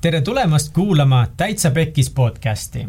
tere 0.00 0.20
tulemast 0.20 0.72
kuulama 0.72 1.26
Täitsa 1.36 1.70
Pekkis 1.70 2.10
podcasti. 2.10 2.88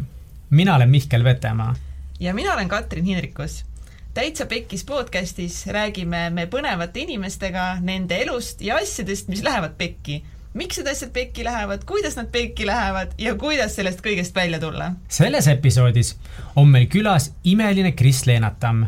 mina 0.50 0.76
olen 0.76 0.90
Mihkel 0.90 1.24
Vetemaa. 1.24 1.74
ja 2.20 2.34
mina 2.34 2.52
olen 2.52 2.68
Katrin 2.68 3.04
Hindrikus. 3.04 3.64
täitsa 4.14 4.46
Pekkis 4.46 4.84
podcastis 4.84 5.66
räägime 5.66 6.30
me 6.30 6.46
põnevate 6.46 7.00
inimestega 7.00 7.76
nende 7.80 8.22
elust 8.22 8.60
ja 8.60 8.76
asjadest, 8.76 9.28
mis 9.28 9.42
lähevad 9.42 9.70
pekki. 9.78 10.24
miks 10.54 10.78
need 10.78 10.86
asjad 10.86 11.10
pekki 11.10 11.44
lähevad, 11.44 11.84
kuidas 11.84 12.16
nad 12.16 12.26
pekki 12.32 12.66
lähevad 12.66 13.12
ja 13.18 13.34
kuidas 13.34 13.76
sellest 13.76 14.00
kõigest 14.00 14.34
välja 14.34 14.60
tulla. 14.60 14.92
selles 15.08 15.48
episoodis 15.48 16.16
on 16.56 16.68
meil 16.68 16.86
külas 16.86 17.32
imeline 17.44 17.92
Kris 17.92 18.26
Leenatamm. 18.26 18.86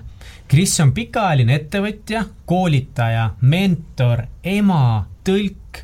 Kris 0.49 0.81
on 0.81 0.93
pikaajaline 0.93 1.55
ettevõtja, 1.55 2.25
koolitaja, 2.47 3.31
mentor, 3.41 4.23
ema, 4.45 5.09
tõlk 5.25 5.84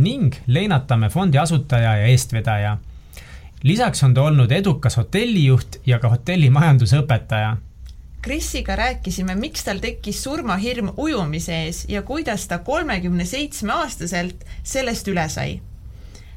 ning 0.00 0.34
Leenatamme 0.46 1.08
fondi 1.08 1.38
asutaja 1.38 1.96
ja 1.96 2.06
eestvedaja. 2.06 2.78
lisaks 3.62 4.02
on 4.02 4.14
ta 4.14 4.22
olnud 4.22 4.52
edukas 4.52 4.96
hotellijuht 4.96 5.76
ja 5.86 5.98
ka 5.98 6.08
hotellimajanduse 6.08 7.02
õpetaja. 7.02 7.56
Krisiga 8.22 8.76
rääkisime, 8.76 9.34
miks 9.34 9.64
tal 9.64 9.78
tekkis 9.80 10.22
surmahirm 10.22 10.92
ujumise 10.96 11.56
ees 11.64 11.84
ja 11.88 12.02
kuidas 12.02 12.46
ta 12.48 12.58
kolmekümne 12.58 13.24
seitsme 13.24 13.72
aastaselt 13.72 14.44
sellest 14.62 15.08
üle 15.08 15.28
sai. 15.28 15.60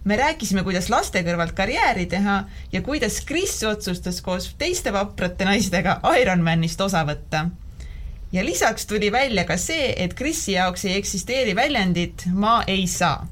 me 0.03 0.15
rääkisime, 0.19 0.63
kuidas 0.63 0.89
laste 0.89 1.23
kõrvalt 1.23 1.53
karjääri 1.55 2.05
teha 2.05 2.43
ja 2.71 2.81
kuidas 2.81 3.21
Kris 3.25 3.63
otsustas 3.63 4.21
koos 4.21 4.55
teiste 4.57 4.93
vaprate 4.93 5.45
naistega 5.45 5.99
Ironmanist 6.19 6.81
osa 6.81 7.05
võtta 7.07 7.45
ja 8.31 8.45
lisaks 8.45 8.85
tuli 8.85 9.11
välja 9.11 9.45
ka 9.45 9.57
see, 9.57 9.93
et 9.97 10.13
Krisi 10.13 10.51
jaoks 10.51 10.85
ei 10.85 10.97
eksisteeri 10.97 11.55
väljendit 11.55 12.27
ma 12.33 12.63
ei 12.67 12.87
saa 12.87 13.27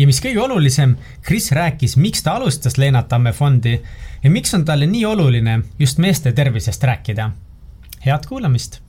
ja 0.00 0.06
mis 0.08 0.20
kõige 0.24 0.40
olulisem, 0.40 0.94
Kris 1.26 1.50
rääkis, 1.52 1.98
miks 2.00 2.24
ta 2.24 2.38
alustas 2.38 2.78
Leenart 2.80 3.10
Tamme 3.10 3.34
fondi 3.36 3.74
ja 4.22 4.30
miks 4.32 4.54
on 4.56 4.64
talle 4.64 4.88
nii 4.88 5.04
oluline 5.04 5.60
just 5.78 6.00
meeste 6.00 6.32
tervisest 6.32 6.84
rääkida. 6.84 7.30
head 8.06 8.24
kuulamist. 8.28 8.80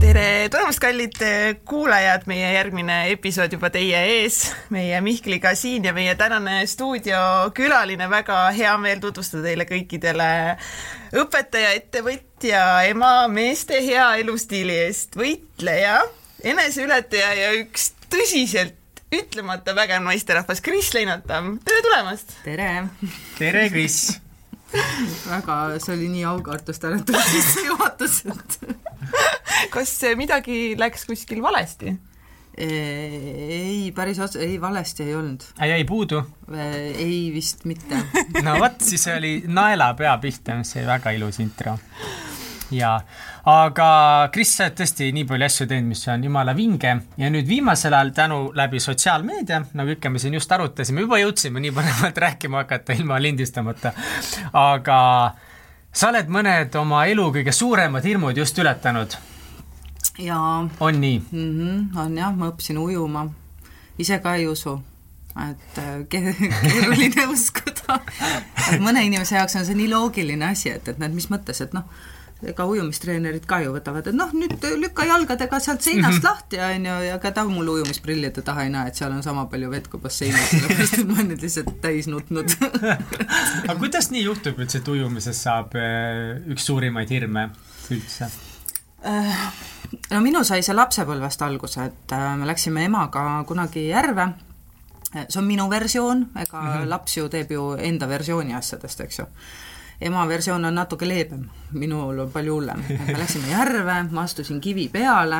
tere 0.00 0.48
tulemast, 0.48 0.80
kallid 0.80 1.20
kuulajad, 1.64 2.24
meie 2.26 2.52
järgmine 2.54 3.10
episood 3.12 3.52
juba 3.52 3.70
teie 3.70 4.00
ees, 4.16 4.52
meie 4.70 5.00
Mihkliga 5.00 5.54
siin 5.54 5.84
ja 5.84 5.92
meie 5.92 6.14
tänane 6.14 6.66
stuudiokülaline, 6.66 8.10
väga 8.10 8.50
hea 8.56 8.76
meel 8.78 9.00
tutvustada 9.04 9.42
teile 9.42 9.68
kõikidele 9.68 10.28
õpetaja, 11.12 11.74
ettevõtja, 11.76 12.62
ema, 12.88 13.28
meeste 13.28 13.82
hea 13.84 14.14
elustiili 14.22 14.86
eest 14.86 15.16
võitleja 15.16 16.00
eneseületaja 16.46 17.32
ja 17.34 17.52
üks 17.58 17.90
tõsiselt 18.12 19.02
ütlemata 19.14 19.74
vägev 19.76 20.02
naisterahvas, 20.04 20.62
Kris 20.64 20.92
Leinatam, 20.94 21.56
tere 21.66 21.82
tulemast! 21.86 22.36
tere! 22.44 22.70
tere, 23.38 23.68
Kris! 23.72 24.18
väga, 25.30 25.56
see 25.82 25.94
oli 25.94 26.10
nii 26.10 26.26
aukartust 26.26 26.84
ääratav 26.86 27.22
sissejuhatus, 27.34 28.20
et 28.30 29.70
kas 29.74 29.94
midagi 30.18 30.74
läks 30.78 31.06
kuskil 31.08 31.42
valesti? 31.44 31.96
ei, 32.56 33.90
päris 33.94 34.18
otse, 34.22 34.40
ei 34.40 34.56
valesti 34.60 35.04
ei 35.04 35.14
olnud. 35.18 35.42
jäi 35.60 35.82
puudu? 35.84 36.22
ei, 36.56 37.30
vist 37.34 37.66
mitte. 37.68 38.00
no 38.46 38.56
vot, 38.62 38.78
siis 38.82 39.06
oli 39.12 39.38
naelapea 39.46 40.16
pihta, 40.22 40.62
see 40.66 40.86
väga 40.86 41.14
ilus 41.18 41.42
intro 41.44 41.76
ja 42.70 42.92
aga 43.46 43.88
Kris, 44.32 44.54
sa 44.56 44.66
oled 44.66 44.78
tõesti 44.80 45.10
nii 45.14 45.26
palju 45.28 45.46
asju 45.46 45.66
teinud, 45.70 45.90
mis 45.92 46.02
on 46.10 46.24
jumala 46.26 46.54
vinge 46.56 46.94
ja 47.20 47.30
nüüd 47.32 47.46
viimasel 47.48 47.94
ajal 47.94 48.12
tänu 48.16 48.40
läbi 48.56 48.80
sotsiaalmeedia, 48.82 49.62
nagu 49.78 49.94
ikka 49.94 50.10
me 50.10 50.22
siin 50.22 50.34
just 50.38 50.52
arutasime, 50.52 51.04
juba 51.06 51.20
jõudsime 51.22 51.62
nii 51.62 51.74
põnevalt 51.76 52.18
rääkima 52.26 52.64
hakata 52.64 52.96
ilma 52.96 53.20
lindistamata. 53.22 53.92
aga 54.52 54.98
sa 55.92 56.10
oled 56.10 56.32
mõned 56.32 56.74
oma 56.80 57.06
elu 57.10 57.30
kõige 57.38 57.54
suuremad 57.54 58.04
hirmud 58.04 58.36
just 58.36 58.58
ületanud. 58.58 59.16
jaa. 60.18 60.68
on 60.80 61.00
nii 61.00 61.22
mm? 61.30 61.48
-hmm, 61.54 62.02
on 62.02 62.18
jah, 62.18 62.34
ma 62.34 62.50
õppisin 62.50 62.78
ujuma, 62.78 63.28
ise 63.98 64.18
ka 64.18 64.34
ei 64.34 64.46
usu 64.46 64.80
et 65.36 65.78
äh, 65.78 66.04
keeruline 66.10 67.26
uskuda. 67.28 68.00
mõne 68.80 69.04
inimese 69.04 69.36
jaoks 69.36 69.56
on 69.60 69.66
see 69.68 69.76
nii 69.78 69.90
loogiline 69.92 70.48
asi, 70.48 70.72
et, 70.72 70.88
et 70.88 71.00
näed, 71.00 71.14
mis 71.16 71.28
mõttes, 71.32 71.60
et 71.62 71.74
noh, 71.76 71.84
ega 72.44 72.66
ujumistreenerid 72.68 73.46
ka 73.48 73.62
ju 73.64 73.72
võtavad, 73.72 74.10
et 74.10 74.16
noh, 74.16 74.32
nüüd 74.36 74.64
lükka 74.76 75.06
jalgadega 75.08 75.60
sealt 75.62 75.84
seinast 75.84 76.18
mm 76.18 76.18
-hmm. 76.18 76.24
lahti, 76.26 76.58
on 76.60 76.86
ju, 76.86 76.96
ja 77.08 77.18
ka 77.18 77.30
ta 77.32 77.44
mul 77.48 77.68
ujumisprillide 77.76 78.42
taha 78.44 78.66
ei 78.66 78.70
näe, 78.70 78.88
et 78.88 78.94
seal 78.94 79.12
on 79.12 79.22
sama 79.22 79.46
palju 79.46 79.70
vett 79.70 79.88
kui 79.88 80.00
basseinis, 80.00 80.50
sellepärast 80.50 80.98
et 80.98 81.06
ma 81.06 81.14
olen 81.14 81.30
nüüd 81.32 81.46
lihtsalt 81.46 81.70
täis 81.80 82.08
nutnud 82.12 82.52
aga 83.64 83.78
kuidas 83.78 84.10
nii 84.10 84.24
juhtub 84.24 84.60
üldse, 84.60 84.78
et 84.78 84.88
ujumisest 84.88 85.48
saab 85.48 85.76
äh, 85.80 86.36
üks 86.52 86.66
suurimaid 86.68 87.10
hirme 87.10 87.48
üldse? 87.90 88.28
Äh, 89.06 89.46
no 90.10 90.20
minu 90.20 90.44
sai 90.44 90.62
see 90.62 90.76
lapsepõlvest 90.76 91.42
alguse, 91.46 91.86
et 91.88 92.12
äh, 92.12 92.34
me 92.36 92.46
läksime 92.46 92.84
emaga 92.84 93.44
kunagi 93.48 93.88
järve, 93.88 94.28
see 95.14 95.40
on 95.40 95.48
minu 95.48 95.70
versioon, 95.70 96.28
ega 96.36 96.60
mm 96.60 96.68
-hmm. 96.68 96.88
laps 96.92 97.16
ju 97.16 97.28
teeb 97.28 97.50
ju 97.50 97.72
enda 97.80 98.08
versiooni 98.08 98.54
asjadest, 98.54 99.00
eks 99.00 99.18
ju 99.18 99.26
ema 100.00 100.28
versioon 100.28 100.64
on 100.64 100.74
natuke 100.74 101.08
leebem, 101.08 101.46
minul 101.72 102.18
on 102.18 102.30
palju 102.32 102.54
hullem. 102.54 102.82
me 103.06 103.14
läksime 103.18 103.48
järve, 103.50 103.94
ma 104.10 104.22
astusin 104.22 104.60
kivi 104.60 104.88
peale 104.92 105.38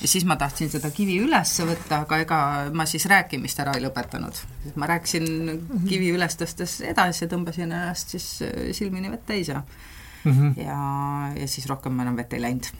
ja 0.00 0.08
siis 0.08 0.24
ma 0.24 0.36
tahtsin 0.36 0.70
seda 0.70 0.90
kivi 0.94 1.18
üles 1.24 1.54
võtta, 1.66 2.02
aga 2.04 2.18
ega 2.22 2.38
ma 2.72 2.86
siis 2.86 3.06
rääkimist 3.10 3.60
ära 3.64 3.74
ei 3.74 3.82
lõpetanud. 3.82 4.42
ma 4.76 4.86
rääkisin 4.86 5.26
kivi 5.88 6.12
üles 6.14 6.38
tõstes 6.38 6.78
edasi 6.86 7.24
ja 7.24 7.32
tõmbasin 7.34 7.66
ennast 7.66 8.14
siis 8.14 8.28
äh, 8.46 8.70
silmini 8.76 9.10
vett 9.10 9.26
täis 9.26 9.48
ja 9.48 9.62
mm 9.62 10.32
-hmm. 10.32 10.62
ja, 10.62 10.78
ja 11.40 11.48
siis 11.48 11.66
rohkem 11.66 11.92
ma 11.92 12.06
enam 12.06 12.16
vett 12.16 12.32
ei 12.32 12.42
läinud. 12.42 12.70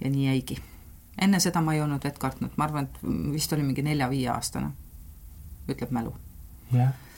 ja 0.00 0.10
nii 0.10 0.26
jäigi. 0.26 0.58
enne 1.18 1.40
seda 1.40 1.60
ma 1.60 1.74
ei 1.74 1.80
olnud 1.80 2.04
vett 2.04 2.18
kartnud, 2.18 2.50
ma 2.56 2.64
arvan, 2.64 2.84
et 2.84 2.98
vist 3.32 3.52
oli 3.52 3.62
mingi 3.62 3.82
nelja-viieaastane, 3.82 4.70
ütleb 5.68 5.90
mälu. 5.90 6.16
jah 6.72 6.82
yeah 6.82 7.11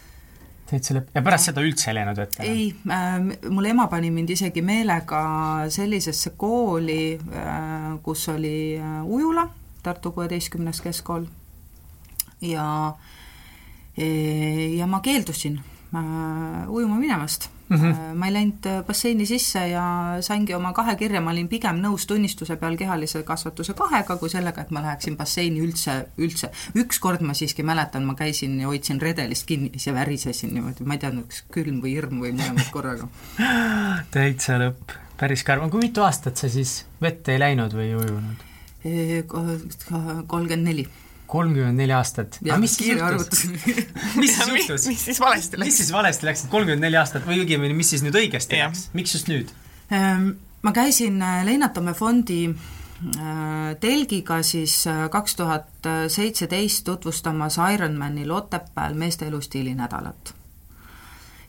täitsa 0.71 0.97
lõpp, 0.97 1.11
ja 1.15 1.23
pärast 1.25 1.51
seda 1.51 1.65
üldse 1.65 1.91
ei 1.91 1.99
läinud 1.99 2.21
vette? 2.21 2.43
ei 2.47 2.67
äh,, 2.91 3.17
mul 3.51 3.71
ema 3.71 3.87
pani 3.93 4.11
mind 4.15 4.33
isegi 4.35 4.63
meelega 4.65 5.23
sellisesse 5.73 6.35
kooli 6.41 7.17
äh,, 7.17 7.91
kus 8.03 8.29
oli 8.33 8.57
äh, 8.81 9.01
ujula, 9.05 9.49
Tartu 9.85 10.15
kuueteistkümnes 10.17 10.81
keskkool, 10.81 11.27
ja 12.41 12.67
e, 13.97 14.07
ja 14.79 14.87
ma 14.89 15.03
keeldusin 15.05 15.59
äh, 15.61 16.71
ujuma 16.71 16.97
minemast 16.97 17.51
mm. 17.77 17.93
-hmm. 17.93 18.15
ma 18.15 18.27
ei 18.27 18.33
läinud 18.33 18.67
äh, 18.67 18.85
basseini 18.87 19.27
sisse 19.27 19.69
ja 19.69 19.85
saingi 20.21 20.55
oma 20.55 20.73
kahe 20.73 20.97
kirja, 20.97 21.21
ma 21.21 21.31
olin 21.31 21.49
pigem 21.49 21.81
nõus 21.83 22.07
tunnistuse 22.07 22.57
peal 22.57 22.77
kehalise 22.77 23.23
kasvatuse 23.23 23.75
kahega, 23.75 24.17
kui 24.17 24.31
sellega, 24.31 24.63
et 24.63 24.71
ma 24.71 24.83
läheksin 24.83 25.17
basseini 25.17 25.61
üldse, 25.61 26.07
üldse. 26.19 26.51
ükskord 26.75 27.21
ma 27.21 27.35
siiski 27.35 27.63
mäletan, 27.63 28.05
ma 28.05 28.15
käisin 28.15 28.61
ja 28.61 28.67
hoidsin 28.67 29.01
redelist 29.01 29.47
kinni 29.47 29.73
ja 29.87 29.95
värisesin 29.95 30.55
niimoodi, 30.55 30.85
ma 30.85 30.95
ei 30.95 30.99
tea, 30.99 31.13
kas 31.29 31.45
külm 31.55 31.81
või 31.85 31.95
hirm 31.97 32.21
või 32.25 32.33
mõlemad 32.33 32.71
korraga 32.73 33.09
täitsa 34.17 34.59
lõpp, 34.59 34.97
päris 35.21 35.45
karm, 35.45 35.71
kui 35.71 35.87
mitu 35.89 36.03
aastat 36.03 36.37
sa 36.37 36.49
siis 36.49 36.85
vette 37.03 37.33
ei 37.33 37.41
läinud 37.41 37.73
või 37.75 37.93
ei 37.93 37.97
ujunud? 38.01 38.51
kolmkümmend 40.29 40.67
neli 40.69 40.83
kolmkümmend 41.27 41.81
neli 41.81 41.95
aastat. 41.97 42.39
aga 42.45 42.59
mis 42.61 42.77
siis 42.77 42.91
juhtus? 42.99 43.45
mis 44.21 44.37
siis 44.37 44.49
juhtus? 44.53 44.87
mis 44.91 45.05
siis 45.09 45.21
valesti 45.21 45.59
läks? 45.59 45.67
mis 45.71 45.81
siis 45.83 45.93
valesti 45.93 46.29
läks, 46.29 46.45
et 46.45 46.53
kolmkümmend 46.53 46.85
neli 46.85 47.01
aastat 47.01 47.27
või 47.29 47.43
õigemini, 47.45 47.77
mis 47.77 47.93
siis 47.95 48.05
nüüd 48.07 48.17
õigesti 48.21 48.61
ja. 48.61 48.69
läks, 48.71 48.89
miks 48.97 49.17
just 49.17 49.33
nüüd? 49.33 49.53
Ehm, 49.95 50.31
ma 50.63 50.73
käisin 50.77 51.21
äh, 51.23 51.43
Leinatamme 51.47 51.95
fondi 51.97 52.41
äh, 52.49 53.75
telgiga 53.81 54.43
siis 54.43 54.79
äh, 54.91 55.07
kaks 55.11 55.37
tuhat 55.41 55.91
seitseteist 56.09 56.85
tutvustamas 56.89 57.59
Ironmanil 57.75 58.31
Otepääl 58.31 58.97
meeste 58.99 59.29
elustiili 59.29 59.75
nädalat 59.75 60.35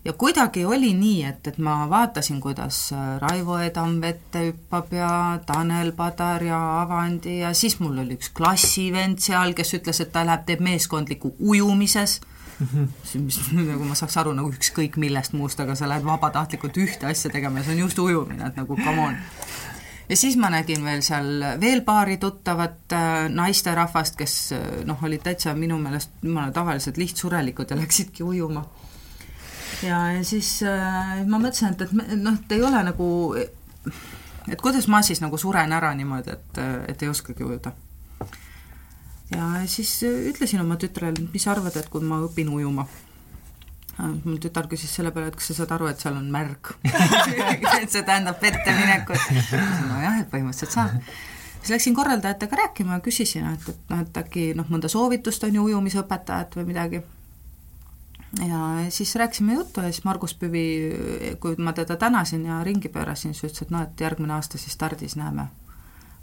ja 0.06 0.14
kuidagi 0.14 0.66
oli 0.66 0.94
nii, 0.94 1.24
et, 1.26 1.48
et 1.48 1.58
ma 1.58 1.90
vaatasin, 1.90 2.40
kuidas 2.42 2.92
äh, 2.94 3.18
Raivo 3.22 3.58
Edam 3.58 3.98
vette 4.02 4.44
hüppab 4.50 4.94
ja 4.94 5.10
Tanel 5.46 5.92
Padar 5.98 6.44
ja 6.44 6.60
Avandi 6.82 7.40
ja 7.40 7.54
siis 7.54 7.80
mul 7.80 7.98
oli 8.04 8.20
üks 8.20 8.30
klassivend 8.38 9.24
seal, 9.26 9.56
kes 9.58 9.74
ütles, 9.80 10.02
et 10.04 10.14
ta 10.14 10.26
läheb, 10.28 10.46
teeb 10.46 10.64
meeskondlikku 10.66 11.36
ujumises. 11.40 12.20
Mm, 12.60 12.68
-hmm. 12.74 13.20
mis 13.20 13.40
nagu 13.72 13.84
ma 13.84 13.96
saaks 13.96 14.18
aru 14.18 14.34
nagu 14.34 14.52
ükskõik 14.54 14.96
millest 15.02 15.34
muust, 15.34 15.60
aga 15.60 15.76
sa 15.76 15.90
lähed 15.90 16.06
vabatahtlikult 16.06 16.78
ühte 16.78 17.10
asja 17.10 17.32
tegema 17.32 17.60
ja 17.60 17.66
see 17.66 17.74
on 17.74 17.80
just 17.80 18.00
ujumine, 18.00 18.48
et 18.48 18.56
nagu 18.56 18.76
come 18.76 19.02
on. 19.02 19.18
Ja 20.10 20.18
siis 20.18 20.38
ma 20.38 20.50
nägin 20.54 20.86
veel 20.86 21.02
seal 21.02 21.44
veel 21.60 21.82
paari 21.82 22.18
tuttavat 22.18 22.94
äh, 22.94 23.30
naisterahvast, 23.30 24.16
kes 24.16 24.52
äh, 24.52 24.86
noh, 24.86 25.04
olid 25.04 25.26
täitsa 25.26 25.54
minu 25.54 25.78
meelest 25.82 26.12
jumala 26.22 26.52
tavaliselt 26.52 26.98
lihtsurelikud 26.98 27.72
ja 27.74 27.76
läksidki 27.76 28.24
ujuma 28.24 28.66
ja, 29.86 30.02
ja 30.18 30.24
siis 30.28 30.60
äh, 30.66 31.16
ma 31.30 31.40
mõtlesin, 31.40 31.74
et, 31.76 31.86
et 31.88 32.20
noh, 32.20 32.36
et 32.36 32.56
ei 32.58 32.64
ole 32.66 32.84
nagu, 32.90 33.08
et 33.38 34.62
kuidas 34.62 34.90
ma 34.92 35.02
siis 35.06 35.22
nagu 35.24 35.38
suren 35.42 35.74
ära 35.76 35.94
niimoodi, 35.98 36.36
et, 36.36 36.62
et 36.92 37.04
ei 37.06 37.12
oskagi 37.12 37.46
ujuda. 37.46 37.74
ja 39.36 39.50
siis 39.72 39.98
ütlesin 40.06 40.62
oma 40.66 40.78
tütrele, 40.82 41.30
mis 41.34 41.46
sa 41.46 41.56
arvad, 41.56 41.78
et 41.78 41.90
kui 41.90 42.06
ma 42.06 42.24
õpin 42.28 42.52
ujuma 42.54 42.88
mul 43.98 44.40
tütar 44.44 44.68
küsis 44.72 44.92
selle 44.92 45.12
peale, 45.16 45.30
et 45.32 45.38
kas 45.40 45.52
sa 45.52 45.62
saad 45.62 45.72
aru, 45.78 45.88
et 45.88 46.02
seal 46.02 46.18
on 46.18 46.28
märg 46.32 46.74
et 47.82 47.92
see 47.92 48.04
tähendab 48.04 48.42
vette 48.44 48.76
minekut. 48.76 49.30
nojah, 49.88 50.20
et 50.20 50.30
põhimõtteliselt 50.32 50.76
saab. 50.76 50.98
siis 51.62 51.72
läksin 51.78 51.96
korraldajatega 51.96 52.60
rääkima 52.60 53.00
ja 53.00 53.04
küsisin, 53.06 53.48
et, 53.54 53.70
et 53.72 53.94
noh, 53.94 54.02
et 54.04 54.20
äkki 54.20 54.50
noh, 54.58 54.68
mõnda 54.72 54.92
soovitust 54.92 55.48
on 55.48 55.56
ju 55.56 55.70
ujumisõpetajat 55.70 56.60
või 56.60 56.68
midagi. 56.74 57.02
Ja 58.48 58.90
siis 58.90 59.16
rääkisime 59.16 59.54
juttu 59.54 59.82
ja 59.82 59.92
siis 59.92 60.04
Margus 60.04 60.36
Püvi, 60.36 60.66
kui 61.40 61.56
ma 61.58 61.74
teda 61.74 61.96
tänasin 61.96 62.46
ja 62.46 62.64
ringi 62.64 62.90
pöörasin, 62.90 63.34
siis 63.34 63.52
ütles, 63.52 63.68
et 63.68 63.72
noh, 63.72 63.86
et 63.86 64.02
järgmine 64.02 64.34
aasta 64.34 64.58
siis 64.58 64.74
stardis 64.74 65.16
näeme 65.16 65.48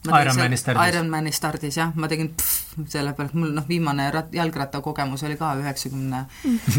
Ironmani 0.02 0.56
stardis. 0.58 0.88
Ironmani 0.90 1.32
stardis 1.32 1.76
jah, 1.78 1.92
ma 1.94 2.08
tegin 2.10 2.32
pff, 2.34 2.72
selle 2.90 3.12
peale, 3.14 3.30
et 3.30 3.36
mul 3.38 3.52
noh, 3.54 3.66
viimane 3.68 4.08
rat-, 4.10 4.32
jalgrattakogemus 4.34 5.22
oli 5.28 5.36
ka 5.38 5.52
üheksakümne 5.60 6.24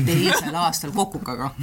teisel 0.03 0.55
aastal 0.59 0.91
Kokukaga. 0.95 1.53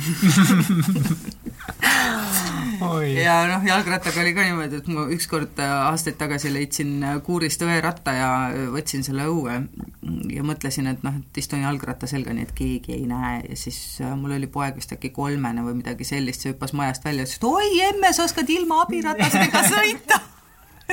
Ja 3.12 3.36
noh, 3.50 3.66
jalgrattaga 3.66 4.22
oli 4.22 4.32
ka 4.32 4.46
niimoodi, 4.46 4.80
et 4.80 4.88
ma 4.88 5.04
ükskord 5.12 5.60
aastaid 5.60 6.16
tagasi 6.20 6.52
leidsin 6.54 7.04
kuurist 7.26 7.60
õeratta 7.66 8.16
ja 8.16 8.30
võtsin 8.72 9.04
selle 9.04 9.28
õue 9.28 9.60
ja 10.32 10.46
mõtlesin, 10.46 10.88
et 10.88 11.04
noh, 11.04 11.20
et 11.20 11.42
istun 11.42 11.60
jalgratta 11.66 12.08
selga, 12.08 12.32
nii 12.34 12.48
et 12.48 12.56
keegi 12.56 12.96
ei 12.96 13.04
näe. 13.10 13.44
Ja 13.50 13.56
siis 13.58 14.00
äh, 14.00 14.16
mul 14.16 14.32
oli 14.38 14.48
poeg 14.48 14.80
vist 14.80 14.96
äkki 14.96 15.12
kolmene 15.12 15.60
või 15.66 15.82
midagi 15.82 16.08
sellist, 16.08 16.40
see 16.40 16.54
hüppas 16.54 16.72
majast 16.72 17.04
välja 17.04 17.26
ja 17.26 17.28
ütles, 17.28 17.40
et 17.40 17.48
oi 17.52 17.84
emme, 17.90 18.16
sa 18.16 18.24
oskad 18.24 18.48
ilma 18.48 18.80
abiratastega 18.86 19.66
sõita 19.68 20.22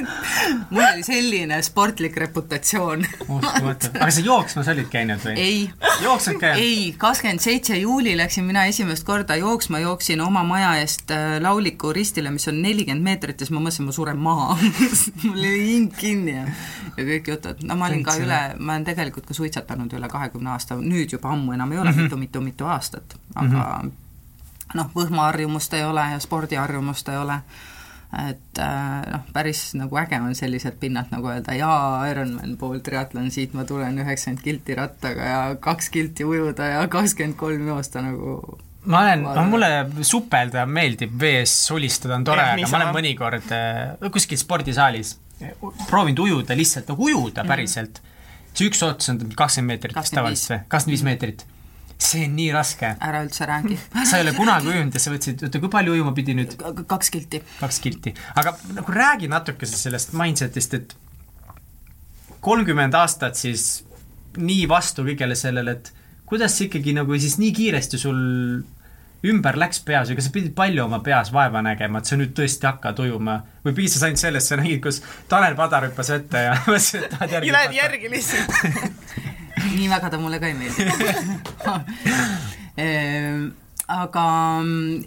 mul 0.71 0.83
oli 0.83 1.03
selline 1.03 1.59
sportlik 1.65 2.17
reputatsioon 2.17 3.05
aga 3.37 4.09
sa 4.11 4.23
jooksmas 4.23 4.69
olid 4.73 4.89
käinud 4.91 5.21
või? 5.23 5.35
ei. 5.41 5.59
jooksnud 6.03 6.39
ka? 6.41 6.53
ei, 6.59 6.93
kakskümmend 6.97 7.43
seitse 7.43 7.77
juuli 7.77 8.15
läksin 8.17 8.45
mina 8.47 8.65
esimest 8.69 9.05
korda 9.07 9.35
jooksma, 9.39 9.79
jooksin 9.83 10.21
oma 10.21 10.43
maja 10.47 10.75
eest 10.81 11.11
äh, 11.11 11.37
Lauliku 11.43 11.93
ristile, 11.95 12.31
mis 12.33 12.47
on 12.51 12.61
nelikümmend 12.61 13.03
meetrit 13.03 13.41
ja 13.41 13.47
siis 13.47 13.55
ma 13.55 13.61
mõtlesin, 13.63 13.87
ma 13.87 13.95
suren 13.95 14.21
maha 14.21 14.57
mul 15.27 15.37
oli 15.37 15.61
hing 15.67 15.93
kinni 15.97 16.35
ja, 16.35 16.47
ja 16.97 17.07
kõik 17.11 17.31
jutud. 17.33 17.63
no 17.67 17.79
ma 17.79 17.89
olin 17.89 18.03
ka 18.07 18.17
üle, 18.21 18.41
ma 18.59 18.75
olen 18.75 18.87
tegelikult 18.87 19.29
ka 19.29 19.37
suitsetanud 19.37 19.93
üle 19.93 20.11
kahekümne 20.11 20.53
aasta, 20.55 20.79
nüüd 20.81 21.15
juba 21.17 21.33
ammu 21.35 21.55
enam 21.57 21.71
ei 21.73 21.81
ole 21.83 21.95
mitu-mitu-mitu 21.95 22.67
mhm. 22.67 22.73
aastat, 22.73 23.17
aga 23.35 23.47
mm 23.47 23.89
-hmm. 23.89 24.77
noh, 24.81 24.93
võhmaharjumust 24.95 25.73
ei 25.73 25.83
ole 25.83 26.05
ja 26.11 26.19
spordiharjumust 26.19 27.09
ei 27.09 27.17
ole 27.17 27.41
et 28.15 28.59
äh, 28.63 29.01
noh, 29.11 29.25
päris 29.35 29.73
nagu 29.75 29.97
äge 29.99 30.19
on 30.23 30.35
selliselt 30.37 30.79
pinnalt 30.79 31.11
nagu 31.11 31.27
öelda 31.27 31.55
jaa, 31.57 32.05
Ironman 32.07 32.55
pool 32.59 32.79
triatlon, 32.83 33.27
siit 33.33 33.55
ma 33.57 33.65
tulen 33.67 33.99
üheksakümmend 33.99 34.43
kilti 34.45 34.77
rattaga 34.79 35.27
ja 35.27 35.41
kaks 35.59 35.91
kilti 35.91 36.27
ujuda 36.27 36.69
ja 36.71 36.87
kakskümmend 36.91 37.35
kolm 37.39 37.67
joosta 37.67 38.05
nagu 38.05 38.39
ma 38.87 39.03
olen, 39.03 39.27
mulle 39.51 39.71
supelda 40.07 40.63
meeldib, 40.69 41.17
vees 41.19 41.51
sulistada 41.67 42.15
on 42.15 42.23
tore, 42.27 42.45
aga 42.55 42.71
ma 42.71 42.79
olen 42.79 42.95
mõnikord 42.95 43.51
äh, 43.51 44.11
kuskil 44.13 44.39
spordisaalis 44.39 45.17
proovinud 45.89 46.23
ujuda 46.23 46.55
lihtsalt 46.57 46.87
nagu 46.93 47.09
ujuda 47.11 47.43
mhm. 47.43 47.51
päriselt 47.51 47.99
mm. 47.99 48.07
-hmm. 48.07 48.57
see 48.57 48.71
üks 48.71 48.83
ots 48.87 49.11
on 49.11 49.19
kakskümmend 49.35 49.75
meetrit 49.75 49.99
vist 49.99 50.15
tavaliselt 50.15 50.53
või, 50.53 50.63
kakskümmend 50.71 50.95
viis 50.95 51.05
meetrit 51.11 51.45
see 51.97 52.27
on 52.27 52.35
nii 52.37 52.51
raske. 52.53 52.93
ära 53.01 53.23
üldse 53.25 53.47
räägi 53.49 53.77
sa 54.05 54.19
ei 54.19 54.25
ole 54.25 54.33
kunagi 54.37 54.69
ujunud 54.71 54.93
ja 54.93 55.01
sa 55.01 55.11
võtsid, 55.13 55.43
oota, 55.47 55.61
kui 55.63 55.71
palju 55.73 55.97
ujuma 55.97 56.13
pidi 56.17 56.35
nüüd? 56.37 56.55
kaks 56.87 57.11
kilti. 57.13 57.41
kaks 57.59 57.81
kilti, 57.83 58.13
aga 58.37 58.53
nagu 58.77 58.93
räägi 58.93 59.29
natukese 59.31 59.79
sellest 59.79 60.13
mindset'ist, 60.17 60.77
et 60.77 60.95
kolmkümmend 62.45 62.95
aastat 62.95 63.39
siis 63.39 63.67
nii 64.37 64.67
vastu 64.69 65.05
kõigele 65.07 65.35
sellele, 65.35 65.77
et 65.79 65.93
kuidas 66.29 66.57
see 66.57 66.67
ikkagi 66.67 66.93
nagu 66.97 67.17
siis 67.17 67.37
nii 67.41 67.53
kiiresti 67.55 67.99
sul 68.01 68.19
ümber 69.27 69.57
läks 69.57 69.79
peas 69.85 70.11
või 70.11 70.19
kas 70.19 70.27
sa 70.29 70.33
pidid 70.35 70.53
palju 70.57 70.83
oma 70.83 70.99
peas 71.03 71.31
vaeva 71.33 71.63
nägema, 71.65 71.99
et 71.99 72.09
sa 72.09 72.19
nüüd 72.19 72.35
tõesti 72.37 72.69
hakkad 72.69 73.01
ujuma 73.01 73.39
või 73.65 73.73
piisas 73.79 74.05
ainult 74.05 74.21
sellest, 74.21 74.51
sa 74.51 74.59
nägid, 74.59 74.83
kus 74.83 75.01
Tanel 75.31 75.57
Padar 75.57 75.89
hüppas 75.89 76.13
ette 76.13 76.45
ja 76.45 76.53
mõtlesid, 76.67 77.07
et 77.07 77.15
tahad 77.15 77.35
järgi 77.39 77.57
lähed 77.57 77.75
järgi 77.79 78.13
lihtsalt 78.13 78.53
nii 79.75 79.89
väga 79.89 80.09
ta 80.09 80.19
mulle 80.21 80.39
ka 80.39 80.47
ei 80.47 80.53
meeldi 80.53 80.85
ehm, 82.77 83.47
aga 83.87 84.25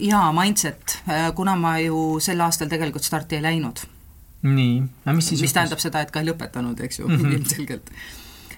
jaa, 0.01 0.31
mindset, 0.33 0.97
kuna 1.35 1.55
ma 1.55 1.75
ju 1.79 2.19
sel 2.23 2.41
aastal 2.41 2.69
tegelikult 2.71 3.05
starti 3.05 3.37
ei 3.37 3.45
läinud. 3.45 3.83
nii, 4.41 4.81
no 5.05 5.13
mis 5.13 5.27
siis 5.29 5.41
mis 5.41 5.49
juhtus? 5.49 5.53
tähendab 5.53 5.83
seda, 5.83 6.01
et 6.01 6.11
ka 6.11 6.21
ei 6.21 6.31
lõpetanud, 6.31 6.81
eks 6.81 6.99
ju 6.99 7.07
mm, 7.07 7.15
-hmm. 7.17 7.35
ilmselgelt. 7.37 7.91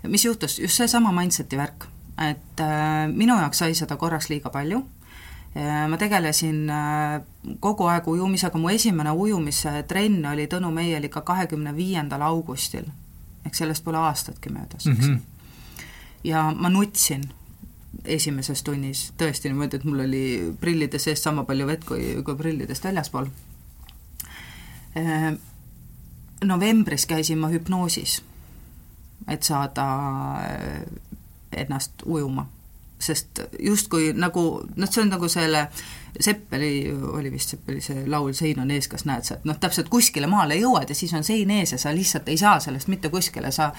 mis 0.08 0.26
juhtus, 0.26 0.60
just 0.60 0.80
seesama 0.80 1.12
mindseti 1.12 1.58
värk, 1.58 1.88
et 2.30 2.60
äh, 2.60 3.08
minu 3.12 3.36
jaoks 3.40 3.58
sai 3.58 3.76
seda 3.76 3.98
korraks 3.98 4.30
liiga 4.30 4.50
palju 4.50 4.86
äh, 5.58 5.90
ma 5.90 5.98
tegelesin 5.98 6.70
äh, 6.70 7.22
kogu 7.60 7.88
aeg 7.92 8.08
ujumisega, 8.08 8.58
mu 8.58 8.70
esimene 8.70 9.12
ujumise-trenn 9.12 10.26
oli 10.32 10.48
Tõnu 10.48 10.72
Meiel 10.72 11.04
ikka 11.04 11.22
kahekümne 11.22 11.76
viiendal 11.76 12.22
augustil. 12.22 12.86
ehk 13.46 13.56
sellest 13.56 13.84
pole 13.84 13.98
aastatki 13.98 14.50
möödas, 14.50 14.88
eks 14.88 15.08
mm 15.08 15.14
-hmm 15.14 15.33
ja 16.24 16.52
ma 16.56 16.70
nutsin 16.70 17.24
esimeses 18.06 18.64
tunnis 18.64 19.08
tõesti 19.18 19.50
niimoodi, 19.50 19.80
et 19.80 19.88
mul 19.88 20.04
oli 20.06 20.26
prillide 20.60 21.00
sees 21.00 21.24
sama 21.24 21.46
palju 21.48 21.68
vett 21.68 21.86
kui, 21.88 22.16
kui 22.26 22.36
prillidest 22.36 22.84
väljaspool. 22.84 23.30
Ehm, 25.00 25.38
novembris 26.44 27.06
käisin 27.10 27.40
ma 27.40 27.50
hüpnoosis, 27.54 28.20
et 29.28 29.44
saada 29.44 29.88
eh, 30.44 30.82
ennast 31.64 32.04
ujuma, 32.06 32.48
sest 33.10 33.44
justkui 33.60 34.12
nagu 34.18 34.46
noh, 34.76 34.90
see 34.90 35.04
on 35.04 35.14
nagu 35.14 35.30
selle 35.32 35.68
Seppeli, 36.20 36.94
oli 36.94 37.32
vist 37.34 37.50
Seppeli 37.50 37.82
see 37.82 38.04
laul 38.06 38.36
Sein 38.38 38.60
on 38.62 38.70
ees, 38.72 38.86
kas 38.86 39.08
näed 39.10 39.26
sa, 39.26 39.40
et 39.40 39.48
noh, 39.50 39.58
täpselt 39.58 39.88
kuskile 39.90 40.28
maale 40.30 40.60
jõuad 40.60 40.92
ja 40.92 40.98
siis 40.98 41.14
on 41.18 41.26
sein 41.26 41.50
ees 41.56 41.74
ja 41.74 41.80
sa 41.82 41.90
lihtsalt 41.96 42.30
ei 42.30 42.38
saa 42.38 42.60
sellest 42.62 42.92
mitte 42.92 43.10
kuskile, 43.10 43.50
sa 43.52 43.72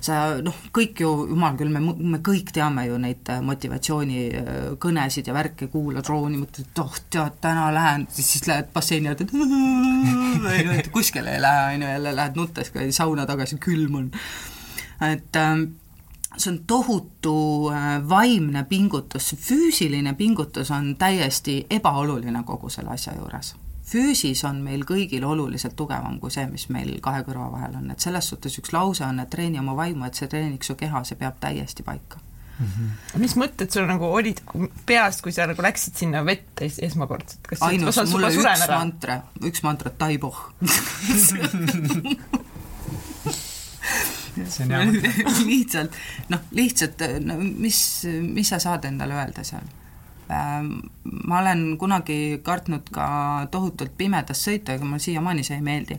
sa 0.00 0.22
noh, 0.40 0.56
kõik 0.72 1.02
ju, 1.04 1.10
jumal 1.28 1.58
küll, 1.60 1.72
me, 1.74 1.82
me 2.14 2.22
kõik 2.24 2.54
teame 2.56 2.86
ju 2.86 2.96
neid 3.02 3.28
äh, 3.32 3.42
motivatsioonikõnesid 3.44 5.28
ja 5.28 5.36
värke, 5.36 5.68
kuulad 5.72 6.08
rooni, 6.08 6.40
mõtled, 6.40 6.72
et 6.72 6.80
oh, 6.80 6.96
tead, 7.12 7.36
täna 7.44 7.68
lähen, 7.74 8.08
siis 8.16 8.48
lähed 8.48 8.72
basseini 8.72 9.12
et 9.12 10.88
kuskile 10.96 11.36
ei 11.36 11.44
lähe, 11.44 11.76
on 11.76 11.84
ju, 11.84 11.92
jälle 11.92 12.16
lähed 12.16 12.40
nuttes, 12.40 12.72
käid 12.72 12.96
sauna 12.96 13.28
tagasi, 13.28 13.60
külm 13.60 14.00
on. 14.00 14.10
et 15.02 15.36
ähm, 15.36 15.68
see 16.36 16.52
on 16.52 16.58
tohutu 16.66 17.34
äh, 17.72 18.08
vaimne 18.08 18.64
pingutus, 18.68 19.34
füüsiline 19.38 20.14
pingutus 20.14 20.70
on 20.70 20.94
täiesti 20.98 21.66
ebaoluline 21.70 22.42
kogu 22.46 22.70
selle 22.70 22.94
asja 22.94 23.14
juures. 23.16 23.54
füüsis 23.92 24.44
on 24.48 24.62
meil 24.64 24.84
kõigil 24.88 25.24
oluliselt 25.28 25.76
tugevam 25.76 26.18
kui 26.20 26.30
see, 26.30 26.46
mis 26.48 26.68
meil 26.72 26.94
kahe 27.04 27.24
kõrva 27.26 27.50
vahel 27.52 27.76
on, 27.76 27.90
et 27.90 28.00
selles 28.00 28.28
suhtes 28.28 28.58
üks 28.58 28.72
lause 28.72 29.04
on, 29.04 29.20
et 29.20 29.30
treeni 29.30 29.60
oma 29.60 29.76
vaimu, 29.76 30.06
et 30.06 30.14
see 30.14 30.28
treeniks 30.28 30.70
su 30.70 30.78
keha, 30.78 31.04
see 31.04 31.18
peab 31.20 31.40
täiesti 31.40 31.82
paika 31.82 32.20
Mm 32.62 32.66
-hmm. 32.66 33.18
mis 33.18 33.34
mõtted 33.36 33.72
sul 33.72 33.86
nagu 33.86 34.04
olid 34.04 34.40
peas, 34.86 35.22
kui 35.22 35.32
sa 35.32 35.46
nagu 35.46 35.62
läksid 35.62 35.96
sinna 35.96 36.24
vette 36.24 36.64
es 36.64 36.78
esmakordselt? 36.78 37.48
ainus, 37.60 37.96
mul 38.10 38.24
oli 38.24 38.36
üks 38.36 38.64
ära? 38.64 38.78
mantra, 38.78 39.22
üks 39.40 39.62
mantra, 39.62 39.90
taiboh 39.90 40.36
see 44.36 44.64
on 44.64 44.74
hea 44.74 44.88
mõte. 44.88 45.12
Lihtsalt, 45.52 46.00
noh, 46.32 46.42
lihtsalt 46.56 47.06
no 47.24 47.38
mis, 47.42 47.78
mis 48.24 48.52
sa 48.52 48.60
saad 48.62 48.88
endale 48.88 49.16
öelda 49.18 49.44
seal? 49.46 49.68
Ähm, 50.32 50.74
ma 51.28 51.40
olen 51.42 51.64
kunagi 51.78 52.40
kartnud 52.44 52.88
ka 52.94 53.06
tohutult 53.52 53.96
pimedas 53.98 54.44
sõita, 54.46 54.76
ega 54.76 54.86
mulle 54.86 55.02
siiamaani 55.02 55.44
see 55.44 55.58
ei 55.58 55.66
meeldi 55.66 55.98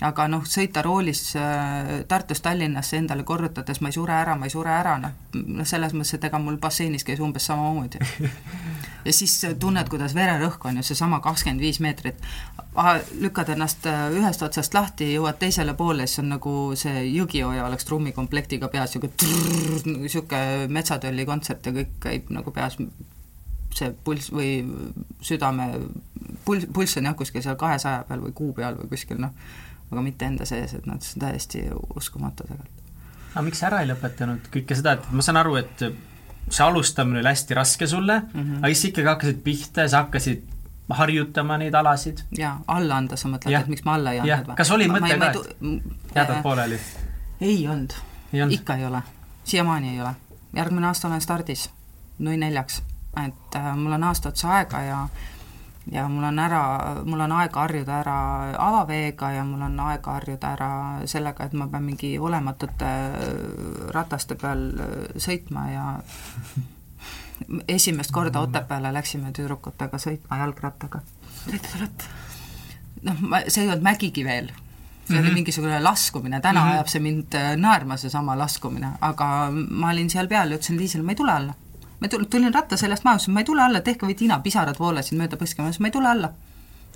aga 0.00 0.26
noh, 0.32 0.44
sõita 0.48 0.82
roolis 0.84 1.34
äh, 1.36 1.90
Tartust 2.08 2.44
Tallinnasse 2.44 2.96
endale 2.96 3.24
korrutades, 3.28 3.82
ma 3.84 3.90
ei 3.90 3.96
sure 3.96 4.14
ära, 4.16 4.36
ma 4.38 4.48
ei 4.48 4.52
sure 4.52 4.72
ära, 4.72 4.96
noh, 5.00 5.12
noh 5.36 5.68
selles 5.68 5.92
mõttes, 5.96 6.14
et 6.16 6.24
ega 6.30 6.40
mul 6.40 6.56
basseinis 6.62 7.04
käis 7.04 7.20
umbes 7.20 7.44
samamoodi. 7.50 8.00
ja 9.06 9.14
siis 9.14 9.36
tunned, 9.60 9.92
kuidas 9.92 10.16
vererõhk 10.16 10.64
on 10.70 10.80
ju 10.80 10.86
seesama 10.88 11.20
kakskümmend 11.24 11.60
viis 11.60 11.82
meetrit, 11.84 12.24
lükkad 13.20 13.52
ennast 13.52 13.86
äh, 13.90 14.08
ühest 14.16 14.42
otsast 14.46 14.74
lahti, 14.76 15.12
jõuad 15.18 15.40
teisele 15.42 15.76
poole, 15.76 16.08
siis 16.08 16.24
on 16.24 16.32
nagu 16.36 16.56
see 16.80 17.06
Jõgioja 17.10 17.68
oleks 17.68 17.88
trummikomplektiga 17.88 18.72
peas, 18.72 18.96
niisugune 18.96 20.00
niisugune 20.00 20.68
metsatölli 20.72 21.28
kontsert 21.28 21.66
ja 21.66 21.76
kõik 21.76 21.96
käib 22.00 22.32
nagu 22.32 22.56
peas. 22.56 22.80
See 23.76 23.92
pulss 24.04 24.32
või 24.34 24.64
südame, 25.22 25.74
pulss, 26.44 26.66
pulss 26.72 26.98
on 26.98 27.06
jah, 27.06 27.14
kuskil 27.18 27.44
seal 27.44 27.58
kahesaja 27.60 28.06
peal 28.08 28.24
või 28.24 28.32
kuu 28.34 28.54
peal 28.56 28.80
või 28.80 28.88
kuskil 28.90 29.20
noh, 29.22 29.36
aga 29.90 30.02
mitte 30.02 30.28
enda 30.28 30.46
sees, 30.46 30.74
et 30.74 30.86
noh, 30.86 31.00
see 31.02 31.18
on 31.18 31.26
täiesti 31.26 31.64
uskumatu 31.96 32.46
tegelikult. 32.46 32.94
aga 33.34 33.42
miks 33.46 33.62
ära 33.66 33.82
ei 33.82 33.90
lõpetanud 33.90 34.48
kõike 34.54 34.78
seda, 34.78 34.96
et 34.98 35.10
ma 35.12 35.24
saan 35.26 35.40
aru, 35.42 35.56
et 35.60 35.84
see 36.50 36.64
alustamine 36.64 37.20
oli 37.20 37.30
hästi 37.30 37.54
raske 37.54 37.86
sulle 37.86 38.20
mm, 38.20 38.40
-hmm. 38.40 38.58
aga 38.58 38.72
siis 38.74 38.84
ikkagi 38.90 39.08
hakkasid 39.08 39.42
pihta 39.44 39.86
ja 39.86 39.88
sa 39.88 40.04
hakkasid 40.04 40.42
harjutama 40.90 41.58
neid 41.58 41.74
alasid. 41.74 42.18
jaa, 42.38 42.60
alla 42.66 42.96
anda, 42.96 43.16
sa 43.16 43.28
mõtled, 43.28 43.60
et 43.60 43.66
miks 43.66 43.84
ma 43.84 43.94
alla 43.94 44.12
ei 44.12 44.20
andnud 44.20 44.48
või? 44.48 44.56
kas 44.56 44.70
oli 44.70 44.88
mõte 44.90 45.18
ka, 45.18 45.30
et 45.30 46.14
jätad 46.14 46.42
pooleli? 46.42 46.80
ei 47.40 47.68
olnud 47.68 47.94
ikka 48.50 48.76
ei 48.76 48.86
ole, 48.86 49.02
siiamaani 49.44 49.88
ei 49.94 50.00
ole. 50.00 50.14
järgmine 50.56 50.86
aasta 50.86 51.08
olen 51.08 51.20
stardis, 51.20 51.70
nui 52.18 52.36
neljaks, 52.36 52.82
et 53.26 53.56
äh, 53.56 53.76
mul 53.76 53.92
on 53.92 54.04
aasta 54.04 54.28
otsa 54.28 54.54
aega 54.56 54.82
ja 54.82 55.08
ja 55.90 56.08
mul 56.08 56.24
on 56.24 56.38
ära, 56.38 56.62
mul 57.04 57.20
on 57.20 57.32
aega 57.32 57.64
harjuda 57.64 58.00
ära 58.00 58.16
avaveega 58.62 59.32
ja 59.34 59.44
mul 59.44 59.62
on 59.66 59.78
aega 59.88 60.16
harjuda 60.18 60.52
ära 60.54 60.70
sellega, 61.10 61.46
et 61.46 61.54
ma 61.58 61.66
pean 61.70 61.86
mingi 61.86 62.12
olematute 62.18 62.90
rataste 63.94 64.36
peal 64.38 64.66
sõitma 65.18 65.66
ja 65.72 65.86
esimest 67.68 68.12
korda 68.14 68.42
Otepääle 68.46 68.92
läksime 68.94 69.32
tüdrukutega 69.34 69.98
sõitma 69.98 70.40
jalgrattaga. 70.44 71.00
noh, 73.06 73.22
ma, 73.22 73.42
see 73.48 73.64
ei 73.64 73.70
olnud 73.70 73.82
mägigi 73.82 74.24
veel, 74.24 74.50
see 74.50 74.54
mm 74.54 75.16
-hmm. 75.16 75.18
oli 75.18 75.26
mhm. 75.26 75.34
mingisugune 75.34 75.80
laskumine, 75.80 76.40
täna 76.40 76.60
mm 76.60 76.66
-hmm. 76.66 76.72
ajab 76.72 76.88
see 76.88 77.00
mind 77.00 77.34
naerma, 77.56 77.96
seesama 77.96 78.38
laskumine, 78.38 78.92
aga 79.00 79.50
ma 79.50 79.90
olin 79.90 80.10
seal 80.10 80.28
peal 80.28 80.50
ja 80.50 80.56
ütlesin 80.56 80.78
Liisile, 80.78 81.02
ma 81.02 81.12
ei 81.12 81.16
tule 81.16 81.32
alla 81.32 81.54
ma 82.00 82.08
tulin 82.08 82.54
ratta 82.54 82.76
seljast 82.80 83.04
maha, 83.04 83.18
ütlesin 83.20 83.34
ma 83.34 83.42
ei 83.42 83.48
tule 83.48 83.64
alla, 83.64 83.82
tehke 83.84 84.08
või 84.08 84.16
tina, 84.18 84.40
pisarad 84.44 84.78
voolasid 84.80 85.18
mööda 85.18 85.38
põske, 85.40 85.60
ma 85.60 85.70
ütlesin 85.70 85.86
ma 85.86 85.90
ei 85.90 85.96
tule 85.98 86.10
alla. 86.10 86.32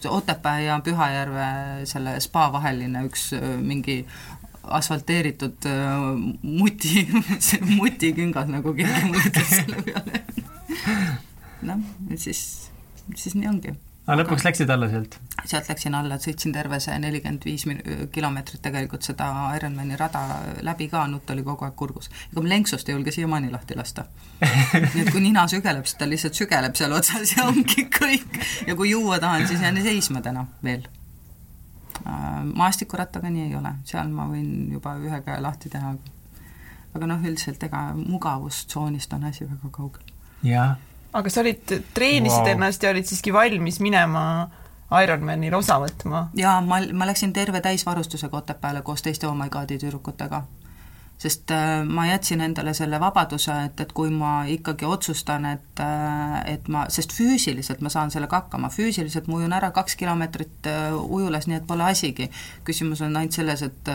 see 0.00 0.10
Otepää 0.10 0.60
ja 0.60 0.80
Pühajärve 0.84 1.46
selle 1.88 2.18
spa 2.20 2.48
vaheline 2.52 3.04
üks 3.06 3.30
mingi 3.60 4.04
asfalteeritud 4.64 5.68
muti, 6.42 7.06
mutiküngas, 7.78 8.48
nagu 8.48 8.74
keegi 8.74 9.06
mulle 9.06 9.24
ütles 9.30 9.54
selle 9.54 9.82
peale. 9.86 10.22
noh, 11.68 11.88
siis, 12.16 12.70
siis 13.14 13.36
nii 13.38 13.48
ongi 13.48 13.76
aga 14.04 14.16
lõpuks 14.20 14.44
läksid 14.44 14.70
alla 14.70 14.88
sealt? 14.92 15.16
sealt 15.48 15.68
läksin 15.68 15.94
alla, 15.96 16.16
sõitsin 16.20 16.52
terve 16.54 16.78
see 16.80 16.96
nelikümmend 17.00 17.44
viis 17.44 17.64
kilomeetrit 18.12 18.62
tegelikult 18.64 19.04
seda 19.06 19.28
Ironmani 19.56 19.96
rada 20.00 20.22
läbi 20.64 20.88
ka, 20.92 21.06
nutt 21.10 21.30
oli 21.32 21.44
kogu 21.44 21.66
aeg 21.66 21.76
kurgus. 21.76 22.10
ega 22.30 22.42
ma 22.44 22.52
lenksust 22.52 22.88
ei 22.88 22.96
julge 22.96 23.12
siiamaani 23.16 23.52
lahti 23.52 23.76
lasta. 23.76 24.06
nii 24.40 25.04
et 25.04 25.12
kui 25.12 25.22
nina 25.24 25.46
sügeleb, 25.50 25.88
siis 25.88 26.00
ta 26.00 26.08
lihtsalt 26.08 26.40
sügeleb 26.40 26.76
seal 26.76 26.92
otsas 26.96 27.36
ja 27.36 27.48
ongi 27.48 27.88
kõik. 27.98 28.40
ja 28.68 28.76
kui 28.76 28.90
juua 28.92 29.20
tahan, 29.20 29.48
siis 29.48 29.64
jään 29.64 29.82
seisma 29.82 30.24
täna 30.24 30.46
veel. 30.64 30.88
Äh, 32.04 32.40
maastikurattaga 32.44 33.30
nii 33.30 33.48
ei 33.48 33.54
ole, 33.56 33.76
seal 33.88 34.10
ma 34.12 34.28
võin 34.28 34.72
juba 34.72 34.96
ühe 35.00 35.20
käe 35.24 35.40
lahti 35.40 35.72
teha. 35.72 35.94
aga 36.94 37.06
noh, 37.10 37.22
üldiselt 37.24 37.62
ega 37.64 37.86
mugavustsoonist 37.96 39.12
on 39.16 39.30
asi 39.32 39.48
väga 39.48 39.72
kaugel. 39.72 40.12
jah 40.44 40.76
aga 41.14 41.30
sa 41.30 41.40
olid, 41.44 41.78
treenisid 41.94 42.42
wow. 42.42 42.52
ennast 42.56 42.82
ja 42.82 42.90
olid 42.90 43.06
siiski 43.08 43.32
valmis 43.32 43.80
minema 43.84 44.24
Ironmanil 45.02 45.54
osa 45.54 45.78
võtma? 45.82 46.28
jaa, 46.38 46.58
ma, 46.62 46.80
ma 46.92 47.08
läksin 47.08 47.32
terve 47.32 47.60
täisvarustusega 47.64 48.36
Otepääle 48.36 48.82
koos 48.82 49.02
teiste 49.02 49.26
Oh 49.30 49.36
My 49.38 49.48
Godi 49.50 49.78
tüdrukutega 49.78 50.42
sest 51.24 51.50
äh, 51.50 51.84
ma 51.88 52.04
jätsin 52.06 52.42
endale 52.44 52.74
selle 52.76 52.98
vabaduse, 53.00 53.54
et, 53.68 53.80
et 53.80 53.92
kui 53.96 54.10
ma 54.12 54.32
ikkagi 54.50 54.84
otsustan, 54.84 55.46
et, 55.48 55.80
äh, 55.80 56.34
et 56.52 56.68
ma, 56.72 56.84
sest 56.92 57.14
füüsiliselt 57.16 57.80
ma 57.84 57.92
saan 57.92 58.12
sellega 58.12 58.42
hakkama, 58.42 58.68
füüsiliselt 58.72 59.30
ma 59.30 59.38
ujun 59.38 59.54
ära 59.56 59.70
kaks 59.74 59.96
kilomeetrit 60.00 60.68
äh, 60.68 60.92
ujulas, 60.92 61.48
nii 61.48 61.60
et 61.62 61.68
pole 61.68 61.86
asigi. 61.88 62.28
küsimus 62.64 63.00
on 63.04 63.16
ainult 63.16 63.36
selles, 63.36 63.62
et 63.64 63.92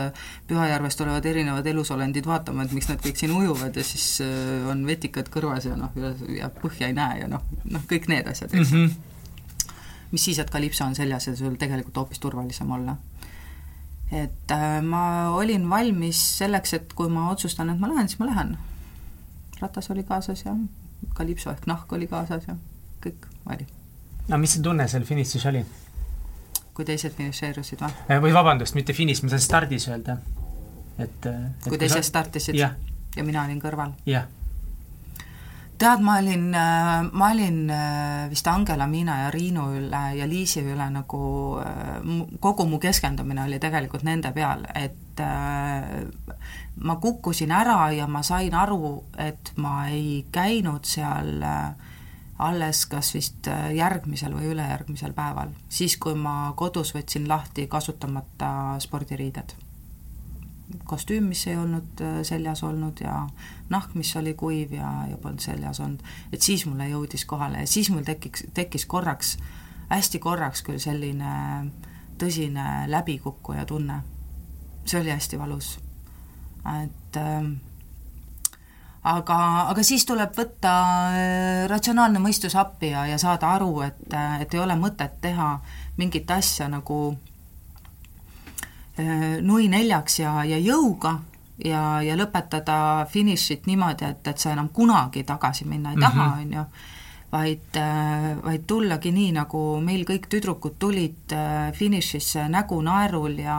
Pühajärvest 0.50 0.98
tulevad 0.98 1.26
erinevad 1.26 1.66
elusolendid 1.66 2.26
vaatama, 2.26 2.66
et 2.66 2.74
miks 2.74 2.90
nad 2.90 3.02
kõik 3.04 3.20
siin 3.20 3.34
ujuvad 3.36 3.76
ja 3.78 3.84
siis 3.86 4.22
on 4.70 4.82
vetikad 4.86 5.30
kõrvas 5.30 5.68
ja 5.68 5.76
noh, 5.78 5.94
ja 6.34 6.50
põhja 6.60 6.90
ei 6.90 6.96
näe 6.96 7.22
ja 7.22 7.30
noh, 7.30 7.46
noh 7.70 7.86
kõik 7.90 8.10
need 8.10 8.26
asjad, 8.30 8.50
eks 8.54 8.72
mm. 8.72 8.86
-hmm. 8.86 9.78
mis 10.10 10.24
siis, 10.24 10.42
et 10.42 10.50
kalipso 10.50 10.84
on 10.84 10.98
seljas 10.98 11.30
ja 11.30 11.36
sul 11.36 11.54
tegelikult 11.60 12.02
hoopis 12.02 12.22
turvalisem 12.22 12.70
olla 12.74 12.96
et 14.10 14.50
äh, 14.50 14.80
ma 14.82 15.30
olin 15.36 15.68
valmis 15.70 16.20
selleks, 16.38 16.74
et 16.74 16.94
kui 16.98 17.10
ma 17.12 17.28
otsustan, 17.30 17.70
et 17.70 17.78
ma 17.78 17.90
lähen, 17.92 18.08
siis 18.08 18.18
ma 18.18 18.30
lähen. 18.30 18.56
ratas 19.60 19.90
oli 19.90 20.02
kaasas 20.08 20.44
ja 20.44 20.54
kalipso 21.14 21.50
ehk 21.50 21.66
nahk 21.68 21.92
oli 21.92 22.06
kaasas 22.06 22.46
ja 22.48 22.56
kõik 23.04 23.28
oli. 23.46 23.66
no 24.28 24.38
mis 24.38 24.56
see 24.56 24.62
tunne 24.62 24.88
seal 24.88 25.04
finišis 25.04 25.46
oli? 25.52 25.64
kui 26.74 26.84
teised 26.84 27.14
finišeerusid 27.14 27.80
või? 27.84 27.94
Äh, 28.10 28.20
või 28.24 28.34
vabandust, 28.34 28.74
mitte 28.74 28.96
finiš, 28.96 29.22
ma 29.22 29.34
tahan 29.34 29.46
stardis 29.46 29.88
öelda. 29.88 30.18
et, 30.98 31.26
äh, 31.26 31.46
et 31.46 31.68
kui 31.68 31.78
teised 31.78 32.02
sa... 32.02 32.10
startisid 32.12 32.58
ja. 32.58 32.74
ja 33.16 33.24
mina 33.24 33.44
olin 33.44 33.62
kõrval? 33.62 33.94
jah 34.06 34.28
tead, 35.80 36.02
ma 36.04 36.18
olin, 36.20 36.54
äh, 36.54 37.08
ma 37.12 37.30
olin 37.32 37.70
äh, 37.70 38.30
vist 38.30 38.46
Angela, 38.48 38.86
Miina 38.86 39.16
ja 39.22 39.30
Riinu 39.32 39.68
üle 39.78 40.02
ja 40.16 40.26
Liisi 40.28 40.62
üle 40.62 40.88
nagu, 40.92 41.22
äh, 41.62 42.00
kogu 42.40 42.66
mu 42.68 42.80
keskendumine 42.82 43.46
oli 43.46 43.60
tegelikult 43.62 44.04
nende 44.04 44.32
peal, 44.36 44.66
et 44.74 44.96
ma 46.80 46.94
kukkusin 46.96 47.50
ära 47.52 47.90
ja 47.92 48.06
ma 48.08 48.22
sain 48.24 48.54
aru, 48.56 48.94
et 49.20 49.52
ma 49.60 49.90
ei 49.92 50.24
käinud 50.32 50.88
seal 50.88 51.44
alles 52.40 52.86
kas 52.88 53.12
vist 53.12 53.50
järgmisel 53.76 54.32
või 54.32 54.54
ülejärgmisel 54.54 55.12
päeval, 55.12 55.52
siis 55.68 55.98
kui 56.00 56.16
ma 56.16 56.54
kodus 56.56 56.94
võtsin 56.96 57.28
lahti 57.28 57.66
kasutamata 57.68 58.78
spordiriided 58.80 59.69
kostüüm, 60.84 61.30
mis 61.30 61.46
ei 61.46 61.56
olnud 61.58 62.00
äh, 62.04 62.20
seljas 62.26 62.62
olnud 62.66 63.00
ja 63.04 63.26
nahk, 63.70 63.94
mis 63.94 64.12
oli 64.16 64.34
kuiv 64.34 64.74
ja, 64.74 64.90
ja 65.10 65.18
polnud 65.20 65.42
seljas 65.42 65.80
olnud, 65.80 66.02
et 66.32 66.42
siis 66.42 66.66
mulle 66.66 66.88
jõudis 66.90 67.24
kohale 67.28 67.64
ja 67.64 67.70
siis 67.70 67.90
mul 67.90 68.04
tekiks, 68.06 68.46
tekkis 68.54 68.86
korraks, 68.90 69.36
hästi 69.90 70.20
korraks 70.22 70.62
küll 70.66 70.82
selline 70.82 71.32
tõsine 72.20 72.84
läbikukkuja 72.90 73.64
tunne. 73.66 74.02
see 74.84 75.00
oli 75.00 75.10
hästi 75.10 75.38
valus. 75.38 75.78
et 76.82 77.16
äh, 77.16 77.50
aga, 79.02 79.38
aga 79.70 79.82
siis 79.82 80.04
tuleb 80.06 80.36
võtta 80.36 80.74
äh, 81.14 81.66
ratsionaalne 81.68 82.18
mõistus 82.18 82.56
appi 82.56 82.92
ja, 82.94 83.06
ja 83.06 83.18
saada 83.18 83.54
aru, 83.54 83.80
et, 83.80 84.06
äh, 84.14 84.40
et 84.42 84.54
ei 84.54 84.60
ole 84.60 84.76
mõtet 84.76 85.20
teha 85.20 85.58
mingit 85.96 86.30
asja 86.30 86.68
nagu 86.68 87.00
Äh, 87.12 87.39
nui 89.42 89.68
neljaks 89.72 90.20
ja, 90.20 90.40
ja 90.44 90.58
jõuga 90.58 91.18
ja, 91.64 91.82
ja 92.04 92.16
lõpetada 92.18 93.06
finišit 93.10 93.68
niimoodi, 93.70 94.08
et, 94.08 94.32
et 94.32 94.40
sa 94.40 94.54
enam 94.54 94.70
kunagi 94.74 95.24
tagasi 95.28 95.68
minna 95.68 95.94
ei 95.94 96.00
taha, 96.00 96.26
mhm. 96.26 96.40
on 96.40 96.56
ju, 96.58 96.64
vaid, 97.30 97.76
äh, 97.78 98.28
vaid 98.42 98.64
tullagi 98.66 99.12
nii, 99.14 99.32
nagu 99.36 99.62
meil 99.84 100.04
kõik 100.08 100.26
tüdrukud 100.32 100.78
tulid 100.82 101.34
äh, 101.36 101.70
finišisse 101.76 102.48
nägu 102.50 102.80
naerul 102.84 103.36
ja, 103.38 103.58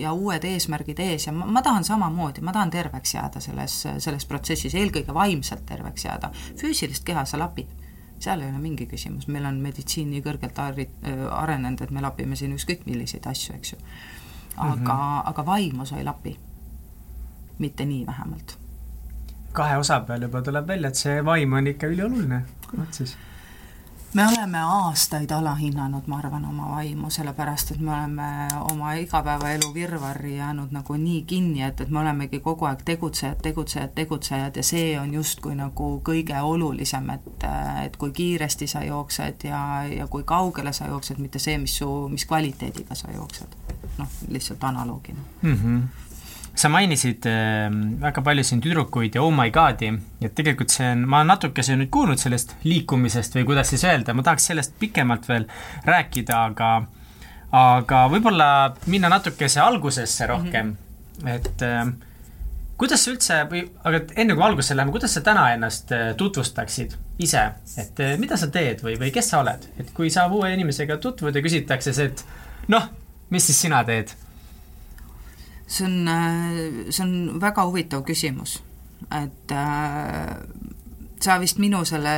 ja 0.00 0.14
uued 0.16 0.46
eesmärgid 0.48 1.02
ees. 1.04 1.28
Ja 1.28 1.34
ma, 1.36 1.46
ma 1.46 1.62
tahan 1.66 1.86
samamoodi, 1.86 2.44
ma 2.46 2.54
tahan 2.56 2.72
terveks 2.74 3.14
jääda 3.14 3.42
selles, 3.44 3.82
selles 3.98 4.26
protsessis, 4.26 4.74
eelkõige 4.74 5.14
vaimselt 5.14 5.66
terveks 5.68 6.08
jääda. 6.08 6.32
füüsilist 6.60 7.06
keha 7.06 7.24
sa 7.24 7.38
lapid. 7.38 7.78
Seal 8.20 8.42
ei 8.42 8.50
ole 8.52 8.58
mingi 8.60 8.84
küsimus, 8.84 9.30
meil 9.32 9.46
on 9.48 9.62
meditsiin 9.64 10.10
nii 10.12 10.20
kõrgelt 10.20 10.58
arenenud, 10.60 11.80
et 11.80 11.92
me 11.94 12.02
lapime 12.04 12.36
siin 12.36 12.52
ükskõik 12.52 12.82
milliseid 12.84 13.24
asju, 13.30 13.54
eks 13.56 13.72
ju 13.72 13.78
aga 14.56 14.74
mm, 14.76 14.86
-hmm. 14.86 15.22
aga 15.30 15.46
vaimu 15.46 15.86
sa 15.86 15.96
ei 15.96 16.04
lapi. 16.04 16.38
mitte 17.58 17.84
nii 17.84 18.06
vähemalt. 18.06 18.58
kahe 19.52 19.76
osa 19.76 20.00
peal 20.00 20.22
juba 20.22 20.42
tuleb 20.42 20.66
välja, 20.66 20.88
et 20.88 20.94
see 20.94 21.24
vaim 21.24 21.52
on 21.52 21.66
ikka 21.66 21.86
ülioluline, 21.86 22.44
kurat 22.70 22.92
siis 22.94 23.16
me 24.14 24.26
oleme 24.26 24.58
aastaid 24.58 25.30
alahinnanud, 25.30 26.06
ma 26.06 26.18
arvan, 26.18 26.44
oma 26.44 26.68
vaimu, 26.70 27.10
sellepärast 27.10 27.70
et 27.70 27.80
me 27.80 27.92
oleme 27.94 28.48
oma 28.72 28.94
igapäevaelu 28.94 29.74
virvarri 29.74 30.36
jäänud 30.36 30.74
nagu 30.74 30.96
nii 30.96 31.22
kinni, 31.22 31.62
et, 31.62 31.80
et 31.80 31.90
me 31.90 32.00
olemegi 32.00 32.40
kogu 32.40 32.66
aeg 32.66 32.82
tegutsejad, 32.84 33.38
tegutsejad, 33.42 33.94
tegutsejad 33.94 34.56
ja 34.56 34.66
see 34.66 34.98
on 35.00 35.14
justkui 35.14 35.54
nagu 35.54 35.92
kõige 36.04 36.42
olulisem, 36.42 37.10
et, 37.14 37.46
et 37.84 37.96
kui 37.96 38.12
kiiresti 38.12 38.66
sa 38.66 38.82
jooksed 38.84 39.46
ja, 39.46 39.62
ja 39.86 40.06
kui 40.10 40.26
kaugele 40.26 40.72
sa 40.72 40.90
jooksed, 40.90 41.22
mitte 41.22 41.38
see, 41.38 41.58
mis 41.58 41.78
su, 41.78 41.90
mis 42.10 42.26
kvaliteediga 42.26 42.94
sa 42.94 43.12
jooksed. 43.14 43.58
noh, 43.98 44.08
lihtsalt 44.28 44.64
analoogina 44.64 45.20
mm. 45.42 45.54
-hmm 45.54 46.09
sa 46.54 46.68
mainisid 46.72 47.26
äh, 47.30 47.68
väga 48.02 48.22
palju 48.26 48.44
siin 48.46 48.62
tüdrukuid 48.64 49.16
ja 49.16 49.22
oh 49.24 49.32
my 49.34 49.50
god'i, 49.54 49.92
et 50.20 50.34
tegelikult 50.36 50.72
see 50.74 50.88
on, 50.92 51.06
ma 51.10 51.22
natukese 51.26 51.76
nüüd 51.78 51.90
kuulnud 51.94 52.20
sellest 52.20 52.56
liikumisest 52.66 53.36
või 53.38 53.46
kuidas 53.52 53.72
siis 53.72 53.84
öelda, 53.88 54.14
ma 54.14 54.24
tahaks 54.26 54.50
sellest 54.50 54.76
pikemalt 54.80 55.28
veel 55.30 55.46
rääkida, 55.88 56.44
aga 56.50 56.72
aga 57.56 58.04
võib-olla 58.10 58.50
minna 58.86 59.10
natukese 59.10 59.60
algusesse 59.60 60.26
rohkem. 60.30 60.76
Mm, 60.76 61.24
-hmm. 61.24 61.28
et 61.34 61.62
äh, 61.66 61.92
kuidas 62.80 63.04
sa 63.04 63.12
üldse 63.12 63.38
või, 63.50 63.64
aga 63.84 64.02
enne 64.16 64.34
kui 64.34 64.44
algusesse 64.46 64.76
läheme, 64.76 64.94
kuidas 64.94 65.14
sa 65.14 65.20
täna 65.24 65.50
ennast 65.54 65.92
äh, 65.92 66.14
tutvustaksid 66.16 66.96
ise, 67.18 67.42
et 67.78 68.00
äh, 68.00 68.16
mida 68.18 68.36
sa 68.40 68.48
teed 68.48 68.84
või, 68.86 68.96
või 69.00 69.10
kes 69.14 69.30
sa 69.30 69.42
oled, 69.44 69.66
et 69.78 69.90
kui 69.96 70.10
sa 70.10 70.26
uue 70.28 70.52
inimesega 70.54 70.96
tutvud 70.96 71.36
ja 71.36 71.42
küsitakse 71.44 71.92
see, 71.92 72.10
et 72.12 72.24
noh, 72.68 72.88
mis 73.30 73.46
siis 73.46 73.60
sina 73.66 73.82
teed 73.84 74.14
see 75.70 75.86
on, 75.86 76.10
see 76.90 77.04
on 77.04 77.40
väga 77.40 77.64
huvitav 77.68 78.02
küsimus, 78.06 78.58
et 79.14 79.54
äh, 79.54 80.34
sa 81.20 81.36
vist 81.40 81.60
minu 81.60 81.82
selle, 81.84 82.14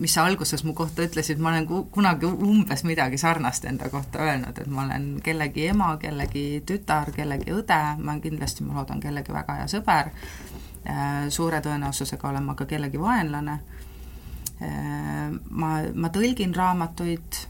mis 0.00 0.14
sa 0.16 0.24
alguses 0.26 0.64
mu 0.64 0.74
kohta 0.74 1.04
ütlesid, 1.04 1.40
ma 1.42 1.52
olen 1.52 1.68
kunagi 1.92 2.26
umbes 2.26 2.84
midagi 2.88 3.20
sarnast 3.20 3.66
enda 3.68 3.90
kohta 3.92 4.24
öelnud, 4.24 4.58
et 4.58 4.70
ma 4.72 4.86
olen 4.86 5.06
kellegi 5.24 5.68
ema, 5.68 5.92
kellegi 6.00 6.62
tütar, 6.66 7.12
kellegi 7.14 7.52
õde, 7.52 7.80
ma 8.00 8.16
kindlasti, 8.24 8.64
ma 8.66 8.80
loodan, 8.80 9.02
kellegi 9.04 9.36
väga 9.36 9.60
hea 9.60 9.68
sõber, 9.70 10.10
äh, 10.88 11.28
suure 11.28 11.62
tõenäosusega 11.64 12.30
olen 12.32 12.48
ma 12.48 12.56
ka 12.58 12.66
kellegi 12.66 13.00
vaenlane, 13.00 13.58
äh, 14.64 15.30
ma, 15.50 15.72
ma 15.94 16.12
tõlgin 16.14 16.56
raamatuid, 16.56 17.44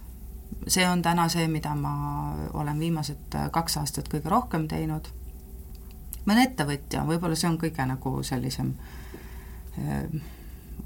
see 0.66 0.84
on 0.88 1.02
täna 1.02 1.28
see, 1.32 1.46
mida 1.48 1.72
ma 1.78 1.94
olen 2.58 2.78
viimased 2.78 3.40
kaks 3.54 3.80
aastat 3.80 4.10
kõige 4.10 4.30
rohkem 4.30 4.68
teinud, 4.68 5.08
ma 6.24 6.34
olen 6.34 6.46
ettevõtja, 6.48 7.04
võib-olla 7.08 7.38
see 7.38 7.50
on 7.50 7.58
kõige 7.60 7.86
nagu 7.88 8.14
sellisem 8.26 8.72
äh, 9.78 10.22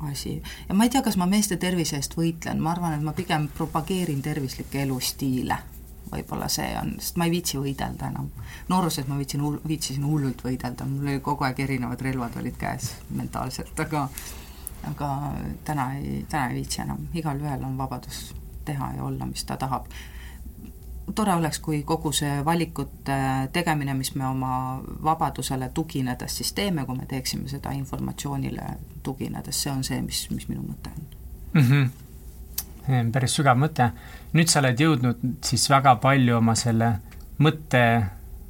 asi. 0.09 0.43
ja 0.69 0.75
ma 0.75 0.85
ei 0.85 0.90
tea, 0.90 1.02
kas 1.02 1.16
ma 1.16 1.26
meeste 1.26 1.57
tervise 1.57 1.97
eest 2.00 2.16
võitlen, 2.16 2.61
ma 2.62 2.73
arvan, 2.73 2.97
et 2.97 3.05
ma 3.05 3.12
pigem 3.16 3.49
propageerin 3.57 4.23
tervislikke 4.23 4.83
elustiile. 4.83 5.59
võib-olla 6.07 6.47
see 6.49 6.69
on, 6.78 6.93
sest 7.02 7.16
ma 7.19 7.26
ei 7.26 7.35
viitsi 7.35 7.59
võidelda 7.59 8.11
enam. 8.12 8.31
nooruses 8.69 9.07
ma 9.09 9.19
viitsin, 9.19 9.45
viitsisin 9.69 10.05
hullult 10.07 10.45
võidelda, 10.45 10.87
mul 10.88 11.09
oli 11.09 11.21
kogu 11.21 11.45
aeg 11.45 11.61
erinevad 11.61 12.00
relvad 12.00 12.37
olid 12.40 12.57
käes 12.59 12.93
mentaalselt, 13.11 13.81
aga 13.81 14.09
aga 14.87 15.09
täna 15.64 15.95
ei, 15.97 16.25
täna 16.28 16.50
ei 16.50 16.61
viitsi 16.61 16.83
enam, 16.83 17.09
igalühel 17.14 17.64
on 17.64 17.78
vabadus 17.78 18.35
teha 18.64 18.93
ja 18.97 19.05
olla, 19.05 19.26
mis 19.26 19.45
ta 19.45 19.57
tahab 19.57 19.88
tore 21.14 21.34
oleks, 21.34 21.58
kui 21.62 21.82
kogu 21.86 22.12
see 22.12 22.44
valikute 22.44 23.18
tegemine, 23.52 23.94
mis 23.94 24.14
me 24.14 24.26
oma 24.26 24.80
vabadusele 25.02 25.70
tuginedes 25.75 26.36
siis 26.36 26.52
teeme, 26.52 26.84
kui 26.84 26.96
me 26.96 27.06
teeksime 27.06 27.48
seda 27.48 27.72
informatsioonile 27.76 28.66
tuginedes, 29.02 29.62
see 29.62 29.72
on 29.72 29.84
see, 29.84 30.00
mis, 30.02 30.26
mis 30.30 30.48
minu 30.48 30.66
mõte 30.66 30.90
on 30.96 31.62
mm. 31.62 31.70
-hmm. 31.70 33.10
päris 33.12 33.38
sügav 33.38 33.58
mõte. 33.58 33.90
nüüd 34.32 34.48
sa 34.48 34.60
oled 34.60 34.80
jõudnud 34.80 35.16
siis 35.44 35.70
väga 35.70 35.96
palju 35.96 36.36
oma 36.36 36.54
selle 36.54 36.92
mõtte, 37.38 38.06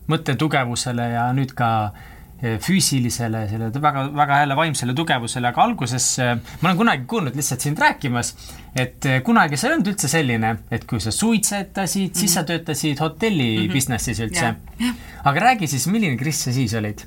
mõttetugevusele 0.07 1.09
ja 1.11 1.33
nüüd 1.33 1.53
ka 1.55 1.71
äh, 1.85 2.16
füüsilisele, 2.41 3.47
selle 3.49 3.71
väga, 3.83 4.07
väga 4.13 4.41
jälle 4.43 4.57
vaimsele 4.57 4.95
tugevusele, 4.95 5.49
aga 5.49 5.63
alguses 5.65 6.09
eh, 6.21 6.35
ma 6.61 6.69
olen 6.69 6.81
kunagi 6.83 7.07
kuulnud 7.09 7.37
lihtsalt 7.39 7.65
sind 7.65 7.81
rääkimas, 7.81 8.35
et 8.77 9.09
eh, 9.09 9.23
kunagi 9.25 9.57
sa 9.57 9.71
ei 9.71 9.77
olnud 9.77 9.93
üldse 9.95 10.11
selline, 10.13 10.53
et 10.71 10.85
kui 10.89 11.01
sa 11.01 11.11
suitsetasid 11.15 12.11
mm, 12.11 12.13
-hmm. 12.13 12.21
siis 12.21 12.35
sa 12.35 12.43
mhm. 12.43 12.47
töötasid 12.47 13.01
hotelli 13.01 13.51
mm 13.57 13.63
-hmm. 13.63 13.73
business'is 13.73 14.21
üldse 14.21 14.55
yeah.. 14.81 14.95
aga 15.25 15.41
räägi 15.41 15.67
siis, 15.67 15.87
milline 15.87 16.17
Kris 16.17 16.45
sa 16.45 16.53
siis 16.53 16.75
olid? 16.75 17.01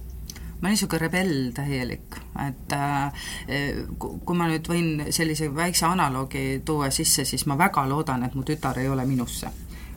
ma 0.62 0.68
olin 0.68 0.74
niisugune 0.74 1.00
rebell 1.00 1.52
täielik, 1.56 2.16
et 2.48 2.74
äh, 2.74 3.14
kui 4.00 4.36
ma 4.36 4.48
nüüd 4.48 4.68
võin 4.68 5.06
sellise 5.10 5.56
väikse 5.56 5.86
analoogi 5.86 6.62
tuua 6.66 6.90
sisse, 6.90 7.26
siis 7.26 7.46
ma 7.46 7.58
väga 7.58 7.86
loodan, 7.90 8.24
et 8.24 8.36
mu 8.36 8.44
tütar 8.44 8.80
ei 8.80 8.90
ole 8.90 9.06
minusse 9.06 9.48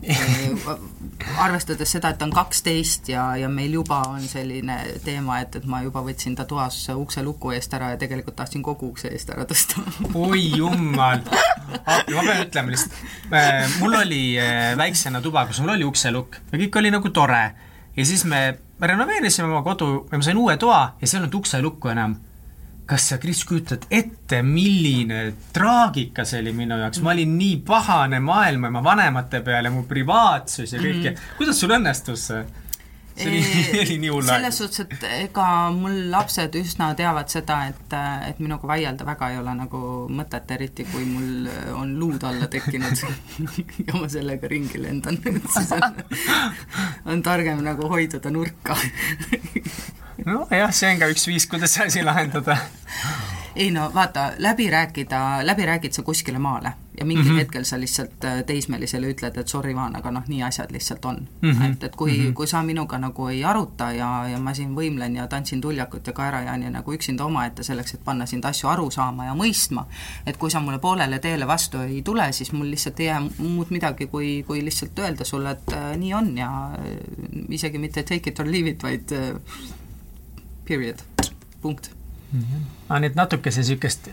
arvestades 1.45 1.91
seda, 1.95 2.11
et 2.11 2.19
ta 2.19 2.27
on 2.27 2.33
kaksteist 2.33 3.09
ja, 3.13 3.25
ja 3.39 3.49
meil 3.51 3.73
juba 3.77 4.01
on 4.11 4.23
selline 4.27 4.77
teema, 5.05 5.39
et, 5.43 5.55
et 5.59 5.67
ma 5.69 5.81
juba 5.85 6.03
võtsin 6.05 6.35
ta 6.37 6.45
toas 6.49 6.77
ukse 6.95 7.23
luku 7.25 7.53
eest 7.55 7.73
ära 7.77 7.93
ja 7.93 7.99
tegelikult 8.01 8.37
tahtsin 8.39 8.63
kogu 8.65 8.91
ukse 8.93 9.11
eest 9.13 9.31
ära 9.33 9.45
tõsta. 9.49 9.83
Oi 10.25 10.43
jumal, 10.57 11.23
ma 11.23 11.99
pean 12.09 12.43
ütlema 12.43 12.73
lihtsalt, 12.73 12.99
äh, 13.31 13.63
mul 13.79 13.99
oli 14.01 14.23
äh, 14.41 14.73
väiksena 14.79 15.23
tuba, 15.23 15.45
kus 15.49 15.61
mul 15.63 15.75
oli 15.77 15.87
ukselukk 15.87 16.41
ja 16.51 16.59
kõik 16.65 16.81
oli 16.81 16.93
nagu 16.93 17.13
tore. 17.15 17.45
Ja 17.93 18.05
siis 18.09 18.23
me 18.25 18.45
renoveerisime 18.81 19.51
oma 19.51 19.61
kodu 19.65 20.07
ja 20.11 20.17
ma 20.17 20.25
sain 20.25 20.39
uue 20.41 20.57
toa 20.57 20.95
ja 20.99 21.07
seal 21.07 21.21
ei 21.21 21.27
olnud 21.27 21.41
ukselukku 21.43 21.91
enam 21.93 22.17
kas 22.85 23.07
sa, 23.09 23.17
Kris, 23.21 23.43
kujutad 23.47 23.85
ette, 23.91 24.41
milline 24.43 25.21
traagika 25.55 26.25
see 26.27 26.41
oli 26.43 26.51
minu 26.55 26.77
jaoks, 26.81 26.99
ma 27.03 27.13
olin 27.13 27.37
nii 27.37 27.61
pahane 27.65 28.19
maailma 28.23 28.71
ja 28.73 28.83
vanemate 28.83 29.41
peale, 29.45 29.71
mu 29.71 29.85
privaatsus 29.87 30.73
ja 30.73 30.81
kõik 30.81 30.99
mm, 30.99 31.07
-hmm. 31.07 31.37
kuidas 31.37 31.59
sul 31.63 31.75
õnnestus 31.77 32.27
see? 32.31 32.43
See 33.15 33.29
oli, 33.29 33.81
oli 33.83 33.97
nii 34.03 34.11
hull 34.13 34.27
aeg. 34.27 34.41
selles 34.41 34.59
suhtes, 34.61 34.85
et 34.85 35.07
ega 35.27 35.47
mul 35.75 35.97
lapsed 36.13 36.57
üsna 36.59 36.91
teavad 36.99 37.31
seda, 37.33 37.59
et, 37.71 37.97
et 38.29 38.41
minuga 38.43 38.69
vaielda 38.69 39.07
väga 39.07 39.31
ei 39.33 39.39
ole 39.41 39.55
nagu 39.57 39.81
mõtet, 40.09 40.53
eriti 40.57 40.87
kui 40.89 41.05
mul 41.07 41.49
on 41.77 41.95
luud 41.99 42.23
alla 42.27 42.49
tekkinud 42.51 43.03
ja 43.87 43.97
ma 43.97 44.09
sellega 44.11 44.51
ringi 44.51 44.81
lendan 44.81 45.19
siis 45.55 45.73
on, 45.77 45.99
on 47.13 47.25
targem 47.25 47.63
nagu 47.65 47.89
hoiduda 47.91 48.33
nurka 48.33 48.77
nojah, 50.25 50.71
see 50.73 50.93
on 50.93 51.01
ka 51.01 51.11
üks 51.13 51.27
viis, 51.29 51.47
kuidas 51.49 51.73
see 51.75 51.87
asi 51.89 52.03
lahendada. 52.05 52.57
Ei 53.55 53.71
no 53.71 53.91
vaata, 53.93 54.31
läbi 54.37 54.69
rääkida, 54.69 55.45
läbi 55.45 55.65
räägid 55.65 55.91
sa 55.93 56.03
kuskile 56.03 56.39
maale 56.39 56.73
ja 56.99 57.05
mingil 57.05 57.23
mm 57.23 57.31
-hmm. 57.31 57.39
hetkel 57.39 57.63
sa 57.63 57.79
lihtsalt 57.79 58.23
äh, 58.25 58.43
teismelisele 58.43 59.07
ütled, 59.07 59.37
et 59.39 59.47
sorry, 59.47 59.75
Vaan, 59.75 59.95
aga 59.95 60.11
noh, 60.11 60.23
nii 60.27 60.43
asjad 60.43 60.71
lihtsalt 60.71 61.05
on 61.05 61.27
mm. 61.41 61.51
-hmm. 61.51 61.71
et, 61.71 61.83
et 61.83 61.95
kui 61.95 62.17
mm, 62.17 62.25
-hmm. 62.25 62.33
kui 62.33 62.47
sa 62.47 62.63
minuga 62.63 62.97
nagu 62.97 63.27
ei 63.27 63.43
aruta 63.43 63.91
ja, 63.91 64.27
ja 64.27 64.39
ma 64.39 64.53
siin 64.53 64.75
võimlen 64.75 65.15
ja 65.15 65.27
tantsin 65.27 65.61
tuljakut 65.61 66.07
ja 66.07 66.13
kaerajaani 66.13 66.69
nagu 66.69 66.93
üksinda 66.93 67.25
omaette 67.25 67.63
selleks, 67.63 67.93
et 67.93 68.03
panna 68.05 68.25
sind 68.25 68.45
asju 68.45 68.69
aru 68.69 68.91
saama 68.91 69.25
ja 69.25 69.33
mõistma, 69.33 69.85
et 70.25 70.37
kui 70.37 70.51
sa 70.51 70.59
mulle 70.59 70.79
poolele 70.79 71.19
teele 71.19 71.47
vastu 71.47 71.77
ei 71.77 72.01
tule, 72.01 72.31
siis 72.31 72.51
mul 72.51 72.69
lihtsalt 72.71 72.99
ei 72.99 73.05
jää 73.05 73.21
muud 73.37 73.67
midagi, 73.69 74.07
kui, 74.07 74.43
kui 74.47 74.65
lihtsalt 74.65 74.99
öelda 74.99 75.25
sulle, 75.25 75.51
et 75.51 75.73
äh, 75.73 75.97
nii 75.97 76.13
on 76.13 76.37
ja 76.37 76.71
äh, 76.73 76.97
isegi 77.49 77.77
mitte 77.77 78.03
take 78.03 78.29
it 78.29 78.39
or 78.39 78.51
leave 78.51 78.69
it, 78.69 78.83
vaid 78.83 79.11
äh, 79.11 79.35
period, 80.67 80.97
punkt. 81.61 82.02
Aga 82.33 82.99
nii, 82.99 83.11
et 83.11 83.17
natukese 83.17 83.61
niisugust 83.61 84.09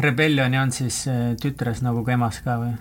rebellioni 0.00 0.58
on 0.58 0.72
siis 0.72 1.04
äh, 1.08 1.34
tütres 1.40 1.82
nagu 1.86 2.04
ka 2.04 2.16
emas 2.16 2.40
ka 2.44 2.58
või? 2.62 2.76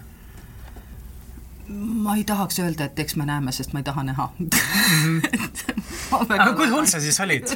ma 1.69 2.15
ei 2.17 2.23
tahaks 2.25 2.59
öelda, 2.63 2.89
et 2.89 2.99
eks 2.99 3.15
me 3.19 3.27
näeme, 3.29 3.51
sest 3.53 3.73
ma 3.73 3.83
ei 3.83 3.85
taha 3.85 4.03
näha 4.07 4.29
aga 6.39 6.53
kui 6.57 6.69
hull 6.71 6.89
sa 6.89 7.01
siis 7.03 7.19
olid? 7.21 7.53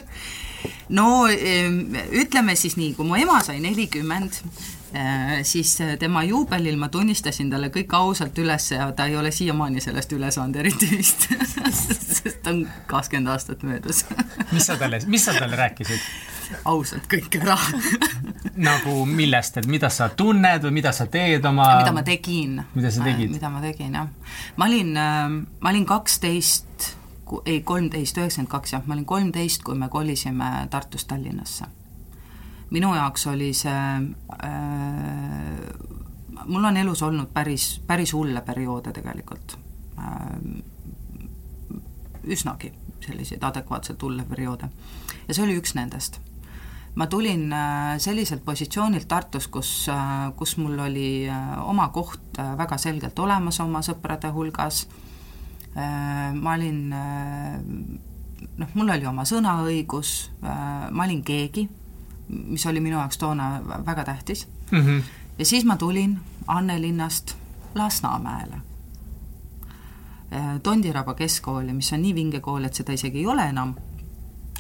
no 0.94 1.26
ütleme 1.28 2.56
siis 2.60 2.78
nii, 2.78 2.94
kui 2.98 3.08
mu 3.08 3.18
ema 3.20 3.40
sai 3.46 3.60
nelikümmend, 3.64 4.38
siis 5.44 5.78
tema 6.00 6.24
juubelil 6.24 6.78
ma 6.78 6.90
tunnistasin 6.94 7.50
talle 7.50 7.72
kõik 7.74 7.96
ausalt 7.98 8.38
üles 8.38 8.68
ja 8.72 8.92
ta 8.94 9.08
ei 9.10 9.16
ole 9.18 9.32
siiamaani 9.34 9.82
sellest 9.82 10.14
üle 10.14 10.30
saanud 10.32 10.60
eriti 10.62 10.90
vist 10.92 11.28
sest 12.24 12.48
on 12.52 12.66
kakskümmend 12.88 13.32
aastat 13.34 13.64
möödas 13.66 14.04
mis 14.56 14.70
sa 14.70 14.78
talle, 14.78 15.02
mis 15.08 15.26
sa 15.26 15.34
talle 15.38 15.58
rääkisid? 15.58 16.06
ausalt 16.70 17.08
kõik 17.10 17.40
ära 17.42 17.58
nagu 18.68 19.04
millest, 19.10 19.58
et 19.58 19.70
mida 19.70 19.90
sa 19.94 20.10
tunned 20.14 20.66
või 20.68 20.78
mida 20.80 20.94
sa 20.96 21.08
teed 21.12 21.46
oma 21.50 21.68
mida 21.80 21.94
ma 21.96 22.04
tegin. 22.06 22.60
mida 22.76 22.92
sa 22.94 23.06
tegid? 23.06 23.32
mida 23.34 23.50
ma 23.50 23.62
tegin, 23.64 23.96
jah. 23.98 24.10
ma 24.58 24.70
olin, 24.70 24.98
äh, 24.98 25.38
ma 25.60 25.74
olin 25.74 25.88
kaksteist, 25.90 26.92
ei, 27.46 27.62
kolmteist, 27.66 28.18
üheksakümmend 28.20 28.52
kaks, 28.52 28.76
jah, 28.76 28.84
ma 28.86 28.98
olin 28.98 29.08
kolmteist, 29.10 29.64
kui 29.66 29.78
me 29.80 29.90
kolisime 29.90 30.68
Tartust 30.70 31.10
Tallinnasse. 31.10 31.66
Minu 32.74 32.94
jaoks 32.96 33.28
oli 33.30 33.54
see 33.54 33.72
äh, 34.44 34.52
mul 36.46 36.64
on 36.64 36.78
elus 36.78 37.04
olnud 37.06 37.30
päris, 37.34 37.82
päris 37.88 38.14
hulle 38.14 38.42
perioode 38.42 38.92
tegelikult 38.94 39.58
äh, 40.00 40.64
üsnagi 42.24 42.74
selliseid 43.06 43.44
adekvaatselt 43.44 44.02
hulle 44.02 44.26
perioode. 44.26 44.70
ja 45.28 45.34
see 45.34 45.44
oli 45.44 45.58
üks 45.60 45.76
nendest. 45.76 46.20
ma 46.96 47.08
tulin 47.08 47.54
äh, 47.54 47.98
selliselt 47.98 48.46
positsioonilt 48.46 49.08
Tartus, 49.08 49.48
kus, 49.48 49.72
äh, 49.90 50.32
kus 50.38 50.58
mul 50.58 50.80
oli 50.80 51.30
äh, 51.30 51.70
oma 51.70 51.90
koht 51.90 52.38
väga 52.58 52.78
selgelt 52.78 53.20
olemas 53.20 53.60
oma 53.60 53.82
sõprade 53.82 54.32
hulgas, 54.34 54.88
ma 55.76 56.54
olin 56.54 56.90
noh, 58.58 58.74
mul 58.74 58.92
oli 58.94 59.06
oma 59.10 59.24
sõnaõigus, 59.26 60.12
ma 60.42 61.06
olin 61.06 61.24
keegi, 61.26 61.64
mis 62.28 62.66
oli 62.66 62.80
minu 62.80 62.98
jaoks 62.98 63.18
toona 63.18 63.62
väga 63.86 64.04
tähtis 64.04 64.48
mm, 64.72 64.80
-hmm. 64.80 65.02
ja 65.38 65.46
siis 65.46 65.66
ma 65.66 65.78
tulin 65.78 66.20
Annelinnast 66.48 67.36
Lasnamäele 67.76 68.62
Äh, 70.34 70.60
Tondiraba 70.64 71.14
keskkooli, 71.14 71.74
mis 71.74 71.94
on 71.94 72.02
nii 72.02 72.14
vinge 72.16 72.40
kool, 72.42 72.64
et 72.66 72.74
seda 72.74 72.94
isegi 72.96 73.22
ei 73.22 73.28
ole 73.30 73.44
enam 73.52 73.76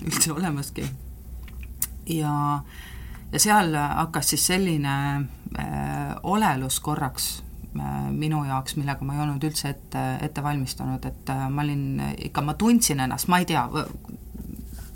üldse 0.05 0.33
olemaski. 0.33 0.85
ja, 2.13 2.33
ja 3.31 3.39
seal 3.39 3.73
hakkas 3.77 4.33
siis 4.33 4.45
selline 4.51 4.93
äh, 5.57 6.11
olelus 6.23 6.77
korraks 6.79 7.29
äh, 7.79 8.11
minu 8.11 8.43
jaoks, 8.45 8.75
millega 8.77 9.05
ma 9.05 9.15
ei 9.15 9.23
olnud 9.25 9.47
üldse 9.49 9.71
ette, 9.73 10.03
ette 10.21 10.43
valmistanud, 10.43 11.05
et 11.09 11.33
äh, 11.33 11.47
ma 11.49 11.65
olin 11.65 12.03
ikka, 12.27 12.45
ma 12.45 12.53
tundsin 12.53 13.01
ennast, 13.07 13.31
ma 13.31 13.41
ei 13.41 13.49
tea, 13.49 13.65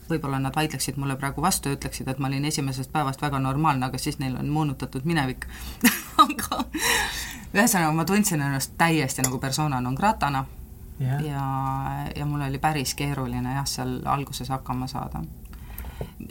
võib-olla 0.10 0.40
nad 0.40 0.56
vaidleksid 0.56 0.98
mulle 0.98 1.16
praegu 1.16 1.42
vastu 1.42 1.70
ja 1.70 1.78
ütleksid, 1.78 2.08
et 2.08 2.20
ma 2.20 2.28
olin 2.28 2.46
esimesest 2.46 2.92
päevast 2.92 3.22
väga 3.22 3.40
normaalne, 3.40 3.86
aga 3.86 3.98
siis 3.98 4.20
neil 4.20 4.36
on 4.40 4.50
moonutatud 4.50 5.06
minevik 5.06 5.48
aga 6.26 6.64
ühesõnaga, 7.54 7.92
ma 7.94 8.06
tundsin 8.06 8.42
ennast 8.42 8.78
täiesti 8.78 9.26
nagu 9.26 9.40
persona 9.40 9.82
non 9.82 9.96
gratana 9.96 10.46
yeah. 11.02 11.26
ja, 11.26 11.44
ja 12.16 12.26
mul 12.26 12.42
oli 12.42 12.60
päris 12.60 12.96
keeruline 12.96 13.54
jah, 13.54 13.68
seal 13.68 14.00
alguses 14.06 14.50
hakkama 14.50 14.88
saada. 14.88 15.24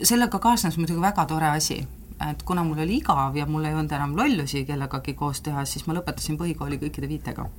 sellega 0.03 0.39
kaasnes 0.39 0.77
muidugi 0.77 1.01
väga 1.01 1.25
tore 1.25 1.49
asi, 1.49 1.81
et 2.29 2.43
kuna 2.43 2.63
mul 2.63 2.83
oli 2.85 2.97
igav 3.01 3.35
ja 3.35 3.45
mul 3.45 3.65
ei 3.65 3.75
olnud 3.75 3.91
enam 3.91 4.15
lollusi 4.17 4.65
kellegagi 4.65 5.13
koos 5.13 5.41
teha, 5.41 5.65
siis 5.65 5.87
ma 5.87 5.97
lõpetasin 5.97 6.37
põhikooli 6.39 6.79
kõikide 6.81 7.09
viitega. 7.09 7.49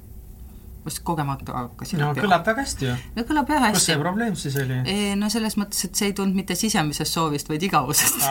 Ma 0.89 0.91
just 0.91 1.05
kogemata 1.05 1.53
hakkasin 1.53 2.01
no 2.01 2.11
kõlab 2.17 2.47
väga 2.49 2.65
hästi 2.65 2.89
ju. 2.89 2.97
no 3.17 3.25
kõlab 3.29 3.53
jah 3.53 3.65
hästi. 3.67 3.79
kus 3.79 3.89
see 3.91 4.01
probleem 4.01 4.37
siis 4.41 4.57
oli? 4.65 4.81
no 5.21 5.31
selles 5.33 5.59
mõttes, 5.61 5.85
et 5.89 6.01
see 6.01 6.11
ei 6.11 6.17
tulnud 6.17 6.39
mitte 6.39 6.57
sisemisest 6.59 7.13
soovist, 7.13 7.53
vaid 7.53 7.63
igavusest 7.69 8.25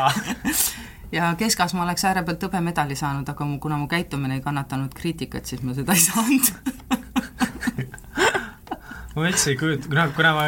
ja 1.18 1.30
keskastme 1.40 1.86
oleks 1.86 2.04
äärepealt 2.10 2.48
hõbemedali 2.48 2.98
saanud, 3.00 3.30
aga 3.30 3.48
mu, 3.48 3.62
kuna 3.64 3.80
mu 3.80 3.88
käitumine 3.92 4.40
ei 4.40 4.44
kannatanud 4.44 4.92
kriitikat, 4.98 5.46
siis 5.46 5.62
ma 5.64 5.78
seda 5.78 5.96
ei 5.96 6.04
saanud 6.04 6.52
ma 9.18 9.30
üldse 9.30 9.54
ei 9.54 9.58
kujuta, 9.60 9.90
kuna, 9.90 10.08
kuna 10.16 10.34
ma, 10.38 10.46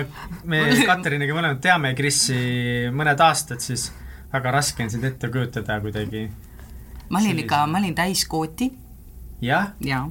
me 0.50 0.62
Katriniga 0.90 1.38
mõlemad 1.38 1.62
teame 1.64 1.94
Krisi 1.98 2.38
mõned 2.94 3.22
aastad, 3.26 3.62
siis 3.64 3.90
väga 4.34 4.54
raske 4.54 4.86
on 4.86 4.94
sind 4.94 5.08
ette 5.10 5.30
kujutada 5.34 5.80
kuidagi. 5.84 6.28
ma 7.10 7.22
olin 7.22 7.44
ikka, 7.46 7.66
ma 7.68 7.82
olin 7.82 7.96
täis 7.98 8.26
kooti. 8.30 8.72
jah? 9.42 9.74
jaa. 9.86 10.06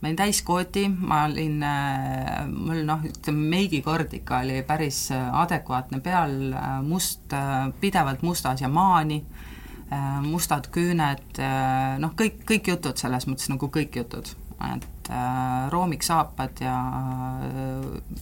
Ma 0.00 0.08
olin 0.08 0.16
täis 0.16 0.40
kooti, 0.42 0.86
ma 0.88 1.24
olin, 1.28 1.62
äh, 1.62 2.46
mul 2.48 2.82
noh, 2.88 3.02
ütleme 3.04 3.48
meigikord 3.52 4.14
ikka 4.16 4.40
oli 4.44 4.62
päris 4.66 5.10
äh, 5.12 5.26
adekvaatne 5.42 6.00
peal, 6.00 6.36
äh, 6.56 6.68
must, 6.82 7.34
pidevalt 7.80 8.22
mustas 8.22 8.64
ja 8.64 8.68
maani, 8.68 9.24
mustad 10.22 10.68
küüned, 10.70 11.40
noh, 11.98 12.12
kõik, 12.14 12.44
kõik 12.46 12.68
jutud 12.70 13.00
selles 13.00 13.24
mõttes 13.26 13.48
nagu 13.50 13.66
kõik 13.74 13.96
jutud, 13.98 14.28
et 14.68 15.08
roomiksaapad 15.74 16.62
ja 16.62 16.76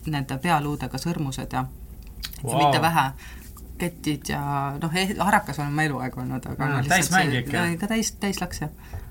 nende 0.09 0.39
pealuudega 0.41 0.97
sõrmused 0.97 1.53
ja 1.53 1.67
wow. 1.67 2.55
ja 2.55 2.63
mitte 2.63 2.81
vähe, 2.81 3.05
ketid 3.85 4.33
ja 4.33 4.41
noh, 4.81 4.97
harakas 5.21 5.61
olen 5.61 5.77
ma 5.77 5.85
eluaeg 5.85 6.17
olnud, 6.25 6.49
aga 6.55 6.71
no, 6.73 6.81
täismäng 6.89 7.37
ikka? 7.43 7.67
ikka 7.75 7.93
täis, 7.93 8.15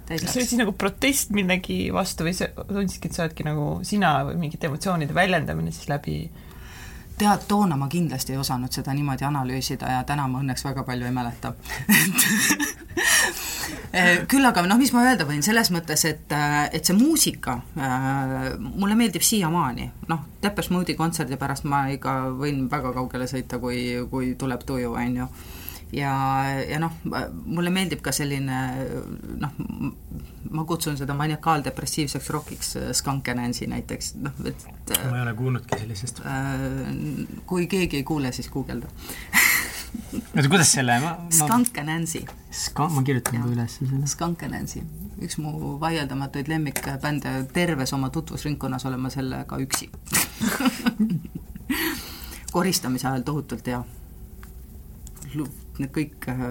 täis 0.08 0.24
läks 0.24 0.34
see 0.34 0.41
oli 0.41 0.50
siis 0.50 0.62
nagu 0.62 0.74
protest 0.80 1.32
millegi 1.36 1.78
vastu 1.93 2.28
või 2.28 2.36
sa 2.38 2.50
tundsidki, 2.58 3.10
et 3.10 3.17
sa 3.17 3.26
oledki 3.26 3.46
nagu 3.48 3.70
sina 3.88 4.17
või 4.30 4.39
mingite 4.46 4.70
emotsioonide 4.72 5.15
väljendamine 5.17 5.74
siis 5.76 5.89
läbi? 5.91 6.20
Tead, 7.17 7.48
toona 7.50 7.74
ma 7.80 7.88
kindlasti 7.89 8.36
ei 8.36 8.38
osanud 8.38 8.70
seda 8.74 8.93
niimoodi 8.93 9.26
analüüsida 9.26 9.89
ja 9.89 10.04
täna 10.06 10.28
ma 10.30 10.43
õnneks 10.43 10.62
väga 10.67 10.84
palju 10.86 11.08
ei 11.08 11.15
mäleta. 11.15 11.54
Eh, 13.98 14.26
küll 14.30 14.46
aga 14.46 14.62
noh, 14.67 14.78
mis 14.78 14.91
ma 14.93 15.06
öelda 15.08 15.26
võin, 15.26 15.39
selles 15.46 15.70
mõttes, 15.72 16.04
et, 16.06 16.34
eh, 16.36 16.56
et 16.76 16.86
see 16.86 16.96
muusika 16.98 17.56
äh, 17.80 18.50
mulle 18.60 18.98
meeldib 19.00 19.24
siiamaani, 19.24 19.88
noh, 20.12 20.26
Depeche 20.43 20.74
Mode'i 20.76 20.98
kontserdi 21.00 21.39
pärast 21.39 21.65
ma 21.65 21.86
ikka 21.93 22.17
võin 22.36 22.65
väga 22.72 22.91
kaugele 22.93 23.30
sõita, 23.32 23.62
kui, 23.63 23.80
kui 24.12 24.34
tuleb 24.39 24.65
tuju, 24.67 24.91
on 24.91 25.15
ju 25.22 25.30
ja, 25.91 26.43
ja 26.67 26.80
noh, 26.80 26.91
mulle 27.45 27.71
meeldib 27.73 28.02
ka 28.04 28.12
selline 28.15 28.60
noh, 29.39 29.56
ma 30.52 30.63
kutsun 30.67 30.97
seda 31.00 31.15
maniakaaldepressiivseks 31.17 32.30
rokiks 32.36 32.76
äh, 32.80 32.91
Skankenansi 32.95 33.67
näiteks, 33.71 34.13
noh, 34.23 34.36
et 34.47 34.67
ma 35.08 35.17
ei 35.17 35.23
ole 35.23 35.34
kuulnudki 35.38 35.80
sellisest 35.80 36.21
äh,. 36.26 36.56
kui 37.45 37.67
keegi 37.71 38.02
ei 38.02 38.08
kuule, 38.08 38.32
siis 38.36 38.50
guugelda 38.54 38.91
oota, 40.36 40.50
kuidas 40.50 40.71
selle 40.71 41.00
ma, 41.04 41.15
ma... 41.19 41.36
Skankenansi. 41.39 42.26
Ska-, 42.52 42.89
ma 42.93 43.04
kirjutan 43.04 43.43
ka 43.43 43.52
üles 43.52 43.78
selle. 43.80 44.02
Skankenansi, 44.10 44.84
üks 45.23 45.39
mu 45.41 45.76
vaieldamatuid 45.82 46.50
lemmikbände, 46.52 47.38
terves 47.54 47.93
oma 47.95 48.10
tutvusringkonnas 48.13 48.88
olen 48.89 49.04
ma 49.04 49.13
sellega 49.13 49.60
üksi 49.63 49.89
koristamise 52.56 53.10
ajal 53.10 53.26
tohutult 53.28 53.67
hea 53.67 53.82
need 55.82 55.92
kõik 55.94 56.28
äh, 56.32 56.42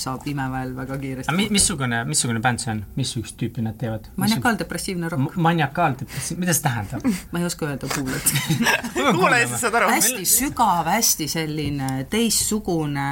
saab 0.00 0.26
imeväel 0.30 0.72
väga 0.76 0.98
kiiresti. 1.00 1.34
Mi, 1.36 1.46
missugune, 1.52 2.02
missugune 2.08 2.42
bänd 2.44 2.62
see 2.62 2.72
on, 2.74 2.82
missugust 2.96 3.36
tüüpi 3.40 3.64
nad 3.64 3.78
teevad? 3.80 4.08
maniakaaldepressiivne 4.20 5.10
rokk. 5.12 5.36
maniakaaldepressiivne, 5.36 6.40
mida 6.44 6.54
see 6.56 6.64
tähendab? 6.66 7.06
ma 7.32 7.42
ei 7.42 7.46
oska 7.48 7.68
öelda, 7.68 7.90
kuulad 7.94 8.32
kuule 9.16 9.40
ja 9.42 9.48
siis 9.50 9.64
saad 9.64 9.78
aru. 9.80 9.90
hästi 9.94 10.26
sügav, 10.28 10.90
hästi 10.90 11.28
selline 11.30 11.90
teistsugune, 12.12 13.06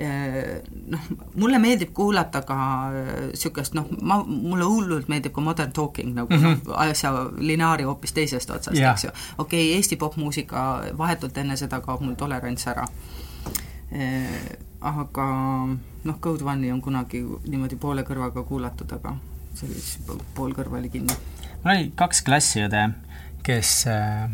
äh, 0.00 0.50
noh, 0.94 1.10
mulle 1.34 1.60
meeldib 1.62 1.94
kuulata 1.96 2.44
ka 2.48 2.58
niisugust 2.92 3.76
äh, 3.76 3.80
noh, 3.80 3.92
ma, 4.00 4.20
mulle 4.26 4.68
hullult 4.68 5.12
meeldib 5.12 5.36
ka 5.36 5.44
modern 5.44 5.72
talking 5.72 6.14
nagu 6.16 6.32
mm 6.32 6.42
-hmm. 6.42 6.66
noh, 6.66 6.80
asja 6.86 7.12
lineaari 7.38 7.88
hoopis 7.88 8.12
teisest 8.12 8.50
otsast, 8.50 8.78
eks 8.78 9.04
ju. 9.04 9.10
okei 9.38 9.66
okay,, 9.68 9.76
Eesti 9.76 9.96
popmuusika, 9.96 10.82
vahetult 10.98 11.38
enne 11.38 11.56
seda 11.56 11.80
kaob 11.80 12.00
mul 12.00 12.14
tolerants 12.14 12.66
ära 12.66 12.86
aga 14.82 15.26
noh, 16.04 16.16
Code 16.20 16.44
One'i 16.44 16.72
on 16.74 16.80
kunagi 16.82 17.22
niimoodi 17.22 17.78
poole 17.80 18.04
kõrvaga 18.06 18.44
kuulatud, 18.46 18.92
aga 18.98 19.14
see 19.54 19.68
oli 19.68 19.78
siis 19.78 20.24
pool 20.36 20.54
kõrva 20.56 20.80
oli 20.80 20.90
kinni. 20.92 21.16
mul 21.62 21.74
oli 21.74 21.92
kaks 21.98 22.22
klassiõde, 22.26 22.88
kes 23.46 23.76
äh, 23.90 24.26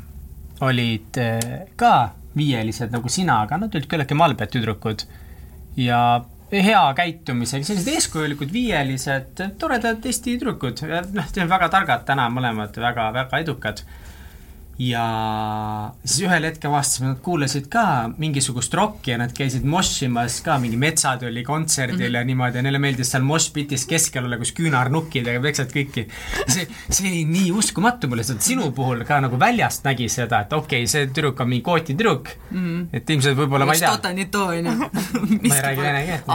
olid 0.65 1.21
äh, 1.21 1.69
ka 1.77 1.93
viielised 2.39 2.93
nagu 2.95 3.11
sina, 3.13 3.43
aga 3.45 3.59
nad 3.61 3.75
olid 3.75 3.89
küllaltki 3.91 4.17
malbed 4.19 4.53
tüdrukud. 4.55 5.05
Ja 5.79 6.01
hea 6.51 6.83
käitumisega, 6.97 7.67
sellised 7.67 7.91
eeskujulikud 7.93 8.53
viielised, 8.53 9.43
toredad 9.61 10.05
Eesti 10.07 10.37
tüdrukud, 10.37 10.83
noh, 11.15 11.33
väga 11.53 11.69
targad 11.73 12.07
täna 12.09 12.29
mõlemad, 12.33 12.77
väga, 12.81 13.11
väga 13.17 13.43
edukad 13.45 13.83
ja 14.79 15.05
siis 16.05 16.21
ühel 16.29 16.45
hetkel 16.47 16.71
avastasime, 16.71 17.11
nad 17.11 17.23
kuulasid 17.23 17.67
ka 17.71 17.85
mingisugust 18.21 18.75
rokki 18.79 19.11
ja 19.11 19.19
nad 19.19 19.33
käisid 19.35 19.65
mossimas 19.67 20.39
ka 20.47 20.59
mingi 20.63 20.79
Metsatülli 20.79 21.43
kontserdil 21.43 21.97
mm 21.97 22.13
-hmm. 22.13 22.19
ja 22.19 22.25
niimoodi 22.25 22.59
ja 22.59 22.63
neile 22.63 22.79
meeldis 22.79 23.11
seal 23.11 23.27
moshpitis 23.27 23.87
keskel 23.91 24.25
olla, 24.25 24.39
kus 24.39 24.53
küünarnukkidega 24.55 25.43
peksad 25.43 25.75
kõiki. 25.75 26.07
see, 26.49 26.69
see 26.91 27.11
oli 27.11 27.25
nii 27.25 27.51
uskumatu 27.53 28.09
mulle, 28.09 28.23
et 28.23 28.43
sinu 28.43 28.71
puhul 28.71 29.03
ka 29.05 29.21
nagu 29.21 29.41
väljast 29.41 29.85
nägi 29.85 30.09
seda, 30.09 30.41
et 30.41 30.53
okei 30.53 30.85
okay,, 30.85 30.87
see 30.87 31.07
tüdruk 31.07 31.41
on 31.41 31.49
mingi 31.49 31.63
kooti 31.63 31.95
tüdruk 31.95 32.31
mm, 32.51 32.59
-hmm. 32.59 32.87
et 32.93 33.11
ilmselt 33.11 33.37
võib-olla 33.39 33.67
ma 33.67 33.75
ei 33.75 33.81
tea. 33.81 33.89
Ma 35.49 35.55
ei 35.55 35.63
räägi 35.63 35.83
vene 35.83 36.05
keelt. 36.07 36.27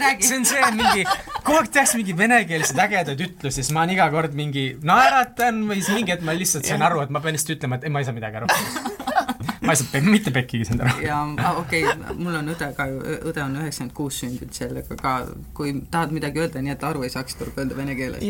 räägi. 0.00 0.22
see 0.28 0.38
on 0.38 0.44
see 0.44 0.70
mingi, 0.70 1.04
kogu 1.42 1.58
aeg 1.58 1.70
tehakse 1.72 1.98
mingeid 1.98 2.18
venekeelseid 2.18 2.78
ägedaid 2.86 3.20
ütlusi, 3.26 3.62
siis 3.62 3.72
ma 3.72 3.82
olen 3.82 3.96
iga 3.96 4.10
kord 4.10 4.34
mingi 4.34 4.64
naeratan 4.82 5.64
või 5.68 5.82
siis 5.82 5.94
mingi 5.96 6.12
hetk 6.14 6.22
ma 6.22 6.36
lihtsalt 6.38 6.64
sain 6.68 6.82
aru, 6.82 7.02
et 7.02 7.10
ma 7.10 7.20
pean 7.24 7.34
lihtsalt 7.34 7.47
lihtsalt 7.48 7.58
ütlema, 7.58 7.78
et 7.78 7.84
ei, 7.88 7.90
ma 7.92 8.02
ei 8.02 8.08
saa 8.08 8.16
midagi 8.16 8.40
aru 8.40 8.46
ma 9.66 9.74
ei 9.74 9.80
saa 9.80 10.02
mitte 10.04 10.32
pekkigi 10.34 10.64
saanud 10.68 10.84
aru. 10.86 11.04
ja 11.06 11.20
ah, 11.44 11.60
okei 11.62 11.84
okay,, 11.84 12.16
mul 12.18 12.34
on 12.40 12.50
õde 12.54 12.72
ka, 12.76 12.88
õde 13.30 13.44
on 13.44 13.56
üheksakümmend 13.62 13.94
kuus 13.96 14.20
sündinud 14.22 14.54
sellega 14.56 14.98
ka, 15.00 15.14
kui 15.56 15.74
tahad 15.90 16.14
midagi 16.14 16.44
öelda, 16.44 16.62
nii 16.64 16.74
et 16.76 16.84
aru 16.88 17.06
ei 17.06 17.12
saaks, 17.14 17.38
tuleb 17.38 17.58
öelda 17.62 17.78
vene 17.78 17.96
keeles. 17.98 18.24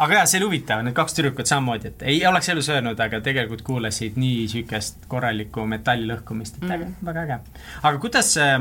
aga 0.00 0.20
jaa, 0.20 0.26
see 0.26 0.40
oli 0.40 0.48
huvitav, 0.50 0.84
need 0.84 0.96
kaks 0.96 1.16
tüdrukut 1.16 1.50
samamoodi, 1.50 1.92
et 1.92 2.04
ei 2.12 2.20
oleks 2.28 2.48
elus 2.52 2.70
öelnud, 2.72 3.00
aga 3.00 3.20
tegelikult 3.24 3.64
kuulasid 3.66 4.20
nii 4.20 4.36
niisugust 4.44 5.08
korralikku 5.10 5.66
metalli 5.68 6.08
lõhkumist, 6.10 6.60
et 6.60 6.68
mm. 6.68 6.76
äge, 6.76 6.92
väga 7.10 7.26
äge. 7.26 7.40
aga 7.82 7.96
kuidas 8.02 8.32
äh, 8.40 8.56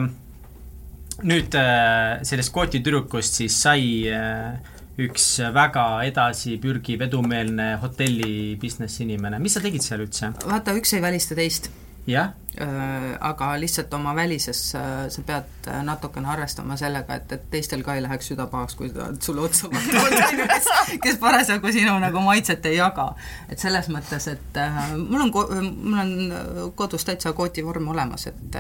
nüüd 1.24 1.56
äh, 1.60 2.20
sellest 2.28 2.54
kooti 2.56 2.84
tüdrukust 2.84 3.40
siis 3.42 3.56
sai 3.64 3.86
äh, 4.12 4.60
üks 5.00 5.26
väga 5.56 5.86
edasipürgiv, 6.08 7.04
edumeelne 7.08 7.76
hotelli 7.84 8.58
business 8.62 9.00
inimene, 9.04 9.40
mis 9.40 9.56
sa 9.58 9.64
tegid 9.64 9.86
seal 9.86 10.04
üldse? 10.06 10.34
vaata, 10.46 10.76
üks 10.78 10.96
ei 10.98 11.04
välista 11.04 11.38
teist. 11.40 11.72
Jah 12.10 12.34
Äh, 12.58 13.18
aga 13.22 13.54
lihtsalt 13.62 13.94
oma 13.94 14.12
välises 14.18 14.58
sa 14.74 15.22
pead 15.26 15.68
natukene 15.86 16.28
arvestama 16.34 16.76
sellega, 16.82 17.20
et, 17.22 17.32
et 17.32 17.44
teistel 17.54 17.86
ka 17.86 17.94
ei 17.96 18.02
läheks 18.04 18.32
süda 18.32 18.50
pahaks, 18.52 18.74
kui 18.76 18.90
nad 18.92 19.20
sulle 19.24 19.46
otsa 19.46 19.70
ju, 19.70 20.02
kes, 20.50 20.68
kes 21.04 21.20
parasjagu 21.22 21.72
sinu 21.72 21.94
nagu 22.02 22.24
maitset 22.26 22.66
ei 22.68 22.80
jaga. 22.80 23.06
et 23.48 23.62
selles 23.62 23.88
mõttes, 23.94 24.28
et 24.34 24.60
mul 24.98 25.28
on, 25.28 25.32
mul 25.62 26.02
on 26.02 26.74
kodus 26.76 27.08
täitsa 27.08 27.32
kootivorm 27.38 27.88
olemas, 27.94 28.28
et 28.34 28.60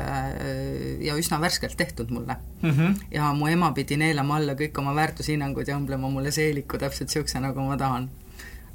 ja 1.03 1.17
üsna 1.19 1.41
värskelt 1.41 1.75
tehtud 1.75 2.13
mulle 2.15 2.37
mm. 2.61 2.69
-hmm. 2.69 2.95
ja 3.11 3.33
mu 3.33 3.51
ema 3.51 3.73
pidi 3.73 3.97
neelama 3.97 4.37
alla 4.37 4.53
kõik 4.53 4.79
oma 4.79 4.95
väärtushinnangud 4.95 5.67
ja 5.67 5.75
õmblema 5.75 6.13
mulle 6.13 6.31
seeliku 6.31 6.77
täpselt 6.77 7.09
niisuguse, 7.09 7.41
nagu 7.43 7.67
ma 7.67 7.77
tahan. 7.77 8.09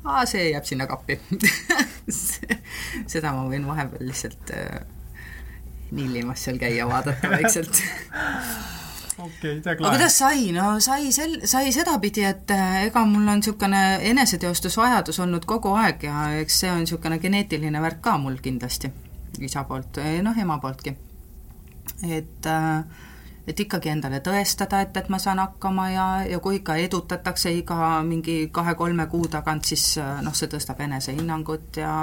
Aa, 0.05 0.25
see 0.29 0.51
jääb 0.51 0.67
sinna 0.69 0.87
kappi. 0.91 1.19
Seda 3.13 3.33
ma 3.33 3.47
võin 3.49 3.67
vahepeal 3.69 4.07
lihtsalt 4.09 4.53
äh, 4.55 4.83
nillimas 5.95 6.45
seal 6.45 6.59
käia, 6.61 6.87
vaadata 6.89 7.31
vaikselt. 7.33 7.81
Okei 9.15 9.61
okay,, 9.61 9.73
aga 9.73 9.91
kuidas 9.95 10.19
sai, 10.19 10.49
no 10.53 10.75
sai 10.83 11.13
sel-, 11.15 11.41
sai 11.49 11.73
sedapidi, 11.73 12.25
et 12.27 12.51
äh, 12.51 12.81
ega 12.89 13.05
mul 13.07 13.23
on 13.23 13.41
niisugune 13.41 13.83
eneseteostusvajadus 14.11 15.21
olnud 15.23 15.47
kogu 15.49 15.77
aeg 15.79 16.03
ja 16.09 16.27
eks 16.41 16.61
see 16.65 16.73
on 16.73 16.83
niisugune 16.83 17.21
geneetiline 17.23 17.83
värk 17.85 18.03
ka 18.05 18.17
mul 18.19 18.41
kindlasti, 18.43 18.91
isa 19.47 19.65
poolt, 19.69 20.03
noh, 20.27 20.41
ema 20.43 20.59
pooltki. 20.59 20.97
et 22.11 22.51
äh, 22.51 22.85
et 23.47 23.61
ikkagi 23.61 23.91
endale 23.93 24.21
tõestada, 24.25 24.81
et, 24.81 24.97
et 24.97 25.09
ma 25.13 25.19
saan 25.19 25.39
hakkama 25.39 25.91
ja, 25.93 26.09
ja 26.29 26.41
kui 26.41 26.63
ikka 26.63 26.77
edutatakse 26.81 27.53
iga 27.53 28.03
mingi 28.03 28.49
kahe-kolme 28.53 29.07
kuu 29.13 29.29
tagant, 29.29 29.65
siis 29.65 29.99
noh, 29.99 30.35
see 30.35 30.49
tõstab 30.49 30.81
enesehinnangut 30.87 31.83
ja 31.83 31.95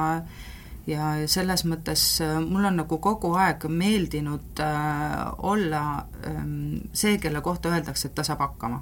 ja 0.89 1.11
selles 1.29 1.63
mõttes 1.69 2.03
äh, 2.23 2.37
mul 2.41 2.65
on 2.69 2.79
nagu 2.81 2.97
kogu 3.03 3.33
aeg 3.37 3.67
meeldinud 3.69 4.61
äh, 4.63 5.19
olla 5.45 5.83
ähm, 6.27 6.81
see, 6.93 7.17
kelle 7.21 7.41
kohta 7.45 7.69
öeldakse, 7.73 8.09
et 8.09 8.15
ta 8.17 8.25
saab 8.25 8.41
hakkama. 8.47 8.81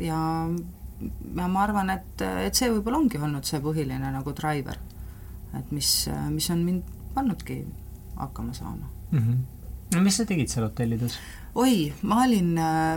ja, 0.00 0.18
ja 1.36 1.48
ma 1.48 1.62
arvan, 1.64 1.90
et, 1.90 2.22
et 2.46 2.54
see 2.54 2.70
võib-olla 2.70 3.02
ongi 3.02 3.18
olnud 3.18 3.46
see 3.48 3.60
põhiline 3.62 4.12
nagu 4.14 4.34
driver, 4.38 4.78
et 5.58 5.72
mis, 5.74 5.90
mis 6.30 6.50
on 6.54 6.62
mind 6.64 6.98
pannudki 7.14 7.62
hakkama 8.16 8.54
saama 8.54 8.86
mm. 9.10 9.18
-hmm. 9.18 9.38
No 9.94 10.02
mis 10.02 10.16
sa 10.20 10.26
tegid 10.28 10.50
seal 10.52 10.66
hotellides? 10.66 11.16
oi, 11.54 11.92
ma 12.08 12.22
olin, 12.24 12.54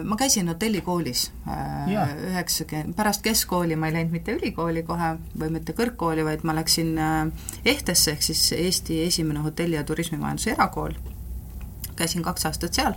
ma 0.08 0.15
käisin 0.19 0.47
hotellikoolis 0.47 1.25
äh, 1.47 2.13
üheksakümmend, 2.29 2.95
pärast 2.95 3.23
keskkooli 3.25 3.75
ma 3.75 3.89
ei 3.89 3.97
läinud 3.97 4.15
mitte 4.15 4.36
ülikooli 4.38 4.86
kohe 4.88 5.15
või 5.36 5.51
mitte 5.58 5.75
kõrgkooli, 5.75 6.23
vaid 6.23 6.45
ma 6.47 6.55
läksin 6.55 6.93
äh, 6.95 7.17
EHTesse 7.65 8.15
ehk 8.15 8.23
siis 8.23 8.45
Eesti 8.55 9.01
esimene 9.10 9.43
hotelli- 9.43 9.75
ja 9.75 9.84
turismimajanduse 9.84 10.55
erakool. 10.55 10.95
käisin 11.95 12.23
kaks 12.23 12.45
aastat 12.45 12.73
seal 12.73 12.95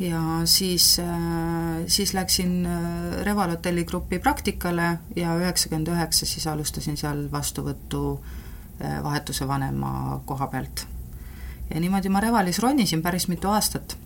ja 0.00 0.20
siis, 0.44 0.98
äh, 0.98 1.80
siis 1.86 2.14
läksin 2.14 2.68
Reval 3.24 3.56
Hotelli 3.56 3.84
grupi 3.84 4.18
praktikale 4.18 4.98
ja 5.16 5.36
üheksakümmend 5.40 5.88
üheksa 5.88 6.26
siis 6.26 6.46
alustasin 6.46 6.96
seal 6.96 7.28
vastuvõttu 7.32 8.20
vahetuse 9.02 9.48
vanema 9.48 10.22
koha 10.24 10.46
pealt. 10.46 10.86
Ja 11.70 11.80
niimoodi 11.80 12.08
ma 12.08 12.20
Revalis 12.20 12.58
ronisin 12.58 13.02
päris 13.02 13.28
mitu 13.28 13.48
aastat 13.48 13.96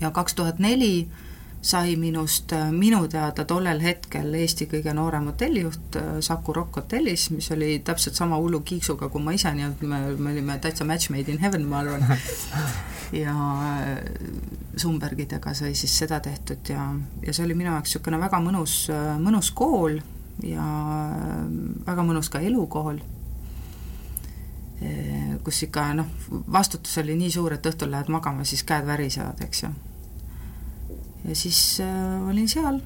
ja 0.00 0.10
kaks 0.10 0.34
tuhat 0.34 0.58
neli 0.58 1.08
sai 1.64 1.96
minust 1.96 2.52
äh, 2.52 2.68
minu 2.72 3.06
teada 3.08 3.46
tollel 3.48 3.80
hetkel 3.80 4.34
Eesti 4.36 4.66
kõige 4.68 4.92
noorem 4.92 5.30
hotellijuht 5.30 5.96
äh, 5.96 6.10
Saku 6.20 6.52
Rock 6.52 6.76
hotellis, 6.76 7.30
mis 7.32 7.48
oli 7.54 7.78
täpselt 7.84 8.18
sama 8.18 8.36
hullu 8.36 8.60
kiiksuga 8.60 9.08
kui 9.08 9.24
ma 9.24 9.32
ise, 9.32 9.52
nii 9.56 9.70
et 9.70 9.84
me, 9.88 10.00
me 10.18 10.34
olime 10.34 10.58
täitsa 10.60 10.84
match 10.84 11.08
made 11.14 11.32
in 11.32 11.40
heaven, 11.40 11.64
ma 11.70 11.80
arvan. 11.80 12.04
ja 13.24 13.32
äh, 13.80 14.04
Sumbergidega 14.76 15.54
sai 15.56 15.72
siis 15.78 15.96
seda 16.02 16.20
tehtud 16.20 16.68
ja, 16.68 16.90
ja 17.24 17.32
see 17.32 17.46
oli 17.46 17.56
minu 17.56 17.72
jaoks 17.72 17.94
niisugune 17.94 18.20
väga 18.20 18.42
mõnus, 18.44 18.76
mõnus 19.24 19.52
kool 19.56 20.00
ja 20.44 20.68
väga 21.86 22.04
mõnus 22.04 22.28
ka 22.28 22.44
elukool 22.44 22.98
kus 25.44 25.62
ikka 25.62 25.92
noh, 25.94 26.06
vastutus 26.52 26.98
oli 26.98 27.16
nii 27.18 27.30
suur, 27.30 27.54
et 27.56 27.66
õhtul 27.66 27.92
lähed 27.92 28.10
magama, 28.12 28.44
siis 28.48 28.64
käed 28.66 28.86
värisevad, 28.88 29.40
eks 29.46 29.62
ju. 29.62 29.70
ja 31.24 31.36
siis 31.36 31.60
äh, 31.84 32.28
olin 32.28 32.48
seal, 32.48 32.80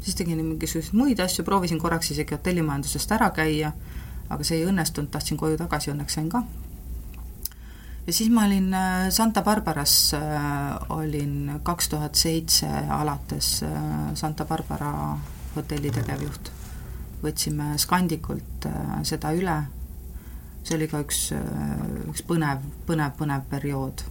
siis 0.00 0.16
tegin 0.16 0.42
mingisuguseid 0.44 0.96
muid 0.96 1.20
asju, 1.20 1.44
proovisin 1.44 1.80
korraks 1.82 2.10
isegi 2.14 2.34
hotellimajandusest 2.34 3.12
ära 3.18 3.30
käia, 3.36 3.72
aga 4.28 4.46
see 4.46 4.60
ei 4.60 4.68
õnnestunud, 4.70 5.10
tahtsin 5.12 5.38
koju 5.38 5.58
tagasi, 5.60 5.92
õnneks 5.92 6.18
sain 6.18 6.30
ka. 6.32 6.42
ja 8.06 8.12
siis 8.12 8.32
ma 8.32 8.46
olin 8.48 8.72
äh, 8.74 9.06
Santa 9.10 9.42
Barbaras 9.42 10.14
äh,, 10.16 10.90
olin 10.96 11.60
kaks 11.62 11.88
tuhat 11.92 12.14
seitse 12.14 12.70
alates 12.88 13.60
äh, 13.66 14.12
Santa 14.14 14.44
Barbara 14.44 15.18
hotelli 15.56 15.90
tegevjuht. 15.90 16.52
võtsime 17.22 17.74
Scandikult 17.78 18.66
äh, 18.66 19.02
seda 19.04 19.32
üle 19.36 19.62
see 20.66 20.76
oli 20.78 20.90
ka 20.90 21.00
üks, 21.04 21.30
üks 22.10 22.26
põnev, 22.26 22.62
põnev, 22.88 23.16
põnev 23.18 23.48
periood. 23.50 24.04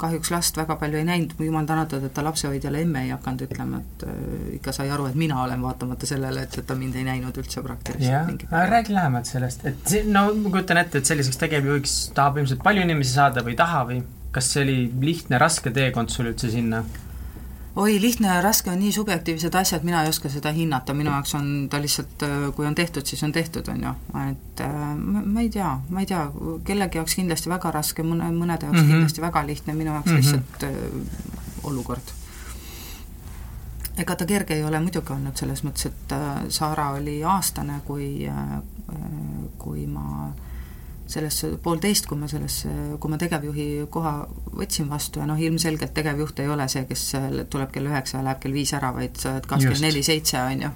kahjuks 0.00 0.30
last 0.32 0.56
väga 0.56 0.78
palju 0.80 0.96
ei 0.96 1.04
näinud, 1.04 1.34
jumal 1.44 1.66
tänatud, 1.68 2.04
et 2.06 2.14
ta 2.16 2.22
lapsehoidjale 2.24 2.80
emme 2.86 3.02
ei 3.04 3.10
hakanud 3.12 3.42
ütlema, 3.44 3.82
et 3.82 4.04
äh, 4.08 4.22
ikka 4.56 4.72
sai 4.72 4.88
aru, 4.88 5.10
et 5.10 5.18
mina 5.20 5.42
olen, 5.42 5.60
vaatamata 5.60 6.08
sellele, 6.08 6.46
et, 6.46 6.56
et 6.56 6.66
ta 6.66 6.76
mind 6.78 6.96
ei 6.96 7.04
näinud 7.04 7.36
üldse 7.42 7.60
praktiliselt. 7.66 8.46
jah, 8.46 8.64
räägi 8.70 8.96
lähemalt 8.96 9.28
sellest, 9.28 9.66
et 9.68 9.92
see, 9.92 10.06
no 10.08 10.22
ma 10.38 10.54
kujutan 10.54 10.80
ette, 10.80 11.02
et 11.02 11.12
selliseks 11.12 11.36
tegevjuhiks 11.42 11.98
tahab 12.16 12.40
ilmselt 12.40 12.64
palju 12.64 12.86
inimesi 12.88 13.12
saada 13.12 13.44
või 13.44 13.52
ei 13.52 13.60
taha 13.60 13.84
või 13.92 14.00
kas 14.32 14.48
see 14.54 14.64
oli 14.64 14.78
lihtne, 15.04 15.36
raske 15.42 15.72
teekond 15.74 16.12
sul 16.14 16.32
üldse 16.32 16.48
sinna? 16.52 16.80
Oi, 17.76 18.00
lihtne 18.00 18.28
ja 18.28 18.40
raske 18.40 18.70
on 18.70 18.78
nii 18.80 18.92
subjektiivsed 18.92 19.54
asjad, 19.54 19.84
mina 19.86 20.02
ei 20.02 20.08
oska 20.08 20.28
seda 20.28 20.52
hinnata, 20.52 20.94
minu 20.94 21.10
jaoks 21.10 21.34
on 21.38 21.50
ta 21.70 21.80
lihtsalt, 21.82 22.22
äh, 22.26 22.46
kui 22.56 22.66
on 22.66 22.74
tehtud, 22.74 23.06
siis 23.06 23.22
on 23.22 23.32
tehtud, 23.32 23.68
on 23.68 23.82
ju, 23.84 23.94
et 24.30 24.62
äh, 24.66 24.78
ma, 24.96 25.22
ma 25.24 25.44
ei 25.44 25.50
tea, 25.50 25.70
ma 25.88 26.04
ei 26.04 26.10
tea, 26.10 26.24
kellegi 26.66 26.98
jaoks 26.98 27.14
kindlasti 27.18 27.52
väga 27.52 27.70
raske, 27.78 28.06
mõne, 28.06 28.30
mõnede 28.34 28.66
jaoks 28.66 28.80
mm 28.80 28.86
-hmm. 28.86 28.96
kindlasti 28.96 29.26
väga 29.26 29.46
lihtne, 29.46 29.74
minu 29.74 29.94
jaoks 29.94 30.10
mm 30.10 30.16
-hmm. 30.16 30.22
lihtsalt 30.22 30.62
äh, 30.62 30.70
olukord. 31.62 32.14
ega 33.96 34.16
ta 34.16 34.26
kerge 34.26 34.54
ei 34.54 34.64
ole 34.64 34.80
muidugi 34.80 35.12
olnud, 35.12 35.36
selles 35.36 35.64
mõttes, 35.64 35.86
et 35.86 36.14
Saara 36.48 36.90
oli 36.90 37.24
aastane, 37.24 37.80
kui 37.84 38.28
kui 39.58 39.86
ma 39.86 40.28
äh, 40.28 40.49
sellesse 41.10 41.50
poolteist, 41.62 42.06
kui 42.08 42.18
ma 42.18 42.28
sellesse, 42.30 42.70
kui 43.00 43.12
ma 43.12 43.18
tegevjuhi 43.20 43.66
koha 43.92 44.14
võtsin 44.56 44.90
vastu 44.90 45.22
ja 45.22 45.28
noh, 45.28 45.38
ilmselgelt 45.40 45.94
tegevjuht 45.96 46.42
ei 46.42 46.50
ole 46.50 46.66
see, 46.70 46.84
kes 46.88 47.06
tuleb 47.52 47.72
kell 47.74 47.90
üheksa 47.90 48.18
ja 48.18 48.26
läheb 48.26 48.42
kell 48.42 48.56
viis 48.56 48.72
ära, 48.76 48.92
vaid 48.96 49.18
sa 49.20 49.34
oled 49.34 49.48
kakskümmend 49.50 49.86
neli 49.86 50.02
seitse, 50.06 50.38
on 50.42 50.66
ju, 50.66 50.70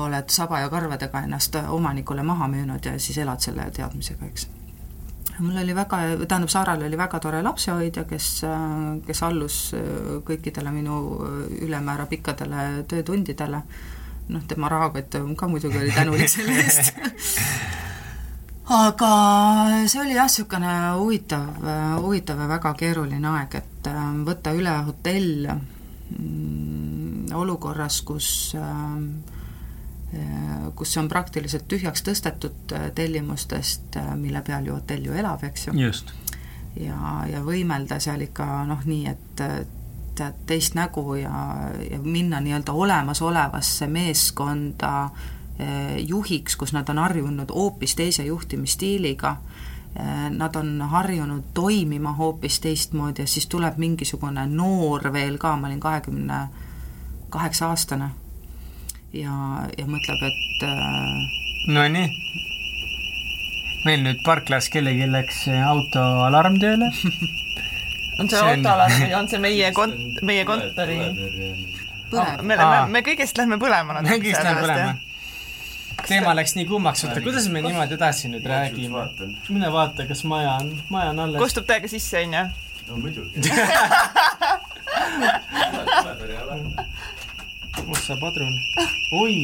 oled 0.00 0.32
saba 0.32 0.62
ja 0.62 0.70
karvadega 0.72 1.24
ennast 1.26 1.58
omanikule 1.68 2.24
maha 2.26 2.48
müünud 2.48 2.86
ja 2.88 2.96
siis 2.98 3.20
elad 3.20 3.44
selle 3.44 3.68
teadmisega, 3.76 4.30
eks. 4.30 4.48
mul 5.38 5.60
oli 5.62 5.76
väga, 5.76 6.00
tähendab, 6.24 6.52
Saaral 6.52 6.86
oli 6.88 6.98
väga 6.98 7.20
tore 7.20 7.42
lapsehoidja, 7.44 8.06
kes, 8.08 8.32
kes 9.06 9.22
allus 9.28 9.60
kõikidele 10.28 10.72
minu 10.74 11.02
ülemäära 11.60 12.08
pikkadele 12.08 12.86
töötundidele, 12.88 13.62
noh, 14.30 14.48
tema 14.48 14.72
rahakott 14.72 15.20
ka 15.36 15.48
muidugi 15.48 15.84
oli 15.84 15.94
tänulik 15.96 16.32
selle 16.32 16.58
eest 16.64 16.92
aga 18.70 19.10
see 19.90 20.00
oli 20.02 20.14
jah, 20.14 20.28
niisugune 20.28 20.74
huvitav, 20.98 21.64
huvitav 22.02 22.38
ja 22.38 22.46
väga 22.50 22.74
keeruline 22.78 23.28
aeg, 23.32 23.56
et 23.58 23.90
äh, 23.90 23.98
võtta 24.26 24.52
üle 24.54 24.76
hotell 24.86 25.50
mm, 25.50 27.32
olukorras, 27.34 28.00
kus 28.06 28.54
äh, 28.58 28.94
kus 30.74 30.94
see 30.94 31.02
on 31.02 31.08
praktiliselt 31.10 31.68
tühjaks 31.70 32.02
tõstetud 32.06 32.74
äh, 32.74 32.88
tellimustest, 32.94 33.98
mille 34.18 34.42
peal 34.46 34.66
ju 34.66 34.78
hotell 34.78 35.06
ju 35.06 35.18
elab, 35.18 35.44
eks 35.50 35.68
ju. 35.68 35.74
ja, 36.84 37.12
ja 37.30 37.42
võimelda 37.46 38.00
seal 38.02 38.22
ikka 38.26 38.64
noh, 38.70 38.86
nii, 38.86 39.06
et 39.10 39.44
tead 40.20 40.40
teist 40.46 40.74
nägu 40.78 41.14
ja, 41.18 41.34
ja 41.90 41.98
minna 42.02 42.40
nii-öelda 42.42 42.72
olemasolevasse 42.74 43.86
meeskonda 43.90 44.94
äh, 45.06 45.28
juhiks, 46.06 46.56
kus 46.56 46.72
nad 46.72 46.88
on 46.88 46.98
harjunud 46.98 47.50
hoopis 47.54 47.94
teise 47.96 48.24
juhtimisstiiliga, 48.24 49.36
eh, 49.96 50.30
nad 50.30 50.56
on 50.56 50.80
harjunud 50.80 51.44
toimima 51.54 52.12
hoopis 52.12 52.60
teistmoodi 52.60 53.22
ja 53.22 53.26
siis 53.26 53.46
tuleb 53.46 53.76
mingisugune 53.76 54.46
noor 54.46 55.12
veel 55.12 55.38
ka, 55.38 55.56
ma 55.56 55.66
olin 55.66 55.80
kahekümne 55.80 56.40
kaheksa 57.30 57.68
aastane. 57.68 58.10
Ja, 59.12 59.66
ja 59.78 59.86
mõtleb, 59.90 60.22
et 60.22 60.62
äh, 60.62 61.72
Nonii, 61.74 62.06
meil 63.84 64.04
nüüd 64.04 64.22
parklas 64.24 64.68
kellelgi 64.70 65.08
läks 65.10 65.42
autoalarm 65.66 66.60
tööle. 66.62 66.92
On 68.20 68.28
see, 68.28 68.36
see 68.36 68.54
autoalarm 68.54 68.96
või 69.00 69.14
on 69.16 69.28
see 69.32 69.38
meie 69.40 69.70
kont-, 69.72 70.18
meie 70.28 70.44
kontori? 70.44 70.98
me, 72.12 72.56
me, 72.56 72.56
me 72.92 73.00
kõigest 73.06 73.38
lähme 73.40 73.56
põlema. 73.58 74.02
me 74.04 74.18
kõigest 74.18 74.44
lähme 74.44 74.60
põlema 74.60 75.09
teema 76.10 76.34
läks 76.36 76.56
nii 76.58 76.66
kuumaks, 76.68 77.04
oota, 77.06 77.20
kuidas 77.24 77.46
me 77.52 77.62
niimoodi 77.64 77.94
edasi 77.98 78.30
nüüd 78.32 78.46
räägime? 78.50 79.06
mine 79.48 79.68
vaata, 79.72 80.06
kas 80.10 80.24
maja 80.28 80.52
on, 80.62 80.74
maja 80.88 81.14
on 81.14 81.18
alles. 81.26 81.40
kostub 81.42 81.64
täiega 81.70 81.88
sisse, 81.90 82.24
onju? 82.26 82.44
no 82.88 82.92
muidugi. 83.04 83.38
ossa 87.90 88.16
padrun. 88.20 88.54
oi, 89.22 89.36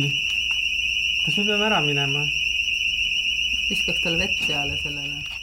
kas 1.24 1.36
me 1.38 1.44
peame 1.48 1.64
ära 1.70 1.80
minema? 1.86 2.26
viskaks 3.70 4.00
talle 4.04 4.18
vett 4.24 4.46
peale 4.46 4.78
sellele 4.82 5.35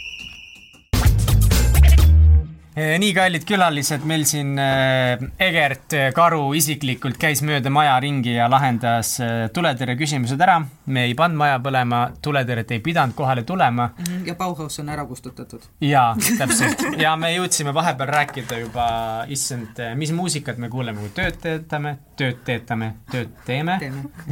nii 2.73 3.11
kallid 3.13 3.43
külalised, 3.45 4.05
meil 4.09 4.23
siin 4.25 4.57
eh, 4.57 5.21
Egert 5.45 5.93
Karu 6.15 6.55
isiklikult 6.57 7.19
käis 7.21 7.43
mööda 7.45 7.69
maja 7.73 7.99
ringi 8.01 8.33
ja 8.33 8.47
lahendas 8.49 9.11
eh, 9.21 9.33
tuletõrje 9.53 9.95
küsimused 9.99 10.41
ära. 10.41 10.57
me 10.85 11.05
ei 11.05 11.13
pannud 11.13 11.37
maja 11.37 11.59
põlema, 11.61 12.01
tuletõrjet 12.21 12.73
ei 12.73 12.81
pidanud 12.81 13.15
kohale 13.15 13.43
tulema. 13.43 13.91
Mhm, 13.99 14.25
ja 14.27 14.35
Bauhaus 14.35 14.79
on 14.79 14.89
ära 14.89 15.05
kustutatud. 15.05 15.69
jaa, 15.81 16.15
täpselt. 16.41 16.85
ja 16.97 17.15
me 17.15 17.33
jõudsime 17.35 17.73
vahepeal 17.73 18.09
rääkida 18.09 18.59
juba, 18.65 18.87
issand, 19.27 19.77
mis 19.95 20.11
muusikat 20.11 20.57
me 20.57 20.69
kuuleme, 20.69 21.05
kui 21.05 21.13
tööd 21.21 21.37
töötame, 21.43 21.97
tööd 22.17 22.41
teetame, 22.45 22.93
tööd 23.11 23.37
teeme. 23.45 23.79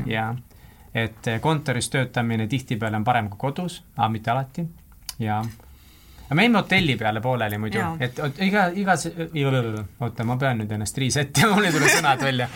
jaa, 0.06 0.36
et 0.94 1.36
kontoris 1.42 1.90
töötamine 1.94 2.50
tihtipeale 2.50 2.98
on 2.98 3.06
parem 3.06 3.30
kui 3.30 3.50
kodus, 3.50 3.84
aga 3.98 4.10
mitte 4.10 4.34
alati 4.34 4.66
ja 5.22 5.44
aga 6.32 6.38
me 6.39 6.46
jäime 6.46 6.62
hotelli 6.62 6.94
peale 6.96 7.20
pooleli 7.20 7.58
muidu, 7.60 7.82
et 8.00 8.20
iga, 8.39 8.70
iga, 8.72 8.96
oota, 10.00 10.24
ma 10.24 10.38
pean 10.39 10.62
nüüd 10.62 10.72
ennast 10.72 11.00
reset 11.04 11.41
ima, 11.44 11.58
mul 11.58 11.67
ei 11.67 11.76
tule 11.76 11.89
sõnad 11.91 12.24
välja. 12.24 12.48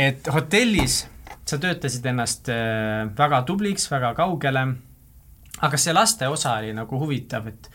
et 0.00 0.30
hotellis 0.32 1.02
sa 1.44 1.58
töötasid 1.60 2.06
ennast 2.08 2.48
äh, 2.48 3.04
väga 3.18 3.42
tubliks, 3.44 3.90
väga 3.92 4.14
kaugele 4.16 4.62
aga 5.68 5.80
see 5.80 5.92
laste 5.92 6.30
osa 6.32 6.56
oli 6.62 6.72
nagu 6.72 7.00
huvitav, 7.02 7.50
et 7.52 7.68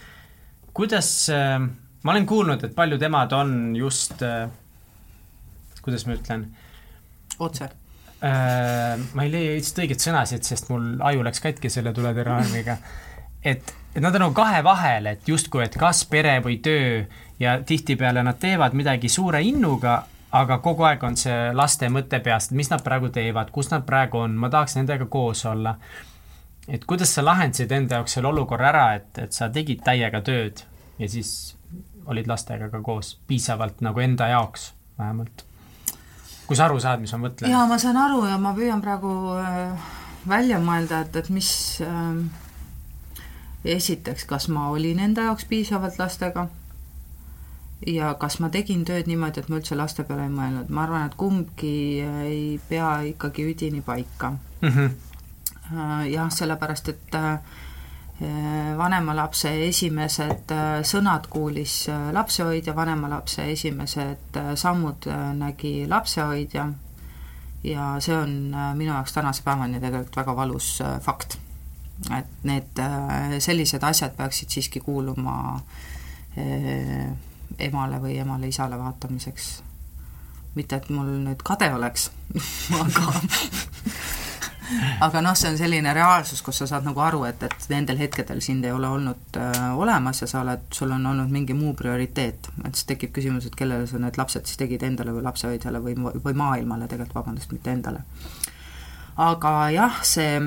kuidas 0.73 1.11
äh,, 1.29 1.59
ma 2.01 2.15
olen 2.15 2.25
kuulnud, 2.25 2.65
et 2.65 2.73
paljud 2.75 3.05
emad 3.05 3.37
on 3.37 3.53
just 3.77 4.25
äh,, 4.25 4.49
kuidas 5.85 6.09
ma 6.09 6.17
ütlen 6.17 6.49
otse 7.37 7.69
ma 8.19 9.23
ei 9.23 9.29
leia 9.31 9.53
lihtsalt 9.55 9.85
õiget 9.85 10.03
sõnasid, 10.03 10.43
sest 10.43 10.67
mul 10.67 10.97
aju 11.07 11.21
läks 11.23 11.39
katki 11.39 11.69
selle 11.71 11.93
tuletõrjearmiga. 11.95 12.75
Et, 13.43 13.73
et 13.95 14.02
nad 14.02 14.15
on 14.15 14.25
nagu 14.28 14.36
kahe 14.38 14.62
vahel, 14.63 15.10
et 15.13 15.28
justkui, 15.28 15.63
et 15.65 15.75
kas 15.80 16.04
pere 16.10 16.39
või 16.45 16.60
töö 16.63 17.04
ja 17.39 17.60
tihtipeale 17.63 18.23
nad 18.23 18.39
teevad 18.39 18.75
midagi 18.78 19.10
suure 19.10 19.41
innuga, 19.43 20.02
aga 20.36 20.60
kogu 20.63 20.86
aeg 20.86 21.04
on 21.04 21.17
see 21.17 21.49
laste 21.58 21.89
mõte 21.89 22.19
peas, 22.23 22.52
mis 22.52 22.69
nad 22.69 22.84
praegu 22.86 23.10
teevad, 23.13 23.52
kus 23.52 23.71
nad 23.71 23.86
praegu 23.88 24.23
on, 24.25 24.36
ma 24.38 24.52
tahaks 24.54 24.78
nendega 24.78 25.10
koos 25.10 25.45
olla. 25.49 25.78
et 26.67 26.84
kuidas 26.86 27.10
sa 27.15 27.23
lahendasid 27.25 27.71
enda 27.71 27.97
jaoks 27.97 28.13
selle 28.13 28.28
olukorra 28.30 28.67
ära, 28.69 28.84
et, 28.93 29.17
et 29.17 29.34
sa 29.34 29.49
tegid 29.49 29.82
täiega 29.84 30.21
tööd 30.21 30.62
ja 30.99 31.08
siis 31.10 31.56
olid 32.06 32.28
lastega 32.28 32.69
ka 32.69 32.82
koos 32.82 33.15
piisavalt 33.28 33.82
nagu 33.82 33.99
enda 33.99 34.28
jaoks 34.30 34.73
vähemalt? 34.99 35.45
kui 36.45 36.58
sa 36.58 36.65
aru 36.65 36.80
saad, 36.82 37.02
mis 37.02 37.13
ma 37.13 37.23
mõtlen? 37.28 37.49
jaa, 37.49 37.65
ma 37.69 37.78
saan 37.82 37.97
aru 37.97 38.23
ja 38.25 38.38
ma 38.41 38.54
püüan 38.58 38.82
praegu 38.86 39.15
äh, 39.38 39.89
välja 40.30 40.60
mõelda, 40.62 41.04
et, 41.06 41.15
et 41.15 41.30
mis 41.34 41.49
äh, 41.86 42.21
esiteks, 43.65 44.25
kas 44.25 44.47
ma 44.49 44.69
olin 44.69 44.99
enda 44.99 45.27
jaoks 45.27 45.45
piisavalt 45.45 45.99
lastega 45.99 46.47
ja 47.87 48.13
kas 48.19 48.39
ma 48.39 48.49
tegin 48.49 48.85
tööd 48.85 49.07
niimoodi, 49.07 49.39
et 49.39 49.49
ma 49.49 49.59
üldse 49.59 49.75
laste 49.75 50.03
peale 50.03 50.27
ei 50.27 50.33
mõelnud, 50.33 50.69
ma 50.69 50.83
arvan, 50.83 51.07
et 51.07 51.15
kumbki 51.19 51.75
ei 52.23 52.59
pea 52.69 52.99
ikkagi 53.13 53.47
üdini 53.51 53.81
paika 53.81 54.33
mm. 54.61 54.69
-hmm 54.69 54.97
jah, 56.09 56.29
sellepärast 56.33 56.89
et 56.89 57.15
äh, 57.15 57.39
vanema 58.77 59.15
lapse 59.15 59.51
esimesed 59.67 60.51
äh, 60.51 60.67
sõnad 60.83 61.27
kuulis 61.29 61.87
lapsehoidja, 62.13 62.75
vanema 62.75 63.09
lapse 63.09 63.45
esimesed 63.51 64.39
sammud 64.55 65.05
nägi 65.37 65.87
lapsehoidja 65.87 66.69
ja 67.63 67.85
see 67.99 68.15
on 68.17 68.55
minu 68.75 68.91
jaoks 68.91 69.13
tänase 69.13 69.43
päevani 69.43 69.79
tegelikult 69.79 70.15
väga 70.15 70.35
valus 70.35 70.79
fakt. 71.01 71.37
Et 72.15 72.43
need 72.47 72.79
sellised 73.43 73.83
asjad 73.83 74.13
peaksid 74.15 74.53
siiski 74.55 74.79
kuuluma 74.79 75.59
emale 77.59 77.99
või 77.99 78.15
emale-isale 78.21 78.77
vaatamiseks. 78.79 79.49
mitte, 80.55 80.75
et 80.75 80.89
mul 80.89 81.12
nüüd 81.25 81.43
kade 81.43 81.73
oleks 81.73 82.09
aga 82.81 83.12
aga 85.01 85.21
noh, 85.23 85.35
see 85.38 85.49
on 85.51 85.57
selline 85.57 85.93
reaalsus, 85.95 86.41
kus 86.45 86.62
sa 86.62 86.67
saad 86.69 86.85
nagu 86.88 87.01
aru, 87.01 87.23
et, 87.29 87.43
et 87.45 87.67
nendel 87.71 87.99
hetkedel 88.01 88.41
sind 88.43 88.65
ei 88.65 88.73
ole 88.75 88.89
olnud 88.89 89.39
äh, 89.39 89.59
olemas 89.77 90.21
ja 90.21 90.29
sa 90.29 90.43
oled, 90.43 90.67
sul 90.75 90.93
on 90.95 91.05
olnud 91.09 91.31
mingi 91.33 91.55
muu 91.57 91.73
prioriteet. 91.77 92.51
et 92.65 92.75
siis 92.75 92.89
tekib 92.91 93.13
küsimus, 93.15 93.47
et 93.49 93.57
kellele 93.57 93.88
sa 93.89 94.01
need 94.01 94.17
lapsed 94.19 94.49
siis 94.49 94.62
tegid, 94.62 94.85
endale 94.85 95.15
või 95.15 95.25
lapsehoidjale 95.25 95.81
või, 95.83 95.95
või 95.97 96.38
maailmale 96.38 96.88
tegelikult, 96.88 97.21
vabandust, 97.21 97.53
mitte 97.55 97.73
endale. 97.73 98.03
aga 99.17 99.53
jah, 99.75 100.01
see 100.05 100.38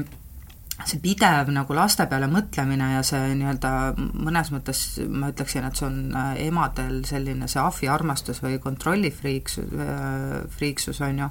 see 0.72 1.00
pidev 1.02 1.50
nagu 1.52 1.74
laste 1.76 2.06
peale 2.10 2.26
mõtlemine 2.32 2.94
ja 2.94 3.02
see 3.06 3.34
nii-öelda 3.38 3.72
mõnes 3.96 4.52
mõttes 4.54 4.80
ma 5.08 5.28
ütleksin, 5.30 5.66
et 5.68 5.78
see 5.78 5.88
on 5.88 5.98
äh, 6.16 6.30
emadel 6.48 7.02
selline 7.08 7.48
see 7.50 7.60
ahviarmastus 7.62 8.42
või 8.42 8.56
kontrollifriiksus, 8.62 9.68
äh, 9.76 10.38
friiksus 10.56 11.02
on 11.04 11.24
ju, 11.24 11.28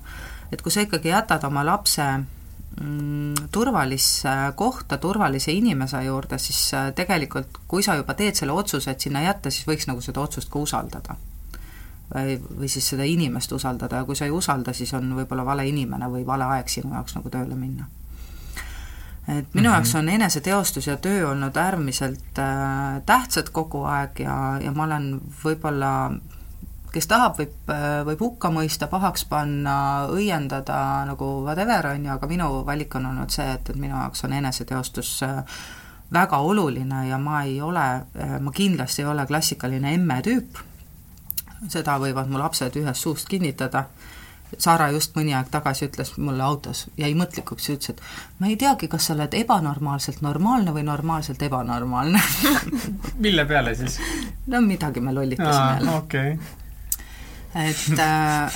et 0.53 0.61
kui 0.61 0.73
sa 0.73 0.85
ikkagi 0.85 1.11
jätad 1.11 1.49
oma 1.49 1.65
lapse 1.67 2.11
Mm, 2.79 3.33
turvalisse 3.51 4.29
kohta, 4.55 4.97
turvalise 4.97 5.51
inimese 5.51 6.03
juurde, 6.05 6.37
siis 6.39 6.73
äh, 6.73 6.93
tegelikult 6.95 7.57
kui 7.67 7.83
sa 7.83 7.97
juba 7.99 8.15
teed 8.15 8.37
selle 8.39 8.55
otsuse, 8.55 8.93
et 8.93 9.03
sinna 9.03 9.25
jätta, 9.25 9.51
siis 9.51 9.67
võiks 9.67 9.89
nagu 9.89 9.99
seda 10.01 10.23
otsust 10.23 10.49
ka 10.49 10.59
usaldada. 10.59 11.17
või, 12.13 12.37
või 12.59 12.69
siis 12.71 12.87
seda 12.93 13.03
inimest 13.03 13.51
usaldada 13.51 13.99
ja 13.99 14.05
kui 14.07 14.15
sa 14.15 14.25
ei 14.25 14.31
usalda, 14.31 14.73
siis 14.73 14.93
on 14.93 15.11
võib-olla 15.15 15.45
vale 15.45 15.67
inimene 15.67 16.07
või 16.11 16.25
vale 16.27 16.43
aeg 16.43 16.71
sinu 16.71 16.93
jaoks 16.93 17.15
nagu 17.15 17.29
tööle 17.29 17.55
minna. 17.55 17.87
Et 19.27 19.53
minu 19.53 19.69
mm 19.69 19.73
-hmm. 19.73 19.73
jaoks 19.73 19.95
on 19.95 20.09
eneseteostus 20.09 20.87
ja 20.87 20.97
töö 20.97 21.29
olnud 21.29 21.55
äärmiselt 21.57 22.39
äh, 22.39 23.01
tähtsad 23.05 23.49
kogu 23.51 23.83
aeg 23.83 24.19
ja, 24.19 24.59
ja 24.61 24.71
ma 24.71 24.83
olen 24.83 25.21
võib-olla 25.43 26.11
kes 26.91 27.07
tahab, 27.07 27.37
võib, 27.39 27.71
võib 28.05 28.19
hukka 28.19 28.49
mõista, 28.51 28.87
pahaks 28.91 29.23
panna, 29.25 29.75
õiendada 30.11 31.05
nagu 31.07 31.29
whatever, 31.45 31.87
on 31.93 32.05
ju, 32.05 32.11
aga 32.11 32.27
minu 32.27 32.49
valik 32.67 32.95
on 32.99 33.05
olnud 33.13 33.31
see, 33.31 33.47
et, 33.53 33.69
et 33.69 33.79
minu 33.79 33.95
jaoks 33.95 34.25
on 34.27 34.33
eneseteostus 34.33 35.13
äh, 35.23 35.61
väga 36.13 36.41
oluline 36.43 37.05
ja 37.07 37.17
ma 37.21 37.43
ei 37.47 37.61
ole, 37.61 37.85
äh, 38.19 38.35
ma 38.39 38.51
kindlasti 38.51 39.05
ei 39.05 39.07
ole 39.07 39.25
klassikaline 39.27 39.93
emme 39.95 40.19
tüüp, 40.25 40.59
seda 41.71 41.97
võivad 42.01 42.31
mu 42.31 42.41
lapsed 42.41 42.75
ühest 42.81 43.07
suust 43.07 43.29
kinnitada, 43.31 43.85
Sara 44.57 44.89
just 44.91 45.15
mõni 45.15 45.35
aeg 45.37 45.51
tagasi 45.51 45.87
ütles 45.87 46.13
mulle 46.17 46.43
autos, 46.43 46.85
jäi 46.99 47.13
mõtlikuks 47.17 47.69
ja 47.69 47.75
ütles, 47.77 47.95
et 47.95 48.39
ma 48.39 48.49
ei 48.51 48.57
teagi, 48.59 48.89
kas 48.91 49.07
sa 49.07 49.15
oled 49.15 49.33
ebanormaalselt 49.41 50.21
normaalne 50.25 50.73
või 50.75 50.83
normaalselt 50.87 51.41
ebanormaalne 51.47 52.21
mille 53.25 53.45
peale 53.45 53.75
siis? 53.75 53.99
no 54.47 54.61
midagi 54.61 55.03
me 55.03 55.13
lollitasime 55.13 55.77
jälle. 55.77 55.95
okei 55.97 56.33
okay 56.33 56.59
et, 57.55 57.99
äh, 57.99 58.51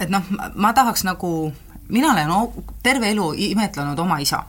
et 0.00 0.10
noh, 0.10 0.22
ma 0.54 0.72
tahaks 0.72 1.04
nagu, 1.06 1.52
mina 1.88 2.12
olen 2.12 2.30
terve 2.82 3.10
elu 3.10 3.32
imetlenud 3.50 3.98
oma 3.98 4.18
isa 4.22 4.44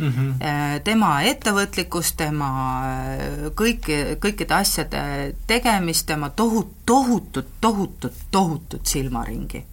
mm. 0.00 0.12
-hmm. 0.12 0.80
tema 0.84 1.22
ettevõtlikkust, 1.22 2.16
tema 2.16 2.50
äh, 2.84 3.50
kõiki, 3.54 3.98
kõikide 4.20 4.54
asjade 4.54 5.34
tegemist, 5.46 6.06
tema 6.06 6.28
tohut-, 6.28 6.74
tohutut, 6.86 7.46
tohutut, 7.60 8.12
tohutut 8.30 8.86
silmaringi 8.86 9.64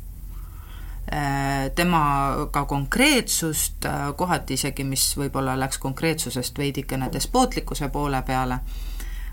tema 1.75 2.35
ka 2.51 2.65
konkreetsust, 2.65 3.85
kohati 4.15 4.53
isegi, 4.53 4.83
mis 4.83 5.05
võib-olla 5.17 5.53
läks 5.59 5.77
konkreetsusest 5.77 6.57
veidikene 6.57 7.07
despootlikkuse 7.13 7.87
poole 7.89 8.21
peale, 8.27 8.57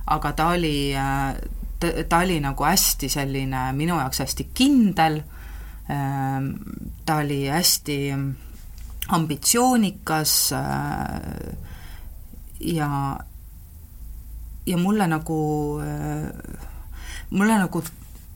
aga 0.07 0.33
ta 0.33 0.47
oli, 0.55 0.95
ta 2.09 2.19
oli 2.19 2.39
nagu 2.41 2.65
hästi 2.65 3.09
selline 3.09 3.73
minu 3.73 3.99
jaoks 3.99 4.23
hästi 4.23 4.49
kindel, 4.55 5.19
ta 7.05 7.17
oli 7.17 7.47
hästi 7.49 7.99
ambitsioonikas 9.09 10.53
äh, 10.53 11.57
ja, 12.61 13.19
ja 14.67 14.77
mulle 14.77 15.07
nagu, 15.09 15.81
äh, 15.81 16.33
mulle 17.31 17.59
nagu 17.59 17.83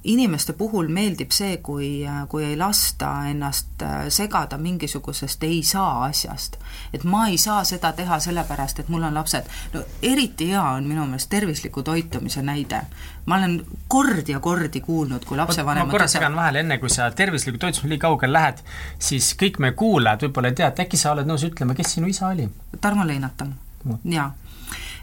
inimeste 0.09 0.53
puhul 0.53 0.88
meeldib 0.88 1.33
see, 1.35 1.59
kui, 1.64 1.88
kui 2.29 2.44
ei 2.44 2.57
lasta 2.57 3.11
ennast 3.29 3.83
äh, 3.85 4.07
segada 4.12 4.59
mingisugusest 4.59 5.44
ei 5.44 5.62
saa 5.62 6.05
asjast. 6.05 6.57
et 6.92 7.05
ma 7.05 7.27
ei 7.29 7.38
saa 7.38 7.64
seda 7.64 7.92
teha 7.92 8.18
sellepärast, 8.21 8.81
et 8.81 8.88
mul 8.88 9.05
on 9.05 9.14
lapsed. 9.14 9.51
no 9.75 9.83
eriti 10.03 10.49
hea 10.53 10.62
on 10.62 10.88
minu 10.88 11.05
meelest 11.07 11.31
tervisliku 11.31 11.83
toitumise 11.83 12.42
näide. 12.42 12.81
ma 13.27 13.37
olen 13.37 13.61
kordi 13.88 14.33
ja 14.33 14.40
kordi 14.40 14.81
kuulnud, 14.81 15.25
kui 15.29 15.37
lapsevanemad 15.37 15.92
ma 15.92 15.99
korra 15.99 16.09
segan 16.09 16.37
vahele, 16.37 16.64
enne 16.64 16.79
kui 16.79 16.90
sa 16.90 17.11
tervisliku 17.11 17.59
toitumisega 17.59 17.92
nii 17.92 18.03
kaugele 18.09 18.33
lähed, 18.33 18.64
siis 18.99 19.35
kõik 19.37 19.61
meie 19.61 19.77
kuulajad 19.77 20.29
võib-olla 20.29 20.53
ei 20.53 20.61
tea, 20.62 20.73
et 20.73 20.85
äkki 20.87 21.01
sa 21.01 21.12
oled 21.12 21.29
nõus 21.29 21.44
ütlema, 21.44 21.77
kes 21.77 21.99
sinu 21.99 22.09
isa 22.09 22.33
oli? 22.33 22.49
Tarmo 22.81 23.07
Leinatam 23.07 23.53
no., 23.85 24.01
jaa. 24.05 24.33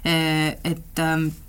Et 0.05 0.99
ähm, 1.01 1.23
Äh, 1.25 1.44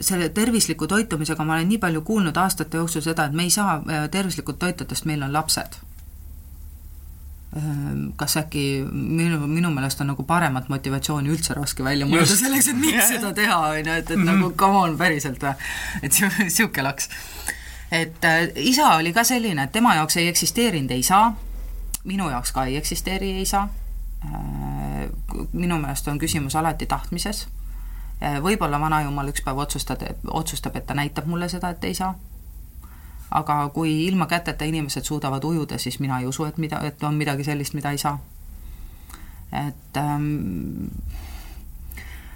selle 0.00 0.28
tervisliku 0.28 0.86
toitumisega 0.86 1.44
ma 1.44 1.54
olen 1.54 1.68
nii 1.68 1.78
palju 1.80 2.02
kuulnud 2.04 2.36
aastate 2.36 2.76
jooksul 2.76 3.00
seda, 3.00 3.24
et 3.24 3.32
me 3.32 3.46
ei 3.48 3.50
saa 3.50 3.78
äh, 3.78 4.04
tervislikult 4.10 4.58
toitudest, 4.58 5.06
meil 5.08 5.22
on 5.22 5.32
lapsed. 5.32 5.78
Äh, 7.56 7.62
kas 8.16 8.36
äkki 8.36 8.64
minu, 8.92 9.40
minu 9.46 9.70
meelest 9.72 10.00
on 10.04 10.12
nagu 10.12 10.26
paremat 10.28 10.68
motivatsiooni 10.68 11.32
üldse 11.32 11.56
raske 11.56 11.84
välja 11.84 12.08
mõelda 12.08 12.36
selleks, 12.36 12.68
et 12.74 12.80
miks 12.80 13.08
seda 13.14 13.32
teha, 13.40 13.56
on 13.70 13.80
ju, 13.80 13.94
et, 13.94 14.10
et 14.10 14.16
mm 14.16 14.22
-hmm. 14.22 14.42
nagu 14.42 14.52
come 14.56 14.78
on, 14.82 14.98
päriselt 14.98 15.40
või? 15.42 15.54
et 16.02 16.20
niisugune 16.38 16.84
laks. 16.90 17.08
et 17.90 18.24
äh, 18.24 18.48
isa 18.56 18.94
oli 18.96 19.12
ka 19.12 19.24
selline, 19.24 19.62
et 19.62 19.72
tema 19.72 19.94
jaoks 19.94 20.16
ei 20.16 20.28
eksisteerinud 20.28 20.90
ei 20.90 21.02
saa, 21.02 21.36
minu 22.04 22.30
jaoks 22.30 22.52
ka 22.52 22.64
ei 22.64 22.76
eksisteeri 22.76 23.32
ei 23.32 23.46
saa 23.46 23.68
äh,, 24.24 25.08
minu 25.52 25.78
meelest 25.78 26.08
on 26.08 26.18
küsimus 26.18 26.56
alati 26.56 26.86
tahtmises 26.86 27.46
võib-olla 28.42 28.80
vanajumal 28.80 29.28
üks 29.32 29.42
päev 29.42 29.58
otsustad, 29.58 30.02
otsustab, 30.30 30.76
et 30.76 30.86
ta 30.86 30.94
näitab 30.94 31.26
mulle 31.26 31.48
seda, 31.48 31.70
et 31.70 31.84
ei 31.84 31.94
saa. 31.94 32.14
aga 33.32 33.68
kui 33.72 34.06
ilma 34.06 34.26
käteta 34.26 34.64
inimesed 34.64 35.04
suudavad 35.04 35.44
ujuda, 35.44 35.78
siis 35.78 36.00
mina 36.00 36.18
ei 36.20 36.26
usu, 36.26 36.44
et 36.44 36.58
mida, 36.58 36.80
et 36.84 37.02
on 37.02 37.14
midagi 37.14 37.44
sellist, 37.44 37.74
mida 37.74 37.90
ei 37.90 37.98
saa. 37.98 38.18
et 39.52 39.96
ähm, 39.96 40.86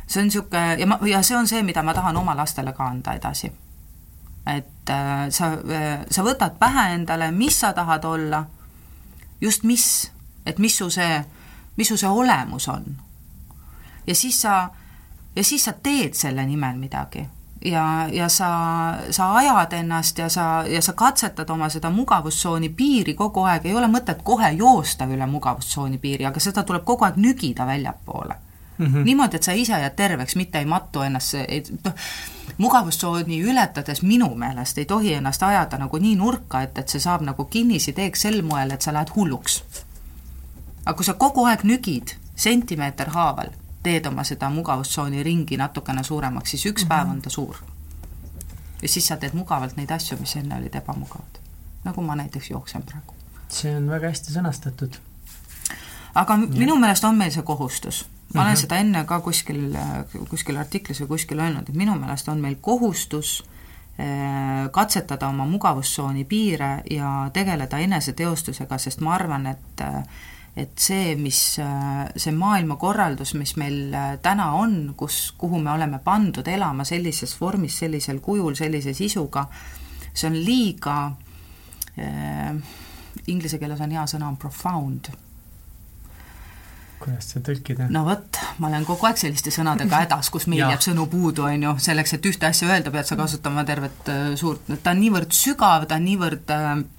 see 0.07 0.21
on 0.21 0.27
niisugune 0.27 0.77
ja 0.79 0.87
ma, 0.87 0.99
ja 1.07 1.23
see 1.23 1.37
on 1.37 1.47
see, 1.49 1.63
mida 1.63 1.83
ma 1.83 1.95
tahan 1.95 2.17
oma 2.17 2.37
lastele 2.37 2.73
ka 2.73 2.85
anda 2.85 3.13
edasi. 3.13 3.53
et 4.47 4.91
äh, 4.91 5.31
sa 5.31 5.53
äh,, 5.53 6.05
sa 6.11 6.23
võtad 6.23 6.59
pähe 6.59 6.95
endale, 6.95 7.31
mis 7.31 7.61
sa 7.61 7.73
tahad 7.73 8.05
olla, 8.05 8.45
just 9.41 9.63
mis, 9.63 10.13
et 10.47 10.59
mis 10.59 10.77
su 10.77 10.91
see, 10.91 11.25
mis 11.77 11.89
su 11.89 11.97
see 11.97 12.09
olemus 12.09 12.69
on 12.69 12.97
ja 14.07 14.15
siis 14.15 14.41
sa, 14.43 14.71
ja 15.37 15.45
siis 15.45 15.65
sa 15.65 15.73
teed 15.73 16.15
selle 16.15 16.47
nimel 16.47 16.77
midagi 16.77 17.27
ja, 17.65 18.09
ja 18.13 18.29
sa, 18.29 18.49
sa 19.11 19.37
ajad 19.37 19.73
ennast 19.73 20.19
ja 20.19 20.29
sa, 20.29 20.65
ja 20.69 20.83
sa 20.83 20.93
katsetad 20.93 21.51
oma 21.51 21.69
seda 21.69 21.91
mugavustsooni 21.91 22.69
piiri 22.69 23.15
kogu 23.15 23.45
aeg, 23.49 23.67
ei 23.67 23.75
ole 23.75 23.89
mõtet 23.91 24.23
kohe 24.25 24.51
joosta 24.57 25.07
üle 25.11 25.27
mugavustsooni 25.27 25.99
piiri, 25.99 26.27
aga 26.27 26.41
seda 26.41 26.63
tuleb 26.63 26.85
kogu 26.85 27.05
aeg 27.05 27.17
nügida 27.17 27.67
väljapoole 27.67 28.35
mm. 28.79 28.87
-hmm. 28.87 29.05
niimoodi, 29.05 29.37
et 29.37 29.43
sa 29.43 29.53
ise 29.53 29.73
jääd 29.73 29.97
terveks, 29.97 30.37
mitte 30.37 30.59
ei 30.59 30.65
mattu 30.65 31.03
ennast, 31.03 31.35
noh, 31.85 31.95
mugavustsooni 32.59 33.43
ületades 33.43 34.03
minu 34.03 34.35
meelest 34.35 34.79
ei 34.79 34.85
tohi 34.85 35.13
ennast 35.15 35.43
ajada 35.43 35.79
nagu 35.79 35.99
nii 35.99 36.17
nurka, 36.17 36.63
et, 36.63 36.79
et 36.79 36.89
see 36.89 37.01
saab 37.01 37.23
nagu 37.23 37.45
kinnisideeks 37.45 38.23
sel 38.23 38.43
moel, 38.43 38.71
et 38.71 38.83
sa 38.83 38.93
lähed 38.93 39.11
hulluks. 39.17 39.65
aga 40.87 40.97
kui 40.97 41.05
sa 41.05 41.15
kogu 41.15 41.45
aeg 41.45 41.63
nügid 41.63 42.17
sentimeeter 42.37 43.09
haaval 43.11 43.49
teed 43.87 44.07
oma 44.11 44.25
seda 44.27 44.51
mugavustsooni 44.51 45.23
ringi 45.23 45.59
natukene 45.61 46.03
suuremaks, 46.05 46.51
siis 46.51 46.67
üks 46.67 46.83
mm 46.83 46.85
-hmm. 46.85 46.89
päev 46.89 47.11
on 47.11 47.23
ta 47.23 47.31
suur. 47.31 47.57
ja 48.83 48.89
siis 48.89 49.07
sa 49.07 49.17
teed 49.17 49.35
mugavalt 49.35 49.77
neid 49.77 49.91
asju, 49.91 50.19
mis 50.21 50.37
enne 50.37 50.57
olid 50.57 50.75
ebamugavad. 50.75 51.39
nagu 51.85 52.03
ma 52.03 52.17
näiteks 52.17 52.51
jooksen 52.51 52.83
praegu. 52.83 53.15
see 53.49 53.77
on 53.77 53.91
väga 53.91 54.09
hästi 54.09 54.33
sõnastatud. 54.33 54.99
aga 56.15 56.33
ja. 56.33 56.39
minu 56.59 56.77
meelest 56.77 57.05
on 57.05 57.17
meil 57.17 57.31
see 57.31 57.43
kohustus. 57.43 58.05
ma 58.35 58.41
olen 58.41 58.53
mm 58.53 58.55
-hmm. 58.55 58.61
seda 58.61 58.77
enne 58.77 59.05
ka 59.05 59.21
kuskil, 59.21 59.79
kuskil 60.31 60.57
artiklis 60.57 61.01
või 61.01 61.09
kuskil 61.09 61.39
öelnud, 61.39 61.69
et 61.69 61.75
minu 61.75 61.95
meelest 61.95 62.29
on 62.29 62.41
meil 62.41 62.57
kohustus 62.61 63.45
eh, 63.99 64.71
katsetada 64.71 65.29
oma 65.29 65.47
mugavustsooni 65.47 66.25
piire 66.25 66.83
ja 66.91 67.31
tegeleda 67.33 67.79
eneseteostusega, 67.79 68.79
sest 68.79 69.01
ma 69.01 69.15
arvan, 69.15 69.47
et 69.47 69.81
äh, 69.81 70.03
et 70.57 70.73
see, 70.81 71.13
mis, 71.21 71.39
see 72.17 72.33
maailmakorraldus, 72.33 73.35
mis 73.37 73.53
meil 73.61 73.93
äh, 73.93 74.15
täna 74.25 74.53
on, 74.57 74.95
kus, 74.97 75.35
kuhu 75.37 75.61
me 75.61 75.75
oleme 75.75 76.01
pandud 76.05 76.49
elama 76.49 76.87
sellises 76.89 77.37
vormis, 77.41 77.77
sellisel 77.83 78.23
kujul, 78.25 78.57
sellise 78.57 78.97
sisuga, 78.97 79.45
see 80.15 80.31
on 80.31 80.41
liiga 80.41 80.97
äh,, 82.01 82.57
inglise 83.27 83.61
keeles 83.61 83.85
on 83.85 83.93
hea 83.93 84.09
sõna, 84.09 84.33
on 84.33 84.41
profound 84.41 85.13
kuidas 86.97 87.29
seda 87.35 87.51
tõlkida? 87.51 87.91
no 87.93 88.07
vot, 88.07 88.41
ma 88.63 88.71
olen 88.71 88.87
kogu 88.89 89.11
aeg 89.11 89.21
selliste 89.21 89.53
sõnadega 89.53 90.07
hädas, 90.07 90.31
kus 90.33 90.49
meil 90.49 90.65
jääb 90.65 90.85
sõnu 90.85 91.05
puudu, 91.13 91.45
on 91.45 91.69
ju, 91.69 91.77
selleks, 91.91 92.17
et 92.17 92.33
ühte 92.33 92.49
asja 92.49 92.71
öelda, 92.71 92.93
pead 92.95 93.09
sa 93.09 93.21
kasutama 93.21 93.67
tervet 93.69 94.09
äh, 94.09 94.29
suurt, 94.41 94.73
ta 94.81 94.97
on 94.97 95.03
niivõrd 95.05 95.37
sügav, 95.37 95.85
ta 95.91 96.01
on 96.01 96.09
niivõrd 96.09 96.55
äh, 96.57 96.71
Äh, 96.77 96.96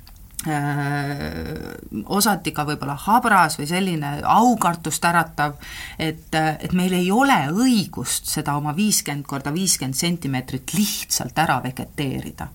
osati 2.06 2.52
ka 2.54 2.64
võib-olla 2.68 2.94
habras 3.08 3.58
või 3.58 3.66
selline 3.68 4.12
aukartust 4.22 5.06
äratav, 5.10 5.56
et, 6.00 6.30
et 6.36 6.74
meil 6.78 6.94
ei 6.94 7.10
ole 7.12 7.40
õigust 7.50 8.30
seda 8.30 8.56
oma 8.58 8.76
viiskümmend 8.78 9.26
korda 9.26 9.54
viiskümmend 9.54 9.98
sentimeetrit 9.98 10.74
lihtsalt 10.78 11.38
ära 11.42 11.58
vegeteerida. 11.64 12.48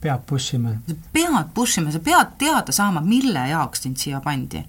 peab 0.00 0.26
push 0.26 0.54
ima. 0.54 0.70
pead 1.12 1.50
push 1.54 1.78
ima, 1.78 1.90
sa 1.90 1.98
pead 1.98 2.38
teada 2.38 2.72
saama, 2.72 3.00
mille 3.00 3.48
jaoks 3.48 3.82
sind 3.82 3.96
siia 3.96 4.20
pandi 4.20 4.64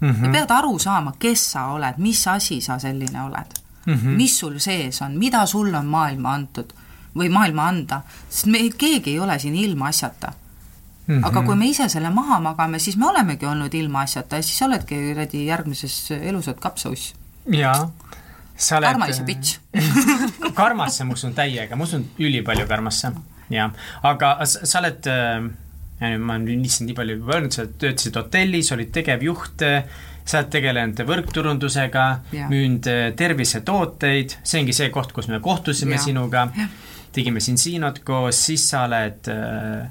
mm. 0.00 0.10
-hmm. 0.10 0.24
sa 0.24 0.32
pead 0.32 0.50
aru 0.50 0.78
saama, 0.78 1.12
kes 1.18 1.52
sa 1.52 1.66
oled, 1.66 1.94
mis 1.98 2.26
asi 2.28 2.60
sa 2.60 2.78
selline 2.78 3.22
oled 3.22 3.58
mm, 3.86 3.94
-hmm. 3.94 4.16
mis 4.16 4.38
sul 4.38 4.58
sees 4.58 5.02
on, 5.02 5.18
mida 5.18 5.46
sulle 5.46 5.78
on 5.78 5.86
maailma 5.86 6.34
antud 6.34 6.72
või 7.16 7.28
maailma 7.28 7.68
anda, 7.68 8.02
sest 8.30 8.46
me 8.46 8.58
keegi 8.78 9.10
ei 9.10 9.20
ole 9.20 9.38
siin 9.38 9.54
ilmaasjata 9.54 10.32
Mm 11.06 11.20
-hmm. 11.20 11.26
aga 11.26 11.42
kui 11.42 11.56
me 11.56 11.68
ise 11.70 11.88
selle 11.88 12.10
maha 12.10 12.40
magame, 12.40 12.78
siis 12.78 12.96
me 12.96 13.06
olemegi 13.06 13.46
olnud 13.46 13.74
ilmaasjata 13.74 14.36
ja 14.36 14.42
siis 14.42 14.62
oledki 14.62 14.96
kuradi 15.08 15.46
järgmises 15.46 16.10
elusad 16.10 16.58
kapsauss. 16.58 17.14
jaa. 17.52 17.90
sa 18.56 18.76
oled 18.76 18.88
karmasse 18.88 19.22
bitch 19.22 19.58
karmasse 20.62 21.04
ma 21.04 21.12
usun 21.12 21.34
täiega, 21.34 21.76
ma 21.76 21.84
usun 21.84 22.08
ülipalju 22.18 22.66
karmasse, 22.66 23.12
jah. 23.50 23.70
aga 24.02 24.38
sa 24.44 24.78
oled 24.78 25.06
äh, 25.06 26.18
ma 26.18 26.34
olen 26.34 26.62
lihtsalt 26.62 26.88
nii 26.88 26.96
palju 26.96 27.16
juba 27.16 27.36
öelnud, 27.36 27.54
sa 27.54 27.66
töötasid 27.66 28.16
hotellis, 28.16 28.72
olid 28.72 28.90
tegevjuht, 28.92 29.62
sa 30.24 30.40
oled 30.40 30.50
tegelenud 30.52 31.04
võrkturundusega, 31.08 32.06
müünud 32.50 32.88
äh, 32.90 33.04
tervisetooteid, 33.16 34.36
see 34.42 34.60
ongi 34.60 34.74
see 34.76 34.90
koht, 34.90 35.14
kus 35.16 35.30
me 35.32 35.40
kohtusime 35.40 35.96
ja. 35.96 36.02
sinuga, 36.02 36.48
tegime 37.12 37.40
siin 37.40 37.58
siinot 37.58 38.02
koos, 38.04 38.42
siis 38.48 38.66
sa 38.70 38.84
oled 38.88 39.30
äh, 39.32 39.86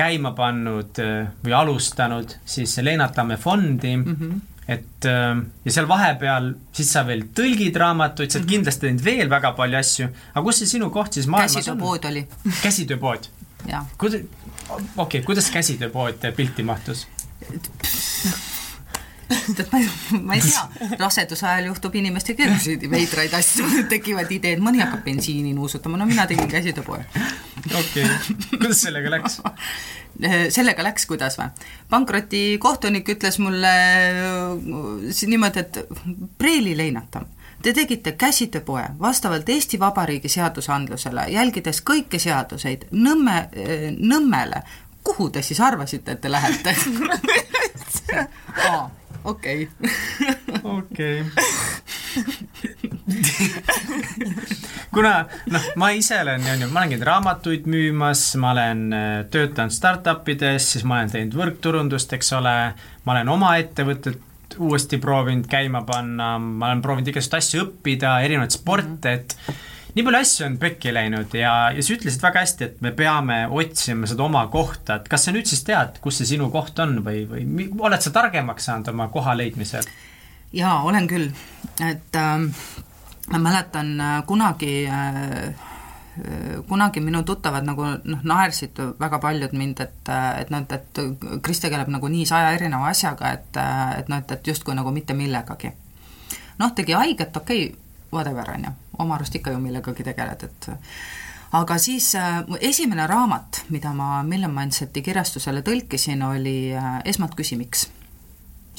käima 0.00 0.32
pannud 0.36 1.00
äh, 1.02 1.28
või 1.44 1.56
alustanud 1.56 2.36
siis 2.44 2.78
Leenatamme 2.82 3.36
fondi 3.40 3.94
mm, 3.96 4.16
-hmm. 4.16 4.40
et 4.76 5.08
äh, 5.08 5.42
ja 5.64 5.76
seal 5.76 5.88
vahepeal 5.88 6.52
siis 6.72 6.92
sa 6.96 7.04
veel 7.06 7.26
tõlgid 7.36 7.76
raamatuid, 7.84 8.30
sa 8.30 8.38
oled 8.38 8.44
mm 8.44 8.48
-hmm. 8.48 8.56
kindlasti 8.56 8.86
teinud 8.86 9.04
veel 9.04 9.30
väga 9.30 9.52
palju 9.62 9.80
asju, 9.80 10.10
aga 10.34 10.44
kus 10.48 10.62
see 10.62 10.74
sinu 10.76 10.90
koht 10.90 11.18
siis 11.18 11.26
maailmas 11.26 11.56
on? 11.56 11.62
käsitööpood 11.62 12.10
oli. 12.12 12.26
käsitööpood? 12.62 13.32
kuida-, 13.98 14.24
okei 14.70 14.86
okay,, 14.96 15.22
kuidas 15.22 15.50
käsitööpood 15.50 16.30
pilti 16.36 16.62
mahtus? 16.62 17.06
Tead, 19.30 19.66
ma 19.72 19.80
ma 20.20 20.36
ei 20.36 20.42
tea, 20.44 20.94
raseduse 20.98 21.46
ajal 21.46 21.70
juhtub 21.70 21.96
inimestega 22.00 22.46
igasuguseid 22.46 22.86
veidraid 22.90 23.34
asju, 23.38 23.68
tekivad 23.90 24.30
ideed, 24.34 24.62
mõni 24.64 24.82
hakkab 24.82 25.04
bensiini 25.06 25.54
nuusutama, 25.56 25.98
no 26.00 26.08
mina 26.10 26.26
tegin 26.30 26.50
käsitööpoe. 26.50 27.02
okei 27.70 28.04
okay., 28.04 28.38
kuidas 28.50 28.84
sellega 28.86 29.16
läks? 29.16 29.40
sellega 30.54 30.84
läks, 30.84 31.06
kuidas 31.10 31.38
või? 31.40 31.50
pankrotikohtunik 31.90 33.08
ütles 33.16 33.40
mulle 33.42 33.74
niimoodi, 35.26 35.66
et 35.66 35.84
preili 36.38 36.76
leinata 36.76 37.26
Te 37.62 37.74
tegite 37.76 38.14
käsitööpoe 38.16 38.86
vastavalt 39.00 39.48
Eesti 39.48 39.76
Vabariigi 39.80 40.30
seadusandlusele, 40.32 41.26
jälgides 41.28 41.82
kõiki 41.84 42.16
seaduseid 42.18 42.86
Nõmme, 42.90 43.36
äh, 43.36 43.90
Nõmmele. 43.98 44.62
kuhu 45.04 45.30
te 45.30 45.42
siis 45.42 45.60
arvasite, 45.60 46.12
et 46.12 46.20
te 46.20 46.30
lähete? 46.30 46.76
okei. 49.24 49.68
okei. 50.62 51.24
kuna 54.94 55.12
noh, 55.50 55.68
ma 55.76 55.90
ise 55.96 56.20
olen, 56.22 56.46
on 56.52 56.64
ju, 56.64 56.70
ma 56.72 56.82
olen 56.82 56.94
käinud 56.94 57.06
raamatuid 57.06 57.68
müümas, 57.70 58.24
ma 58.40 58.54
olen 58.54 58.82
äh, 58.96 59.06
töötanud 59.32 59.74
startup 59.74 60.28
ides, 60.28 60.72
siis 60.74 60.84
ma 60.84 61.00
olen 61.00 61.14
teinud 61.14 61.38
võrkturundust, 61.38 62.12
eks 62.16 62.34
ole, 62.38 62.56
ma 63.04 63.16
olen 63.16 63.32
oma 63.32 63.54
ettevõtet 63.60 64.58
uuesti 64.58 64.98
proovinud 64.98 65.46
käima 65.50 65.84
panna, 65.86 66.34
ma 66.38 66.70
olen 66.72 66.82
proovinud 66.84 67.12
igasuguseid 67.12 67.38
asju 67.44 67.66
õppida, 67.68 68.16
erinevaid 68.26 68.54
sporte, 68.54 69.18
et 69.20 69.36
nii 69.94 70.04
palju 70.06 70.20
asju 70.20 70.46
on 70.46 70.58
pekki 70.60 70.92
läinud 70.94 71.34
ja, 71.34 71.54
ja 71.74 71.82
sa 71.82 71.94
ütlesid 71.94 72.22
väga 72.22 72.44
hästi, 72.44 72.68
et 72.68 72.84
me 72.84 72.92
peame 72.96 73.40
otsima 73.50 74.08
seda 74.10 74.26
oma 74.26 74.44
kohta, 74.52 75.00
et 75.00 75.08
kas 75.10 75.26
sa 75.26 75.34
nüüd 75.34 75.48
siis 75.50 75.64
tead, 75.66 75.98
kus 76.04 76.20
see 76.20 76.34
sinu 76.34 76.50
koht 76.52 76.78
on 76.82 77.00
või, 77.06 77.24
või 77.30 77.66
oled 77.78 78.04
sa 78.04 78.12
targemaks 78.14 78.70
saanud 78.70 78.92
oma 78.94 79.08
koha 79.12 79.34
leidmisel? 79.38 79.86
jaa, 80.52 80.82
olen 80.82 81.06
küll, 81.10 81.28
et 81.86 82.16
äh, 82.18 82.46
ma 83.30 83.42
mäletan 83.42 83.92
äh, 84.00 84.14
kunagi 84.26 84.86
äh, 84.86 85.68
kunagi 86.68 87.00
minu 87.00 87.22
tuttavad 87.22 87.64
nagu 87.64 87.84
noh, 87.86 88.24
naersid 88.26 88.78
väga 89.00 89.18
paljud 89.22 89.54
mind, 89.56 89.80
et, 89.80 90.10
et 90.40 90.50
noh, 90.52 90.64
et 90.66 91.00
Kris 91.42 91.62
tegeleb 91.62 91.88
nagu 91.88 92.10
nii 92.10 92.26
saja 92.28 92.50
erineva 92.56 92.90
asjaga, 92.90 93.30
et, 93.38 93.60
et 93.98 94.10
noh, 94.10 94.18
et, 94.20 94.34
et 94.34 94.50
justkui 94.52 94.74
nagu 94.76 94.90
mitte 94.92 95.14
millegagi. 95.16 95.70
noh, 96.58 96.74
tegi 96.76 96.92
haiget, 96.98 97.36
okei 97.36 97.64
okay,, 97.70 97.78
whatever, 98.12 98.50
on 98.50 98.64
ju, 98.64 98.74
oma 99.00 99.14
arust 99.16 99.34
ikka 99.34 99.54
ju 99.54 99.58
millegagi 99.62 100.04
tegeled, 100.06 100.44
et 100.48 100.70
aga 101.52 101.78
siis 101.78 102.14
äh, 102.14 102.42
esimene 102.60 103.06
raamat, 103.06 103.64
mida 103.68 103.92
ma 103.94 104.22
Million 104.22 104.54
Mindseti 104.54 105.02
kirjastusele 105.02 105.64
tõlkisin, 105.66 106.22
oli 106.26 106.72
äh, 106.76 107.00
Esmalt 107.04 107.34
küsi, 107.38 107.58
miks. 107.60 107.88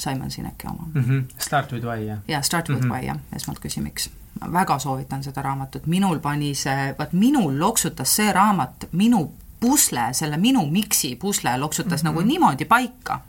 Simon 0.02 0.30
Sineki 0.30 0.66
oma 0.66 0.88
mm. 0.94 1.02
-hmm. 1.04 1.24
Start 1.38 1.72
with 1.72 1.86
why, 1.86 2.06
jah? 2.06 2.18
jaa, 2.28 2.42
Start 2.42 2.68
with 2.68 2.80
mm 2.80 2.90
-hmm. 2.90 2.94
why, 2.94 3.06
jah, 3.06 3.18
Esmalt 3.36 3.58
küsi, 3.58 3.80
miks. 3.80 4.10
ma 4.40 4.52
väga 4.52 4.78
soovitan 4.78 5.22
seda 5.24 5.42
raamatut, 5.42 5.86
minul 5.86 6.18
pani 6.18 6.54
see, 6.54 6.94
vaat 6.98 7.12
minul 7.12 7.58
loksutas 7.58 8.16
see 8.16 8.32
raamat, 8.32 8.88
minu 8.92 9.32
pusle, 9.60 10.08
selle 10.12 10.36
minu 10.36 10.66
miksi 10.66 11.16
pusle 11.16 11.56
loksutas 11.56 12.02
mm 12.02 12.08
-hmm. 12.08 12.14
nagu 12.14 12.20
niimoodi 12.20 12.64
paika. 12.64 13.20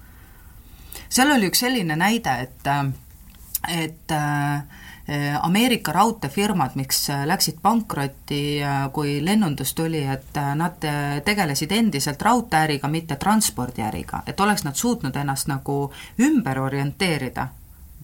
seal 1.09 1.31
oli 1.31 1.47
üks 1.47 1.59
selline 1.59 1.95
näide, 1.95 2.39
et, 2.41 2.67
et 3.67 4.11
Äh, 4.11 4.63
Ameerika 5.41 5.91
raudteefirmad, 5.91 6.77
miks 6.79 7.09
äh, 7.09 7.25
läksid 7.27 7.57
pankrotti, 7.61 8.61
äh, 8.63 8.85
kui 8.93 9.17
lennundus 9.25 9.73
tuli, 9.73 10.03
et 10.03 10.39
nad 10.55 10.85
tegelesid 11.25 11.71
endiselt 11.71 12.21
raudteeäriga, 12.21 12.87
mitte 12.87 13.15
transpordiäriga, 13.15 14.23
et 14.27 14.39
oleks 14.39 14.63
nad 14.63 14.75
suutnud 14.79 15.15
ennast 15.15 15.51
nagu 15.51 15.91
ümber 16.19 16.59
orienteerida 16.59 17.47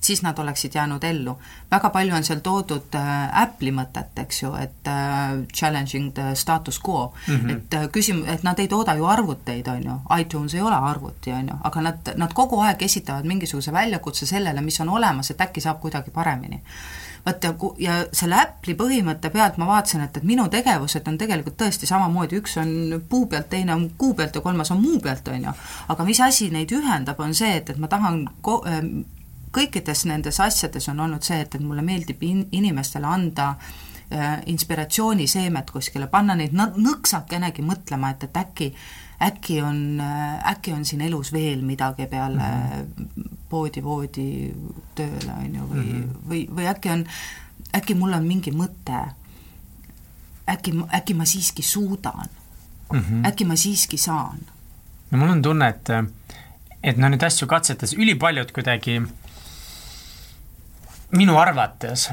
siis 0.01 0.21
nad 0.21 0.39
oleksid 0.39 0.75
jäänud 0.75 1.03
ellu. 1.03 1.37
väga 1.71 1.89
palju 1.89 2.15
on 2.15 2.23
seal 2.23 2.39
toodud 2.39 2.95
äh, 2.95 3.41
Apple'i 3.41 3.71
mõtet, 3.75 4.15
eks 4.23 4.43
ju, 4.43 4.53
et 4.55 4.87
äh, 4.87 5.41
challenging 5.53 6.13
the 6.13 6.35
status 6.35 6.79
quo 6.87 7.13
mm, 7.27 7.35
-hmm. 7.35 7.51
et 7.51 7.73
äh, 7.73 7.87
küsim-, 7.97 8.27
et 8.27 8.43
nad 8.43 8.59
ei 8.59 8.67
tooda 8.67 8.95
ju 8.95 9.05
arvuteid, 9.05 9.67
on 9.67 9.83
ju, 9.83 9.99
iTunes 10.19 10.53
ei 10.53 10.61
ole 10.61 10.75
arvuti, 10.75 11.31
on 11.31 11.47
ju, 11.47 11.55
aga 11.63 11.81
nad, 11.81 12.13
nad 12.15 12.33
kogu 12.33 12.59
aeg 12.59 12.81
esitavad 12.81 13.25
mingisuguse 13.25 13.71
väljakutse 13.73 14.25
sellele, 14.25 14.61
mis 14.61 14.79
on 14.81 14.89
olemas, 14.89 15.31
et 15.31 15.41
äkki 15.41 15.61
saab 15.61 15.79
kuidagi 15.79 16.11
paremini 16.11 16.63
vot 17.25 17.43
ja, 17.43 17.53
ja 17.77 17.97
selle 18.13 18.37
Apple'i 18.39 18.75
põhimõtte 18.79 19.29
pealt 19.33 19.57
ma 19.57 19.67
vaatasin, 19.67 20.03
et, 20.05 20.17
et 20.17 20.23
minu 20.23 20.47
tegevused 20.51 21.07
on 21.07 21.17
tegelikult 21.19 21.57
tõesti 21.59 21.89
samamoodi, 21.89 22.39
üks 22.39 22.57
on 22.61 23.01
puu 23.09 23.27
pealt, 23.27 23.49
teine 23.49 23.75
on 23.75 23.89
kuu 23.97 24.13
pealt 24.13 24.35
ja 24.35 24.41
kolmas 24.41 24.71
on 24.71 24.81
muu 24.81 24.99
pealt, 25.03 25.27
on 25.27 25.49
ju. 25.49 25.55
aga 25.87 26.07
mis 26.07 26.21
asi 26.21 26.49
neid 26.53 26.71
ühendab, 26.71 27.19
on 27.19 27.35
see, 27.35 27.55
et, 27.57 27.69
et 27.69 27.77
ma 27.77 27.87
tahan 27.91 28.23
ko-, 28.45 28.63
kõikides 29.51 30.05
nendes 30.05 30.39
asjades 30.39 30.89
on 30.89 30.99
olnud 30.99 31.23
see, 31.23 31.39
et, 31.41 31.55
et 31.55 31.61
mulle 31.61 31.81
meeldib 31.81 32.23
in-, 32.23 32.47
inimestele 32.51 33.07
anda 33.07 33.55
äh, 33.55 34.41
inspiratsiooniseemet 34.45 35.71
kuskile, 35.71 36.07
panna 36.07 36.35
neid 36.35 36.53
nõksakenegi 36.53 37.65
mõtlema, 37.65 38.13
et, 38.15 38.23
et 38.29 38.41
äkki 38.43 38.73
äkki 39.21 39.61
on, 39.61 39.99
äh, 39.99 40.51
äkki 40.51 40.73
on 40.73 40.85
siin 40.85 41.01
elus 41.01 41.33
veel 41.33 41.61
midagi 41.61 42.07
peale 42.07 42.35
mm 42.35 42.41
-hmm. 42.41 43.29
poodi-voodi 43.49 44.53
tööle, 44.95 45.33
on 45.37 45.55
ju, 45.55 45.61
või 45.61 45.85
mm, 45.85 46.03
-hmm. 46.03 46.29
või, 46.29 46.47
või 46.55 46.67
äkki 46.67 46.89
on, 46.89 47.05
äkki 47.75 47.95
mul 47.95 48.13
on 48.13 48.27
mingi 48.27 48.51
mõte, 48.51 49.01
äkki, 50.49 50.73
äkki 50.93 51.13
ma 51.13 51.25
siiski 51.25 51.61
suudan 51.61 52.29
mm, 52.93 52.99
-hmm. 52.99 53.27
äkki 53.27 53.45
ma 53.45 53.55
siiski 53.55 53.97
saan. 53.97 54.39
no 55.11 55.17
mul 55.17 55.29
on 55.29 55.41
tunne, 55.41 55.67
et, 55.67 55.89
et 56.83 56.97
no 56.97 57.09
neid 57.09 57.23
asju 57.23 57.47
katsetades 57.47 57.93
ülipaljud 57.93 58.51
kuidagi 58.51 59.01
minu 61.11 61.37
arvates 61.37 62.09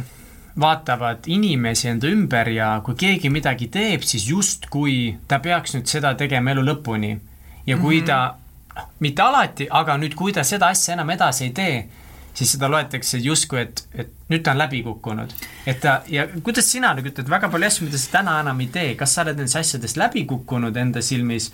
vaatavad 0.61 1.27
inimesi 1.27 1.89
enda 1.89 2.09
ümber 2.09 2.49
ja 2.49 2.69
kui 2.85 2.97
keegi 2.97 3.31
midagi 3.31 3.69
teeb, 3.73 4.05
siis 4.09 4.25
justkui 4.31 5.17
ta 5.29 5.39
peaks 5.45 5.77
nüüd 5.77 5.91
seda 5.91 6.15
tegema 6.17 6.55
elu 6.55 6.65
lõpuni. 6.71 7.19
ja 7.67 7.77
kui 7.77 8.01
mm 8.01 8.03
-hmm. 8.03 8.07
ta, 8.07 8.37
noh, 8.77 8.89
mitte 9.01 9.23
alati, 9.23 9.67
aga 9.71 9.97
nüüd, 9.97 10.15
kui 10.15 10.33
ta 10.33 10.45
seda 10.45 10.67
asja 10.67 10.95
enam 10.95 11.11
edasi 11.11 11.45
ei 11.45 11.51
tee, 11.51 11.89
siis 12.35 12.53
seda 12.53 12.71
loetakse 12.71 13.19
justkui, 13.19 13.61
et, 13.61 13.89
et 13.95 14.11
nüüd 14.31 14.43
ta 14.43 14.51
on 14.51 14.59
läbi 14.59 14.83
kukkunud. 14.83 15.33
et 15.67 15.81
ta, 15.81 16.03
ja 16.09 16.29
kuidas 16.43 16.73
sina 16.73 16.95
nagu 16.95 17.09
ütled, 17.09 17.31
väga 17.31 17.49
palju 17.49 17.67
asju, 17.67 17.85
mida 17.85 17.99
sa 17.99 18.11
täna 18.11 18.41
enam 18.41 18.61
ei 18.61 18.67
tee, 18.67 18.95
kas 18.95 19.15
sa 19.15 19.23
oled 19.23 19.37
nendest 19.37 19.57
asjadest 19.57 19.97
läbi 19.97 20.25
kukkunud 20.25 20.77
enda 20.77 21.03
silmis, 21.03 21.53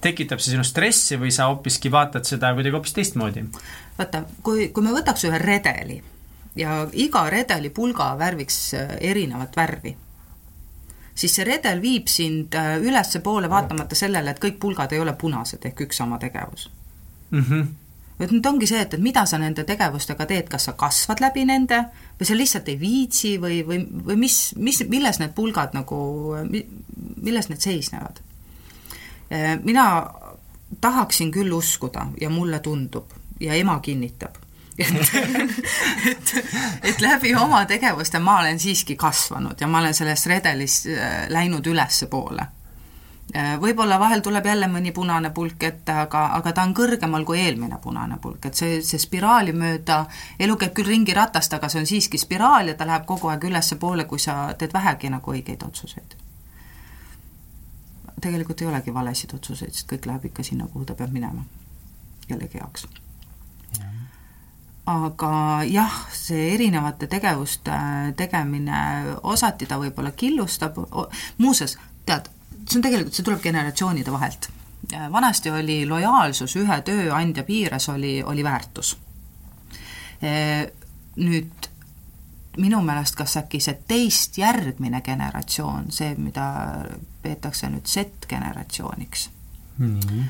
tekitab 0.00 0.38
see 0.38 0.50
sinu 0.52 0.64
stressi 0.64 1.16
või 1.16 1.30
sa 1.30 1.44
hoopiski 1.44 1.90
vaatad 1.92 2.24
seda 2.24 2.54
kuidagi 2.54 2.76
hoopis 2.76 2.92
teistmoodi? 2.92 3.44
vaata, 3.98 4.24
kui, 4.42 4.68
kui 4.68 4.82
me 4.82 4.90
võtaks 4.90 5.24
ühe 5.28 5.38
redeli 5.38 6.02
ja 6.58 6.82
iga 6.92 7.24
redeli 7.30 7.70
pulga 7.70 8.12
värviks 8.18 8.60
äh, 8.74 8.94
erinevat 9.10 9.56
värvi, 9.56 9.94
siis 11.14 11.34
see 11.34 11.46
redel 11.46 11.82
viib 11.82 12.08
sind 12.10 12.54
äh, 12.58 12.76
ülespoole, 12.82 13.50
vaatamata 13.50 13.98
sellele, 13.98 14.34
et 14.34 14.42
kõik 14.42 14.58
pulgad 14.60 14.92
ei 14.92 15.02
ole 15.02 15.14
punased, 15.18 15.64
ehk 15.64 15.86
üks 15.86 16.02
sama 16.02 16.18
tegevus 16.18 16.70
mm. 17.30 17.44
-hmm 17.44 17.68
et 18.18 18.32
nüüd 18.34 18.46
ongi 18.50 18.66
see, 18.66 18.80
et, 18.82 18.94
et 18.94 19.02
mida 19.02 19.24
sa 19.30 19.38
nende 19.38 19.64
tegevustega 19.66 20.26
teed, 20.26 20.48
kas 20.50 20.64
sa 20.68 20.74
kasvad 20.78 21.20
läbi 21.22 21.44
nende 21.46 21.84
või 22.18 22.26
sa 22.26 22.34
lihtsalt 22.34 22.70
ei 22.72 22.80
viitsi 22.80 23.36
või, 23.38 23.60
või, 23.66 23.78
või 24.08 24.16
mis, 24.24 24.38
mis, 24.56 24.82
milles 24.90 25.20
need 25.22 25.36
pulgad 25.36 25.76
nagu, 25.76 25.98
milles 27.22 27.48
need 27.48 27.62
seisnevad? 27.62 28.18
Äh, 29.30 29.54
mina 29.62 29.84
tahaksin 30.80 31.30
küll 31.30 31.52
uskuda 31.54 32.08
ja 32.20 32.30
mulle 32.30 32.58
tundub 32.64 33.14
ja 33.40 33.54
ema 33.54 33.78
kinnitab, 33.80 34.34
et, 34.78 35.14
et, 36.10 36.34
et 36.82 37.00
läbi 37.00 37.34
oma 37.34 37.64
tegevuste 37.66 38.18
ma 38.22 38.38
olen 38.40 38.58
siiski 38.58 38.96
kasvanud 38.96 39.60
ja 39.60 39.66
ma 39.66 39.78
olen 39.82 39.94
selles 39.94 40.26
redelis 40.26 40.84
äh, 40.86 41.26
läinud 41.28 41.66
ülespoole. 41.66 42.46
Äh, 43.36 43.56
võib-olla 43.60 43.98
vahel 44.00 44.22
tuleb 44.24 44.46
jälle 44.46 44.68
mõni 44.72 44.92
punane 44.94 45.30
pulk 45.34 45.62
ette, 45.62 45.92
aga, 46.04 46.22
aga 46.38 46.52
ta 46.52 46.62
on 46.64 46.74
kõrgemal 46.78 47.26
kui 47.28 47.40
eelmine 47.42 47.76
punane 47.82 48.16
pulk, 48.22 48.46
et 48.48 48.56
see, 48.56 48.78
see 48.86 49.02
spiraali 49.02 49.52
mööda, 49.52 50.04
elu 50.38 50.56
käib 50.56 50.72
küll 50.78 50.94
ringi 50.94 51.16
ratast, 51.16 51.52
aga 51.58 51.68
see 51.68 51.82
on 51.82 51.90
siiski 51.90 52.20
spiraal 52.22 52.70
ja 52.72 52.76
ta 52.78 52.86
läheb 52.88 53.04
kogu 53.10 53.28
aeg 53.28 53.44
ülespoole, 53.50 54.06
kui 54.08 54.22
sa 54.22 54.54
teed 54.58 54.72
vähegi 54.72 55.10
nagu 55.12 55.34
õigeid 55.34 55.66
otsuseid. 55.66 56.16
tegelikult 58.20 58.62
ei 58.62 58.66
olegi 58.66 58.94
valesid 58.94 59.34
otsuseid, 59.34 59.74
sest 59.74 59.90
kõik 59.92 60.06
läheb 60.06 60.24
ikka 60.30 60.42
sinna, 60.42 60.66
kuhu 60.72 60.84
ta 60.84 60.94
peab 60.94 61.12
minema, 61.12 61.44
kellegi 62.28 62.58
jaoks 62.58 62.88
aga 64.88 65.62
jah, 65.68 65.96
see 66.14 66.54
erinevate 66.54 67.08
tegevuste 67.10 67.76
tegemine, 68.16 68.80
osati 69.28 69.66
ta 69.68 69.78
võib-olla 69.80 70.14
killustab, 70.16 70.78
muuseas, 71.38 71.76
tead, 72.08 72.30
see 72.64 72.78
on 72.78 72.86
tegelikult, 72.86 73.16
see 73.16 73.26
tuleb 73.26 73.42
generatsioonide 73.44 74.14
vahelt. 74.14 74.50
vanasti 75.12 75.50
oli 75.50 75.86
lojaalsus 75.86 76.56
ühe 76.56 76.80
tööandja 76.86 77.44
piires, 77.44 77.88
oli, 77.88 78.22
oli 78.22 78.44
väärtus. 78.44 78.96
Nüüd 81.18 81.68
minu 82.58 82.80
meelest 82.82 83.14
kas 83.18 83.36
äkki 83.36 83.60
see 83.60 83.76
teist 83.88 84.38
järgmine 84.38 85.02
generatsioon, 85.04 85.92
see, 85.92 86.14
mida 86.18 86.46
peetakse 87.22 87.68
nüüd 87.70 87.86
Z-generatsiooniks 87.86 89.28
mm, 89.78 90.00
-hmm. 90.00 90.24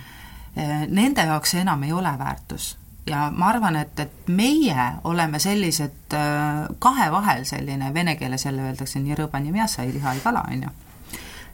nende 0.89 1.25
jaoks 1.25 1.51
see 1.51 1.61
enam 1.61 1.83
ei 1.83 1.93
ole 1.93 2.13
väärtus 2.19 2.77
ja 3.11 3.29
ma 3.35 3.53
arvan, 3.53 3.77
et, 3.77 4.01
et 4.01 4.29
meie 4.29 4.91
oleme 5.05 5.39
sellised 5.43 6.17
äh, 6.17 6.67
kahe 6.79 7.11
vahel 7.13 7.45
selline, 7.49 7.95
vene 7.95 8.17
keeles 8.17 8.45
jälle 8.45 8.69
öeldakse 8.69 9.01
nii 9.03 9.17
rõõba, 9.19 9.41
nii 9.43 9.55
mässa, 9.55 9.83
ei 9.83 9.95
liha, 9.97 10.15
ei 10.15 10.25
kala, 10.25 10.45
on 10.53 10.69
ju 10.69 10.77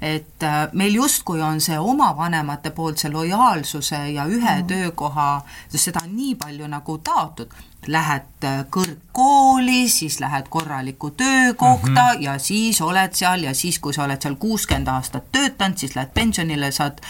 et 0.04 0.42
äh, 0.42 0.68
meil 0.72 0.94
justkui 0.98 1.40
on 1.42 1.60
see 1.64 1.78
oma 1.78 2.10
vanemate 2.16 2.74
poolt 2.76 3.00
see 3.00 3.12
lojaalsuse 3.12 4.00
ja 4.12 4.26
ühe 4.28 4.56
mm. 4.58 4.66
töökoha, 4.68 5.28
seda 5.70 6.02
on 6.04 6.12
nii 6.16 6.34
palju 6.40 6.68
nagu 6.68 6.98
taotud, 7.06 7.54
lähed 7.86 8.44
äh, 8.44 8.64
kõrgkooli, 8.74 9.86
siis 9.88 10.18
lähed 10.20 10.50
korralikku 10.52 11.10
töökohta 11.10 11.88
mm 11.88 12.18
-hmm. 12.18 12.22
ja 12.26 12.38
siis 12.38 12.80
oled 12.80 13.14
seal 13.14 13.48
ja 13.48 13.54
siis, 13.54 13.78
kui 13.78 13.94
sa 13.94 14.04
oled 14.04 14.22
seal 14.22 14.36
kuuskümmend 14.36 14.88
aastat 14.88 15.32
töötanud, 15.32 15.78
siis 15.78 15.96
lähed 15.96 16.12
pensionile, 16.14 16.72
saad 16.72 17.00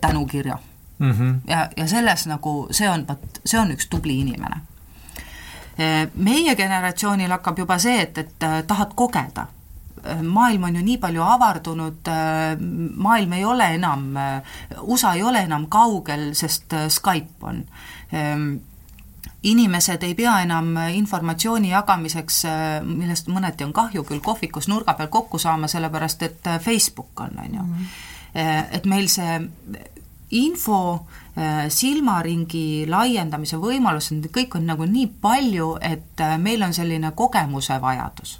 tänukirja 0.00 0.58
mm. 1.00 1.12
-hmm. 1.12 1.40
ja, 1.50 1.68
ja 1.76 1.86
selles 1.88 2.26
nagu 2.30 2.68
see 2.70 2.90
on, 2.90 3.06
vot 3.08 3.40
see 3.44 3.60
on 3.60 3.72
üks 3.74 3.88
tubli 3.90 4.20
inimene. 4.20 4.60
meie 6.14 6.54
generatsioonil 6.56 7.30
hakkab 7.30 7.58
juba 7.58 7.78
see, 7.78 8.02
et, 8.02 8.18
et 8.18 8.42
äh, 8.42 8.62
tahad 8.68 8.92
kogeda 8.94 9.46
maailm 10.22 10.62
on 10.62 10.76
ju 10.76 10.82
nii 10.82 10.98
palju 10.98 11.22
avardunud, 11.22 12.08
maailm 12.96 13.32
ei 13.32 13.44
ole 13.44 13.66
enam, 13.74 14.06
USA 14.80 15.12
ei 15.14 15.22
ole 15.22 15.42
enam 15.44 15.66
kaugel, 15.68 16.30
sest 16.34 16.74
Skype 16.88 17.46
on. 17.46 17.64
Inimesed 19.42 20.02
ei 20.02 20.14
pea 20.14 20.40
enam 20.44 20.74
informatsiooni 20.92 21.70
jagamiseks, 21.70 22.42
millest 22.84 23.28
mõneti 23.32 23.64
on 23.64 23.72
kahju 23.72 24.04
küll, 24.04 24.20
kohvikus 24.24 24.68
nurga 24.68 24.94
peal 24.94 25.08
kokku 25.08 25.38
saama, 25.38 25.68
sellepärast 25.68 26.22
et 26.22 26.50
Facebook 26.60 27.20
on, 27.20 27.38
on 27.44 27.54
ju. 27.54 27.62
Mhm. 27.62 27.84
et 28.72 28.84
meil 28.86 29.08
see 29.08 29.40
info, 30.30 31.06
äh, 31.38 31.68
silmaringi 31.68 32.86
laiendamise 32.88 33.58
võimalused, 33.60 34.28
kõik 34.34 34.54
on 34.58 34.68
nagu 34.70 34.86
nii 34.86 35.08
palju, 35.22 35.72
et 35.82 36.20
äh, 36.22 36.36
meil 36.38 36.62
on 36.62 36.74
selline 36.74 37.12
kogemuse 37.16 37.80
vajadus. 37.82 38.38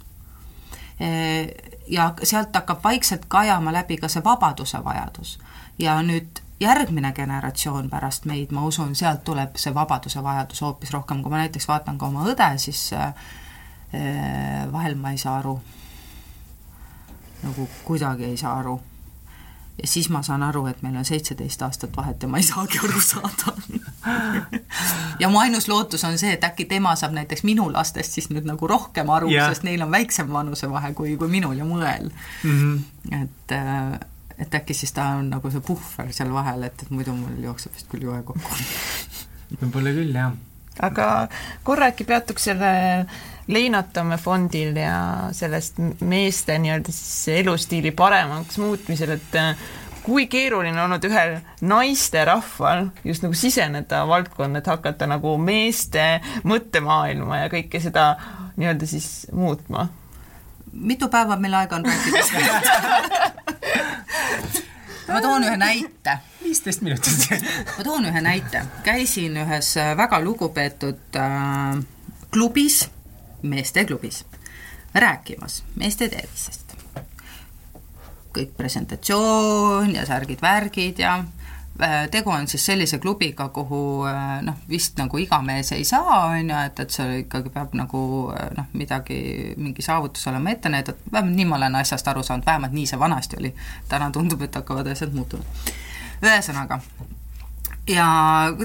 Äh, 1.00 1.50
ja 1.90 2.12
sealt 2.22 2.54
hakkab 2.54 2.84
vaikselt 2.84 3.26
kajama 3.28 3.72
läbi 3.74 3.98
ka 3.98 4.08
see 4.08 4.24
vabaduse 4.24 4.84
vajadus. 4.84 5.38
ja 5.78 5.94
nüüd 6.04 6.42
järgmine 6.60 7.12
generatsioon 7.16 7.88
pärast 7.90 8.26
meid, 8.28 8.50
ma 8.52 8.66
usun, 8.68 8.94
sealt 8.94 9.24
tuleb 9.24 9.56
see 9.56 9.74
vabaduse 9.74 10.22
vajadus 10.22 10.60
hoopis 10.60 10.92
rohkem, 10.92 11.22
kui 11.22 11.30
ma 11.30 11.40
näiteks 11.40 11.68
vaatan 11.68 11.98
ka 11.98 12.06
oma 12.06 12.26
õde, 12.28 12.50
siis 12.58 12.90
vahel 14.72 14.94
ma 14.94 15.10
ei 15.10 15.18
saa 15.18 15.38
aru, 15.38 15.54
nagu 17.42 17.68
kuidagi 17.84 18.28
ei 18.28 18.36
saa 18.36 18.58
aru 18.58 18.76
ja 19.82 19.88
siis 19.88 20.08
ma 20.12 20.22
saan 20.22 20.42
aru, 20.42 20.64
et 20.70 20.82
meil 20.82 20.96
on 21.00 21.06
seitseteist 21.06 21.62
aastat 21.62 21.96
vahet 21.96 22.22
ja 22.22 22.28
ma 22.28 22.40
ei 22.40 22.46
saagi 22.46 22.80
aru 22.84 23.00
saada 23.04 23.54
ja 25.22 25.28
mu 25.32 25.40
ainus 25.40 25.68
lootus 25.68 26.04
on 26.04 26.18
see, 26.20 26.32
et 26.36 26.44
äkki 26.44 26.66
tema 26.70 26.94
saab 26.98 27.14
näiteks 27.16 27.44
minu 27.48 27.70
lastest 27.72 28.18
siis 28.18 28.30
nüüd 28.32 28.48
nagu 28.48 28.68
rohkem 28.70 29.10
aru 29.10 29.30
yeah., 29.32 29.48
sest 29.50 29.66
neil 29.68 29.82
on 29.86 29.92
väiksem 29.92 30.30
vanusevahe 30.32 30.92
kui, 30.98 31.16
kui 31.20 31.32
minul 31.32 31.56
ja 31.58 31.64
mu 31.68 31.80
õel 31.80 32.10
mm. 32.10 32.60
-hmm. 32.60 33.22
et, 33.22 33.56
äh, 33.56 34.00
et 34.38 34.54
äkki 34.60 34.74
siis 34.74 34.92
ta 34.92 35.10
on 35.20 35.30
nagu 35.30 35.50
see 35.50 35.60
puhver 35.60 36.12
seal 36.12 36.32
vahel, 36.32 36.62
et, 36.68 36.82
et 36.82 36.90
muidu 36.90 37.16
mul 37.16 37.42
jookseb 37.44 37.74
vist 37.74 37.88
küll 37.92 38.08
joe 38.08 38.22
kokku 38.22 38.54
võib-olla 39.60 39.92
küll, 39.96 40.14
jah. 40.14 40.32
Aga 40.82 41.28
korra 41.64 41.90
äkki 41.92 42.04
peatuks 42.08 42.48
selle 42.50 42.72
Leinatamme 43.50 44.16
fondil 44.20 44.76
ja 44.78 45.28
sellest 45.34 45.78
meeste 46.06 46.58
nii-öelda 46.62 46.92
siis 46.94 47.28
elustiili 47.40 47.90
paremaks 47.90 48.58
muutmisel, 48.62 49.10
et 49.16 49.34
äh, 49.34 49.56
kui 50.02 50.26
keeruline 50.30 50.76
on 50.78 50.84
olnud 50.84 51.04
ühel 51.08 51.36
naisterahval 51.60 52.86
just 53.04 53.26
nagu 53.26 53.34
siseneda 53.34 54.04
valdkonda, 54.06 54.62
et 54.62 54.70
hakata 54.70 55.08
nagu 55.10 55.34
meeste 55.38 56.20
mõttemaailma 56.46 57.42
ja 57.42 57.50
kõike 57.52 57.82
seda 57.82 58.12
nii-öelda 58.56 58.86
siis 58.86 59.26
muutma? 59.32 59.88
mitu 60.70 61.08
päeva 61.10 61.34
meil 61.36 61.54
aega 61.58 61.80
on 61.80 61.84
rääkida 61.90 62.20
ma 65.10 65.20
toon 65.20 65.44
ühe 65.44 65.56
näite. 65.56 66.18
viisteist 66.42 66.82
minutit. 66.82 67.28
Ma 67.76 67.84
toon 67.84 68.08
ühe 68.10 68.22
näite, 68.24 68.64
käisin 68.86 69.36
ühes 69.42 69.74
väga 69.96 70.20
lugupeetud 70.24 71.18
äh, 71.18 71.82
klubis, 72.30 72.84
meesteklubis, 73.42 74.24
rääkimas 74.94 75.62
meeste 75.76 76.08
tervisest. 76.08 76.76
Kõik 78.30 78.54
presentatsioon 78.56 79.94
ja 79.94 80.06
särgid-värgid 80.06 81.02
ja 81.02 81.16
äh, 81.18 81.39
tegu 82.10 82.30
on 82.30 82.48
siis 82.48 82.66
sellise 82.66 82.98
klubiga, 82.98 83.48
kuhu 83.48 84.06
äh, 84.06 84.40
noh, 84.42 84.56
vist 84.68 84.98
nagu 84.98 85.18
iga 85.18 85.40
mees 85.42 85.72
ei 85.72 85.84
saa, 85.84 86.24
on 86.26 86.50
ju, 86.50 86.56
et, 86.66 86.80
et 86.80 86.96
see 86.96 87.20
ikkagi 87.24 87.52
peab 87.54 87.74
nagu 87.78 88.02
äh, 88.34 88.48
noh, 88.56 88.70
midagi, 88.72 89.20
mingi 89.56 89.84
saavutus 89.84 90.26
olema 90.30 90.52
ette 90.54 90.72
näidatud, 90.72 91.06
vähemalt 91.12 91.36
nii 91.36 91.48
ma 91.50 91.60
olen 91.60 91.78
asjast 91.80 92.08
aru 92.08 92.24
saanud, 92.26 92.46
vähemalt 92.46 92.76
nii 92.76 92.86
see 92.90 92.98
vanasti 93.00 93.40
oli. 93.40 93.54
täna 93.88 94.10
tundub, 94.10 94.42
et 94.42 94.60
hakkavad 94.60 94.90
asjad 94.92 95.14
muutuma. 95.14 95.44
ühesõnaga, 96.22 96.80
ja 97.88 98.08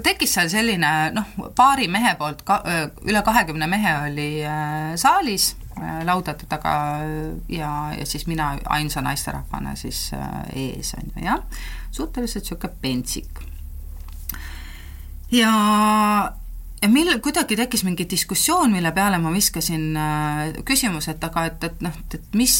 tekkis 0.03 0.33
seal 0.37 0.49
selline 0.51 0.95
noh, 1.15 1.35
paari 1.55 1.87
mehe 1.87 2.15
poolt 2.19 2.43
ka, 2.47 2.61
üle 3.07 3.21
kahekümne 3.23 3.67
mehe 3.67 3.97
oli 4.09 4.31
saalis 4.99 5.53
Äh, 5.81 6.05
laudade 6.05 6.45
taga 6.47 6.99
ja, 7.49 7.93
ja 7.99 8.05
siis 8.05 8.27
mina 8.27 8.57
ainsa 8.65 9.01
naisterahvana 9.01 9.73
siis 9.75 10.13
äh, 10.13 10.45
ees, 10.55 10.93
on 10.93 11.09
ju, 11.09 11.25
jah. 11.25 11.41
suhteliselt 11.91 12.43
niisugune 12.43 12.73
pentsik. 12.81 13.39
ja, 15.31 15.51
ja 16.81 16.87
mil-, 16.87 17.19
kuidagi 17.19 17.57
tekkis 17.59 17.83
mingi 17.83 18.07
diskussioon, 18.09 18.71
mille 18.71 18.91
peale 18.91 19.19
ma 19.19 19.33
viskasin 19.33 19.97
äh, 19.97 20.63
küsimuse, 20.63 21.11
et 21.11 21.27
aga 21.27 21.45
et, 21.51 21.63
et 21.63 21.83
noh, 21.83 21.99
et 22.13 22.39
mis 22.39 22.55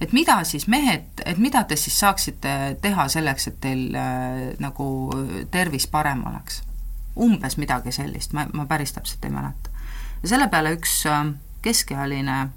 et 0.00 0.12
mida 0.12 0.40
siis 0.44 0.66
mehed, 0.66 1.22
et 1.26 1.38
mida 1.38 1.62
te 1.62 1.78
siis 1.78 1.94
saaksite 2.00 2.58
teha 2.82 3.06
selleks, 3.08 3.52
et 3.52 3.60
teil 3.62 3.94
äh, 3.94 4.48
nagu 4.58 4.90
tervis 5.50 5.86
parem 5.86 6.26
oleks? 6.26 6.64
umbes 7.20 7.54
midagi 7.58 7.92
sellist, 7.92 8.32
ma, 8.34 8.48
ma 8.54 8.66
päris 8.66 8.98
täpselt 8.98 9.24
ei 9.24 9.30
mäleta 9.30 9.69
ja 10.22 10.28
selle 10.28 10.48
peale 10.48 10.72
üks 10.76 11.04
äh, 11.06 11.32
keskealine, 11.62 12.48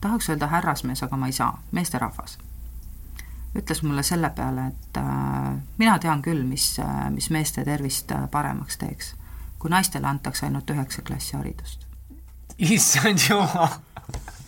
tahaks 0.00 0.28
öelda 0.28 0.48
härrasmees, 0.52 1.02
aga 1.02 1.16
ma 1.16 1.28
ei 1.28 1.36
saa, 1.36 1.52
meesterahvas, 1.72 2.38
ütles 3.56 3.82
mulle 3.82 4.02
selle 4.02 4.30
peale, 4.36 4.68
et 4.72 5.00
äh, 5.00 5.50
mina 5.78 5.98
tean 5.98 6.22
küll, 6.22 6.44
mis, 6.48 6.74
äh, 6.82 7.10
mis 7.14 7.30
meeste 7.30 7.64
tervist 7.64 8.12
paremaks 8.30 8.80
teeks, 8.80 9.14
kui 9.58 9.72
naistele 9.72 10.08
antakse 10.08 10.46
ainult 10.46 10.70
üheksa 10.70 11.02
klassi 11.02 11.36
haridust. 11.36 11.86
issand 12.58 13.28
jumal! 13.28 13.80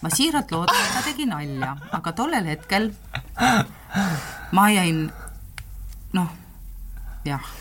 ma 0.00 0.10
siiralt 0.12 0.50
loodan, 0.52 0.76
et 0.76 0.96
ta 0.98 1.04
tegi 1.06 1.26
nalja, 1.26 1.76
aga 1.96 2.12
tollel 2.12 2.44
hetkel 2.46 2.90
ma 4.56 4.66
jäin 4.70 5.06
noh, 6.12 6.28
jah 7.24 7.54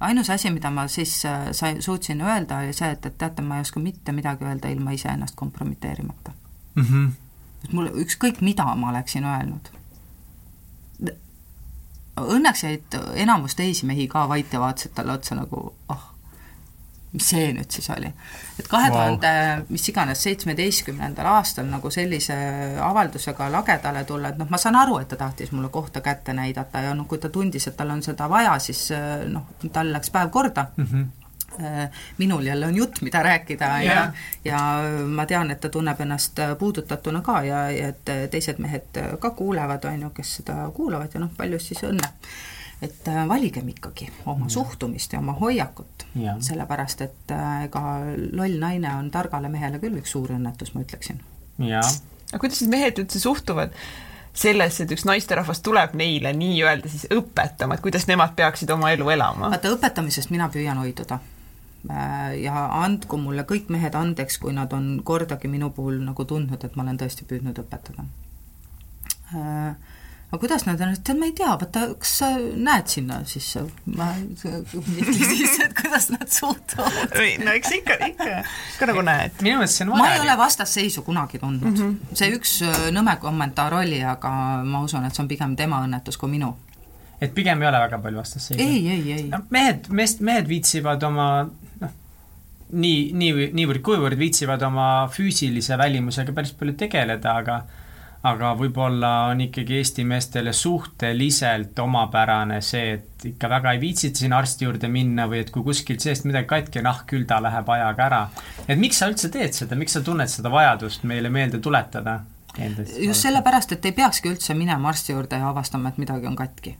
ainus 0.00 0.30
asi, 0.30 0.50
mida 0.50 0.70
ma 0.70 0.88
siis 0.88 1.24
äh, 1.24 1.48
sai, 1.52 1.82
suutsin 1.82 2.20
öelda, 2.20 2.58
oli 2.58 2.72
see, 2.72 2.90
et, 2.90 3.06
et 3.06 3.18
teate, 3.18 3.42
ma 3.42 3.56
ei 3.56 3.66
oska 3.66 3.80
mitte 3.80 4.12
midagi 4.12 4.44
öelda 4.44 4.68
ilma 4.68 4.90
iseennast 4.96 5.34
kompromiteerimata 5.36 6.32
mm. 6.74 6.82
-hmm. 6.82 7.10
et 7.64 7.72
mulle 7.72 7.90
ükskõik, 7.90 8.40
mida 8.40 8.74
ma 8.74 8.90
oleksin 8.90 9.24
öelnud. 9.24 9.72
Õnneks 12.16 12.62
jäid 12.64 12.94
enamus 13.14 13.54
teisi 13.54 13.86
mehi 13.86 14.08
ka 14.08 14.28
vait 14.28 14.52
ja 14.52 14.60
vaatasid 14.60 14.94
talle 14.94 15.12
otsa 15.12 15.34
nagu, 15.34 15.74
oh 15.88 16.15
mis 17.12 17.28
see 17.30 17.50
nüüd 17.54 17.70
siis 17.70 17.88
oli. 17.94 18.10
et 18.58 18.68
kahe 18.68 18.88
tuhande 18.90 19.32
wow., 19.32 19.66
mis 19.72 19.88
iganes, 19.92 20.22
seitsmeteistkümnendal 20.26 21.28
aastal 21.36 21.68
nagu 21.70 21.90
sellise 21.90 22.36
avaldusega 22.82 23.50
lagedale 23.52 24.04
tulla, 24.08 24.32
et 24.32 24.40
noh, 24.40 24.48
ma 24.50 24.60
saan 24.60 24.78
aru, 24.80 24.98
et 25.02 25.08
ta 25.12 25.20
tahtis 25.20 25.52
mulle 25.52 25.70
kohta 25.74 26.02
kätte 26.04 26.34
näidata 26.36 26.82
ja 26.88 26.94
noh, 26.94 27.06
kui 27.08 27.22
ta 27.22 27.30
tundis, 27.32 27.68
et 27.68 27.76
tal 27.76 27.94
on 27.94 28.02
seda 28.02 28.28
vaja, 28.30 28.58
siis 28.62 28.88
noh, 29.32 29.46
tal 29.72 29.92
läks 29.94 30.12
päev 30.14 30.34
korda 30.34 30.68
mm. 30.76 30.90
-hmm 30.92 31.14
minul 32.18 32.42
jälle 32.46 32.66
on 32.66 32.76
jutt, 32.76 33.00
mida 33.00 33.22
rääkida 33.22 33.64
yeah. 33.82 33.96
ja, 33.96 34.12
ja 34.44 34.58
ma 35.08 35.26
tean, 35.26 35.50
et 35.50 35.60
ta 35.60 35.68
tunneb 35.68 36.00
ennast 36.00 36.36
puudutatuna 36.58 37.22
ka 37.22 37.42
ja, 37.42 37.70
ja 37.70 37.88
et 37.88 38.30
teised 38.30 38.58
mehed 38.58 38.98
ka 39.18 39.30
kuulevad, 39.30 39.84
on 39.84 40.02
ju, 40.02 40.10
kes 40.10 40.34
seda 40.36 40.70
kuulavad 40.74 41.14
ja 41.14 41.20
noh, 41.22 41.30
palju 41.36 41.58
siis 41.58 41.80
õnne 41.86 42.10
et 42.82 43.08
äh, 43.08 43.22
valigem 43.28 43.68
ikkagi 43.72 44.08
oma 44.28 44.48
suhtumist 44.52 45.12
ja 45.12 45.20
oma 45.22 45.32
hoiakut, 45.40 46.06
sellepärast 46.44 47.06
et 47.06 47.32
äh, 47.32 47.62
ega 47.68 47.84
loll 48.36 48.58
naine 48.60 48.92
on 48.98 49.10
targale 49.10 49.48
mehele 49.52 49.80
küll 49.82 49.96
üks 50.00 50.12
suur 50.16 50.34
õnnetus, 50.36 50.74
ma 50.74 50.84
ütleksin. 50.84 51.22
aga 51.62 52.42
kuidas 52.42 52.60
siis 52.60 52.70
mehed 52.70 53.00
üldse 53.00 53.22
suhtuvad 53.22 53.72
sellesse, 54.36 54.84
et 54.84 54.92
üks 54.92 55.06
naisterahvas 55.08 55.62
tuleb 55.64 55.94
neile 55.96 56.34
nii-öelda 56.36 56.90
siis 56.92 57.06
õpetama, 57.14 57.78
et 57.78 57.84
kuidas 57.84 58.04
nemad 58.10 58.36
peaksid 58.36 58.70
oma 58.74 58.92
elu 58.92 59.08
elama? 59.16 59.48
vaata, 59.54 59.72
õpetamisest 59.72 60.34
mina 60.34 60.50
püüan 60.52 60.82
hoiduda. 60.82 61.20
Äh, 61.88 62.36
ja 62.42 62.66
andku 62.82 63.16
mulle 63.22 63.46
kõik 63.48 63.70
mehed 63.72 63.96
andeks, 63.96 64.36
kui 64.42 64.52
nad 64.52 64.72
on 64.76 64.98
kordagi 65.04 65.48
minu 65.48 65.70
puhul 65.72 66.02
nagu 66.04 66.28
tundnud, 66.28 66.60
et 66.60 66.76
ma 66.76 66.84
olen 66.84 67.00
tõesti 67.00 67.24
püüdnud 67.24 67.64
õpetada 67.64 68.04
aga 70.26 70.40
kuidas 70.42 70.64
nad 70.66 70.80
on, 70.82 70.94
tead, 71.06 71.18
ma 71.20 71.28
ei 71.28 71.34
tea, 71.38 71.52
vaata, 71.60 71.84
kas 72.02 72.12
sa 72.20 72.28
näed 72.38 72.90
sinna 72.90 73.20
siis, 73.30 73.46
ma 73.94 74.08
siis, 75.20 75.54
et 75.62 75.74
kuidas 75.78 76.08
nad 76.10 76.26
suhtuvad? 76.32 77.14
no 77.44 77.54
eks 77.54 77.74
ikka, 77.78 77.98
ikka, 78.08 78.40
ikka 78.74 78.88
nagu 78.90 79.04
näed. 79.06 79.36
minu 79.46 79.60
meelest 79.60 79.78
see 79.78 79.86
on 79.86 79.92
vajalik. 79.94 80.02
ma 80.02 80.16
ei 80.16 80.24
ole 80.24 80.36
vastasseisu 80.40 81.04
kunagi 81.06 81.38
tundnud 81.38 81.70
mm. 81.70 81.92
-hmm. 81.92 82.18
see 82.18 82.32
üks 82.34 82.56
äh, 82.66 82.88
nõme 82.96 83.14
kommentaar 83.22 83.78
oli, 83.78 84.02
aga 84.02 84.32
ma 84.66 84.82
usun, 84.82 85.06
et 85.06 85.14
see 85.14 85.22
on 85.22 85.30
pigem 85.30 85.54
tema 85.56 85.84
õnnetus 85.86 86.18
kui 86.18 86.32
minu. 86.34 86.56
et 87.20 87.34
pigem 87.34 87.62
ei 87.62 87.68
ole 87.70 87.84
väga 87.86 88.02
palju 88.02 88.18
vastasseisu? 88.24 88.62
ei, 88.62 88.82
ei, 88.96 89.12
ei 89.12 89.30
no,. 89.30 89.44
mehed, 89.50 89.86
meest, 89.88 90.26
mehed 90.26 90.50
viitsivad 90.50 91.06
oma 91.06 91.30
noh, 91.46 91.96
nii, 92.72 93.12
nii, 93.14 93.50
niivõrd-kuivõrd 93.62 94.18
viitsivad 94.18 94.62
oma 94.66 94.90
füüsilise 95.06 95.78
välimusega 95.78 96.34
päris 96.34 96.56
palju 96.58 96.74
tegeleda, 96.82 97.38
aga 97.44 97.62
aga 98.26 98.52
võib-olla 98.58 99.10
on 99.30 99.40
ikkagi 99.44 99.78
Eesti 99.80 100.04
meestele 100.08 100.52
suhteliselt 100.56 101.78
omapärane 101.78 102.60
see, 102.64 102.96
et 102.96 103.26
ikka 103.30 103.50
väga 103.50 103.74
ei 103.76 103.82
viitsita 103.82 104.22
sinna 104.22 104.40
arsti 104.42 104.66
juurde 104.66 104.90
minna 104.92 105.28
või 105.30 105.42
et 105.44 105.52
kui 105.54 105.64
kuskilt 105.66 106.04
seest 106.04 106.26
midagi 106.28 106.48
katki 106.50 106.82
on, 106.82 106.90
ah 106.90 107.02
küll 107.08 107.26
ta 107.28 107.40
läheb 107.42 107.68
ajaga 107.76 108.06
ära. 108.06 108.22
et 108.66 108.78
miks 108.78 109.02
sa 109.02 109.10
üldse 109.10 109.30
teed 109.32 109.54
seda, 109.56 109.78
miks 109.78 109.98
sa 109.98 110.02
tunned 110.06 110.32
seda 110.32 110.52
vajadust 110.52 111.04
meile 111.04 111.30
meelde 111.30 111.60
tuletada? 111.62 112.20
just 112.56 113.22
sellepärast, 113.22 113.76
et 113.76 113.84
ei 113.84 113.92
peakski 113.92 114.32
üldse 114.32 114.54
minema 114.56 114.88
arsti 114.88 115.12
juurde 115.12 115.38
ja 115.38 115.50
avastama, 115.52 115.92
et 115.92 116.02
midagi 116.02 116.26
on 116.26 116.36
katki 116.36 116.76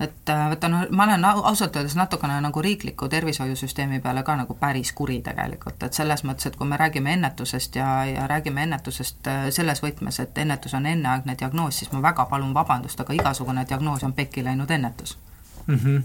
et 0.00 0.28
äh, 0.28 0.48
vaata 0.48 0.68
noh, 0.68 0.84
ma 0.90 1.04
olen 1.04 1.24
ausalt 1.24 1.76
öeldes 1.76 1.96
natukene 1.96 2.40
nagu 2.40 2.62
riikliku 2.62 3.08
tervishoiusüsteemi 3.08 4.00
peale 4.00 4.22
ka 4.22 4.36
nagu 4.36 4.54
päris 4.54 4.92
kuri 4.92 5.22
tegelikult, 5.24 5.82
et 5.82 5.96
selles 5.96 6.24
mõttes, 6.24 6.50
et 6.50 6.56
kui 6.56 6.68
me 6.68 6.76
räägime 6.76 7.12
ennetusest 7.16 7.76
ja, 7.80 7.88
ja 8.04 8.26
räägime 8.26 8.66
ennetusest 8.68 9.30
äh, 9.32 9.46
selles 9.50 9.80
võtmes, 9.82 10.20
et 10.20 10.38
ennetus 10.38 10.74
on 10.74 10.86
enneaegne 10.86 11.36
diagnoos, 11.40 11.78
siis 11.80 11.92
ma 11.92 12.02
väga 12.02 12.26
palun 12.28 12.54
vabandust, 12.54 13.00
aga 13.00 13.16
igasugune 13.16 13.64
diagnoos 13.68 14.04
on 14.04 14.12
pekki 14.12 14.44
läinud 14.44 14.70
ennetus 14.70 15.18
mm. 15.66 15.80
-hmm 15.82 16.02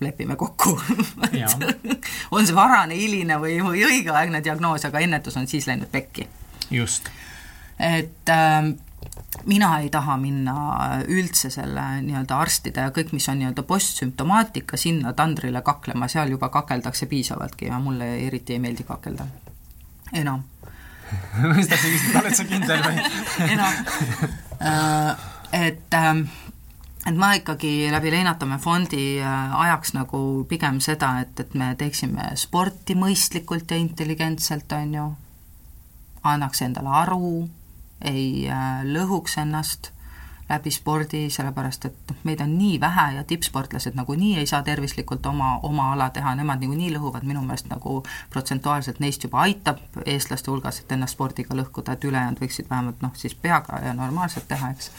lepime 0.00 0.36
kokku 0.36 0.80
on 2.30 2.46
see 2.46 2.54
varane, 2.54 2.94
hiline 2.94 3.38
või, 3.40 3.54
või 3.64 3.84
õigeaegne 3.86 4.42
diagnoos, 4.44 4.84
aga 4.84 4.98
ennetus 4.98 5.36
on 5.36 5.46
siis 5.46 5.66
läinud 5.66 5.88
pekki. 5.88 6.28
just. 6.70 7.08
et 7.78 8.28
äh, 8.28 8.74
mina 9.46 9.78
ei 9.78 9.90
taha 9.90 10.16
minna 10.20 10.54
üldse 11.08 11.50
selle 11.50 11.84
nii-öelda 12.02 12.38
arstide 12.38 12.86
ja 12.86 12.92
kõik, 12.94 13.12
mis 13.16 13.28
on 13.28 13.38
nii-öelda 13.40 13.62
postsümptomaatika, 13.68 14.78
sinna 14.80 15.12
tandrile 15.16 15.62
kaklema, 15.66 16.08
seal 16.08 16.32
juba 16.34 16.48
kakeldakse 16.54 17.06
piisavaltki 17.10 17.70
ja 17.70 17.78
mulle 17.82 18.10
eriti 18.26 18.56
ei 18.56 18.62
meeldi 18.62 18.86
kakelda, 18.88 19.26
enam. 20.12 20.44
Mis 21.54 21.68
tahtsin 21.70 21.92
küsida, 21.92 22.18
oled 22.18 22.34
sa 22.34 22.44
kindel 22.48 22.82
või? 22.82 23.04
enam, 23.54 23.76
äh, 24.58 25.26
et 25.54 25.94
ähm, 25.94 26.26
et 27.06 27.14
ma 27.14 27.30
ikkagi 27.38 27.86
läbi 27.94 28.10
Leinatamme 28.10 28.58
fondi 28.58 29.20
äh, 29.22 29.54
ajaks 29.60 29.94
nagu 29.94 30.20
pigem 30.50 30.80
seda, 30.82 31.12
et, 31.22 31.38
et 31.40 31.54
me 31.54 31.70
teeksime 31.78 32.32
sporti 32.34 32.96
mõistlikult 32.98 33.70
ja 33.70 33.78
intelligentselt, 33.78 34.72
on 34.74 34.98
ju, 34.98 35.06
annaks 36.26 36.64
endale 36.66 36.90
aru, 37.04 37.30
ei 38.06 38.48
äh, 38.50 38.80
lõhuks 38.86 39.38
ennast 39.42 39.92
läbi 40.48 40.70
spordi, 40.70 41.26
sellepärast 41.30 41.88
et 41.88 42.10
noh, 42.10 42.18
meid 42.24 42.40
on 42.40 42.52
nii 42.58 42.78
vähe 42.80 43.06
ja 43.16 43.24
tippsportlased 43.26 43.96
nagunii 43.98 44.36
ei 44.38 44.46
saa 44.46 44.62
tervislikult 44.62 45.26
oma, 45.26 45.56
oma 45.66 45.88
ala 45.92 46.06
teha, 46.14 46.34
nemad 46.38 46.62
niikuinii 46.62 46.92
lõhuvad, 46.94 47.26
minu 47.26 47.42
meelest 47.42 47.66
nagu 47.70 47.98
protsentuaalselt 48.30 49.00
neist 49.02 49.26
juba 49.26 49.42
aitab 49.42 49.82
eestlaste 50.04 50.50
hulgas, 50.50 50.80
et 50.80 50.92
ennast 50.94 51.18
spordiga 51.18 51.56
lõhkuda, 51.58 51.96
et 51.96 52.06
ülejäänud 52.06 52.42
võiksid 52.42 52.70
vähemalt 52.70 53.02
noh, 53.02 53.14
siis 53.18 53.34
peaga 53.34 53.82
ja 53.82 53.94
normaalselt 53.94 54.46
teha, 54.48 54.70
eks. 54.70 54.90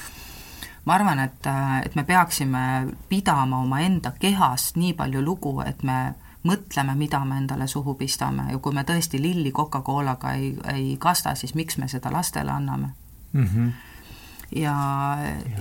ma 0.85 0.99
arvan, 0.99 1.23
et, 1.23 1.51
et 1.85 1.95
me 1.95 2.03
peaksime 2.03 2.63
pidama 3.09 3.63
omaenda 3.63 4.11
kehast 4.19 4.75
nii 4.75 4.93
palju 4.99 5.23
lugu, 5.23 5.61
et 5.63 5.83
me 5.83 6.01
mõtleme, 6.47 6.95
mida 6.95 7.19
me 7.25 7.41
endale 7.41 7.67
suhu 7.67 7.97
pistame 7.99 8.47
ja 8.51 8.59
kui 8.63 8.75
me 8.75 8.85
tõesti 8.87 9.21
lilli 9.21 9.51
Coca-Colaga 9.51 10.33
ei, 10.39 10.53
ei 10.73 10.95
kasta, 10.99 11.35
siis 11.35 11.55
miks 11.55 11.77
me 11.77 11.89
seda 11.91 12.11
lastele 12.13 12.51
anname 12.51 12.93
mm? 13.33 13.45
-hmm 13.45 13.71
ja, 14.51 14.75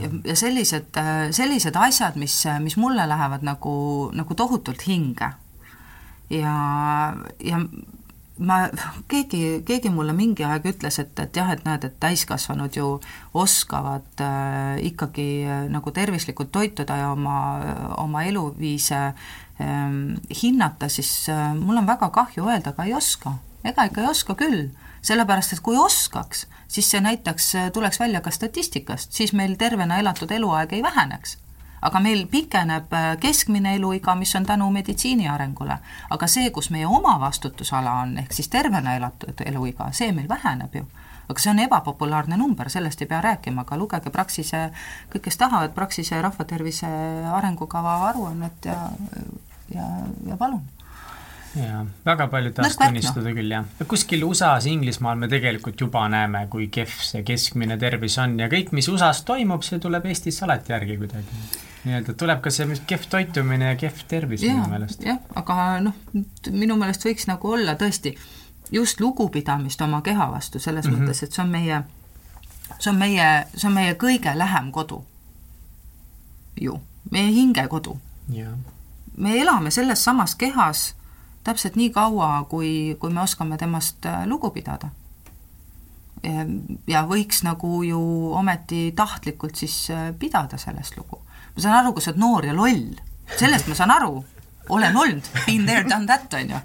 ja, 0.00 0.08
ja 0.24 0.36
sellised, 0.36 0.98
sellised 1.30 1.76
asjad, 1.76 2.16
mis, 2.16 2.44
mis 2.62 2.76
mulle 2.76 3.08
lähevad 3.08 3.42
nagu, 3.42 4.10
nagu 4.14 4.34
tohutult 4.34 4.86
hinge. 4.86 5.30
ja, 6.30 6.54
ja 7.44 7.58
ma, 8.38 8.58
keegi, 9.08 9.62
keegi 9.66 9.90
mulle 9.92 10.14
mingi 10.16 10.44
aeg 10.46 10.68
ütles, 10.72 10.98
et, 11.02 11.14
et 11.22 11.38
jah, 11.38 11.50
et 11.52 11.64
näed, 11.66 11.86
et 11.88 11.96
täiskasvanud 12.02 12.76
ju 12.76 12.88
oskavad 13.36 14.22
äh, 14.24 14.76
ikkagi 14.90 15.28
äh, 15.46 15.64
nagu 15.72 15.92
tervislikult 15.94 16.52
toituda 16.52 16.98
ja 17.00 17.10
oma, 17.14 17.38
oma 18.02 18.24
eluviise 18.28 19.00
hinnata, 20.42 20.88
siis 20.88 21.28
äh, 21.28 21.54
mul 21.54 21.76
on 21.76 21.86
väga 21.86 22.10
kahju 22.10 22.48
öelda, 22.48 22.74
aga 22.74 22.84
ei 22.84 22.94
oska. 22.94 23.32
ega 23.64 23.84
ikka 23.88 24.00
ei 24.00 24.06
oska 24.06 24.34
küll, 24.38 24.68
sellepärast 25.02 25.56
et 25.56 25.60
kui 25.60 25.78
oskaks, 25.78 26.46
siis 26.68 26.90
see 26.90 27.00
näitaks, 27.00 27.52
tuleks 27.72 27.98
välja 28.00 28.20
ka 28.20 28.30
statistikast, 28.30 29.12
siis 29.12 29.32
meil 29.32 29.56
tervena 29.56 29.98
elatud 29.98 30.30
eluaeg 30.30 30.72
ei 30.72 30.82
väheneks. 30.82 31.38
Aga 31.82 32.00
meil 32.00 32.26
pikeneb 32.30 32.92
äh, 32.92 33.16
keskmine 33.20 33.74
eluiga, 33.76 34.14
mis 34.14 34.34
on 34.36 34.46
tänu 34.46 34.70
meditsiini 34.70 35.28
arengule. 35.28 35.78
aga 36.10 36.26
see, 36.26 36.50
kus 36.50 36.70
meie 36.70 36.86
oma 36.86 37.20
vastutusala 37.20 37.92
on, 38.02 38.18
ehk 38.18 38.32
siis 38.32 38.48
tervena 38.48 38.96
elatud 38.96 39.42
eluiga, 39.44 39.90
see 39.92 40.12
meil 40.12 40.28
väheneb 40.28 40.74
ju. 40.74 40.86
Aga 41.28 41.42
see 41.42 41.50
on 41.50 41.58
ebapopulaarne 41.58 42.36
number, 42.38 42.70
sellest 42.70 43.02
ei 43.02 43.08
pea 43.10 43.20
rääkima, 43.20 43.64
aga 43.66 43.76
lugege 43.76 44.10
Praxise, 44.14 44.68
kõik, 45.10 45.24
kes 45.26 45.38
tahavad, 45.40 45.74
Praxise 45.74 46.20
rahvatervise 46.22 46.90
arengukava 47.34 47.96
aruannet 48.10 48.70
ja, 48.70 48.76
ja, 49.76 49.86
ja 50.26 50.40
palun 50.40 50.64
jaa, 51.56 51.84
väga 52.04 52.26
palju 52.32 52.52
tahaks 52.56 52.76
tunnistada 52.80 53.32
küll, 53.36 53.52
jah. 53.52 53.66
kuskil 53.88 54.24
USA-s, 54.26 54.68
Inglismaal 54.70 55.18
me 55.20 55.28
tegelikult 55.32 55.80
juba 55.80 56.06
näeme, 56.12 56.46
kui 56.52 56.68
kehv 56.72 56.94
see 57.08 57.22
keskmine 57.26 57.78
tervis 57.80 58.18
on 58.22 58.38
ja 58.40 58.50
kõik, 58.52 58.72
mis 58.76 58.88
USA-s 58.92 59.24
toimub, 59.28 59.64
see 59.66 59.80
tuleb 59.82 60.06
Eestis 60.10 60.42
alati 60.46 60.74
järgi 60.74 60.98
kuidagi. 61.00 61.40
nii-öelda 61.86 62.16
tuleb 62.18 62.42
ka 62.44 62.52
see 62.54 62.78
kehv 62.86 63.08
toitumine 63.10 63.72
ja 63.72 63.80
kehv 63.80 64.04
tervis 64.08 64.44
ja, 64.44 64.56
minu 64.56 64.72
meelest. 64.72 65.04
jah, 65.06 65.20
aga 65.34 65.68
noh, 65.88 65.96
minu 66.50 66.78
meelest 66.80 67.06
võiks 67.08 67.28
nagu 67.30 67.56
olla 67.56 67.76
tõesti 67.80 68.16
just 68.72 69.00
lugupidamist 69.00 69.80
oma 69.80 70.02
keha 70.02 70.30
vastu, 70.32 70.58
selles 70.58 70.86
mm 70.86 70.92
-hmm. 70.92 71.06
mõttes, 71.06 71.22
et 71.22 71.32
see 71.32 71.44
on 71.44 71.50
meie, 71.50 71.82
see 72.78 72.90
on 72.90 72.98
meie, 72.98 73.46
see 73.54 73.68
on 73.68 73.74
meie 73.74 73.94
kõige 73.94 74.38
lähem 74.38 74.72
kodu. 74.72 75.04
ju, 76.60 76.80
meie 77.10 77.30
hingekodu. 77.32 77.98
Me 79.16 79.40
elame 79.40 79.70
selles 79.70 80.04
samas 80.04 80.34
kehas 80.34 80.94
täpselt 81.46 81.76
nii 81.78 81.90
kaua, 81.94 82.44
kui, 82.50 82.96
kui 83.00 83.12
me 83.12 83.22
oskame 83.22 83.58
temast 83.58 84.06
äh, 84.06 84.24
lugu 84.26 84.50
pidada. 84.50 84.90
ja 86.88 87.04
võiks 87.06 87.44
nagu 87.44 87.82
ju 87.86 87.98
ometi 88.34 88.88
tahtlikult 88.96 89.54
siis 89.60 89.90
äh, 89.94 90.08
pidada 90.18 90.58
sellest 90.58 90.96
lugu. 90.96 91.20
ma 91.54 91.62
saan 91.62 91.76
aru, 91.80 91.92
kui 91.92 92.02
sa 92.02 92.10
oled 92.10 92.20
noor 92.20 92.46
ja 92.48 92.54
loll, 92.56 92.96
sellest 93.38 93.68
ma 93.68 93.76
saan 93.78 93.92
aru, 93.94 94.24
olen 94.68 94.96
olnud, 94.96 95.28
been 95.46 95.66
there, 95.66 95.84
done 95.88 96.06
that, 96.06 96.34
on 96.34 96.50
ju. 96.50 96.62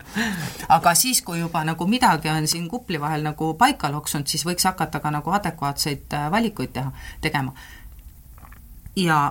aga 0.69 0.95
siis, 0.95 1.21
kui 1.21 1.39
juba 1.39 1.63
nagu 1.67 1.87
midagi 1.87 2.29
on 2.29 2.47
siin 2.47 2.65
kupli 2.69 2.99
vahel 3.01 3.21
nagu 3.27 3.53
paika 3.59 3.91
loksunud, 3.91 4.27
siis 4.27 4.45
võiks 4.47 4.65
hakata 4.65 5.03
ka 5.03 5.11
nagu 5.13 5.35
adekvaatseid 5.37 6.17
äh, 6.17 6.31
valikuid 6.31 6.73
teha, 6.73 6.91
tegema. 7.21 7.53
ja 8.95 9.21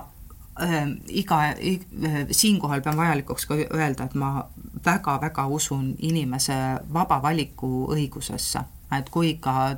äh, 0.61 0.87
iga 1.07 1.41
äh,, 1.49 2.27
siinkohal 2.31 2.81
pean 2.81 2.97
vajalikuks 2.97 3.45
ka 3.45 3.57
öelda, 3.73 4.05
et 4.05 4.15
ma 4.15 4.45
väga-väga 4.85 5.47
usun 5.47 5.95
inimese 5.99 6.55
vaba 6.93 7.21
valiku 7.21 7.87
õigusesse, 7.93 8.63
et 8.97 9.09
kui 9.09 9.35
ka 9.41 9.75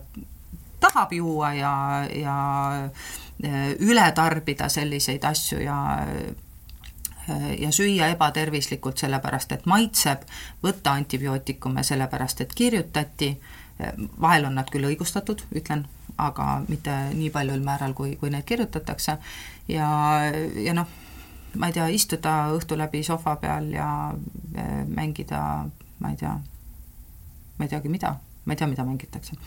tahab 0.80 1.14
juua 1.14 1.54
ja, 1.54 1.74
ja 2.16 2.38
äh, 3.44 3.74
üle 3.80 4.12
tarbida 4.16 4.70
selliseid 4.70 5.24
asju 5.24 5.60
ja 5.64 5.80
äh, 6.02 6.34
ja 7.60 7.72
süüa 7.72 8.08
ebatervislikult, 8.12 8.98
sellepärast 9.00 9.52
et 9.56 9.66
maitseb, 9.66 10.26
võtta 10.64 10.92
antibiootikume 10.92 11.84
sellepärast, 11.84 12.42
et 12.42 12.54
kirjutati, 12.54 13.38
vahel 14.22 14.50
on 14.50 14.58
nad 14.60 14.68
küll 14.72 14.90
õigustatud, 14.90 15.46
ütlen, 15.56 15.86
aga 16.18 16.62
mitte 16.68 16.94
nii 17.14 17.30
paljul 17.34 17.64
määral, 17.64 17.94
kui, 17.98 18.16
kui 18.20 18.30
neid 18.34 18.46
kirjutatakse, 18.46 19.18
ja, 19.68 19.88
ja 20.56 20.74
noh, 20.74 20.88
ma 21.58 21.70
ei 21.70 21.76
tea, 21.76 21.88
istuda 21.94 22.54
õhtu 22.56 22.78
läbi 22.78 23.04
sohva 23.06 23.36
peal 23.42 23.70
ja 23.74 23.88
mängida, 24.88 25.42
ma 26.00 26.14
ei 26.14 26.18
tea, 26.20 26.34
ma 27.58 27.66
ei 27.68 27.72
teagi, 27.72 27.92
mida, 27.92 28.16
ma 28.46 28.54
ei 28.54 28.60
tea, 28.60 28.68
mida 28.72 28.86
mängitakse, 28.88 29.38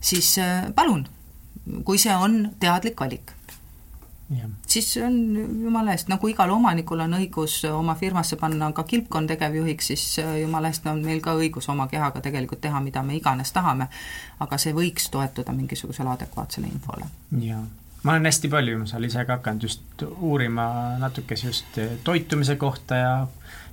siis 0.00 0.34
äh, 0.42 0.72
palun, 0.74 1.06
kui 1.84 2.00
see 2.00 2.16
on 2.16 2.50
teadlik 2.60 3.00
valik 3.00 3.36
Ja. 4.32 4.46
siis 4.66 4.96
on 4.96 5.16
jumala 5.36 5.92
eest, 5.92 6.08
nagu 6.08 6.28
igal 6.30 6.48
omanikul 6.54 7.02
on 7.04 7.18
õigus 7.18 7.58
oma 7.68 7.92
firmasse 8.00 8.38
panna 8.40 8.70
ka 8.72 8.86
kilpkonn 8.88 9.28
tegevjuhiks, 9.28 9.90
siis 9.92 10.04
äh, 10.22 10.38
jumala 10.40 10.70
eest 10.72 10.86
on 10.88 11.02
meil 11.04 11.20
ka 11.20 11.34
õigus 11.36 11.68
oma 11.68 11.84
kehaga 11.90 12.22
tegelikult 12.24 12.62
teha, 12.64 12.80
mida 12.80 13.02
me 13.04 13.18
iganes 13.18 13.52
tahame. 13.52 13.90
aga 14.40 14.58
see 14.58 14.72
võiks 14.72 15.10
toetuda 15.12 15.52
mingisugusele 15.52 16.14
adekvaatsele 16.14 16.72
infole. 16.72 17.10
jaa 17.44 17.60
ma 18.02 18.12
olen 18.12 18.26
hästi 18.26 18.48
palju 18.50 18.82
ajal 18.82 19.04
ise 19.08 19.24
ka 19.24 19.38
hakanud 19.38 19.62
just 19.62 20.02
uurima 20.18 20.66
natukese 20.98 21.46
just 21.46 21.78
toitumise 22.04 22.56
kohta 22.56 22.96
ja 22.96 23.14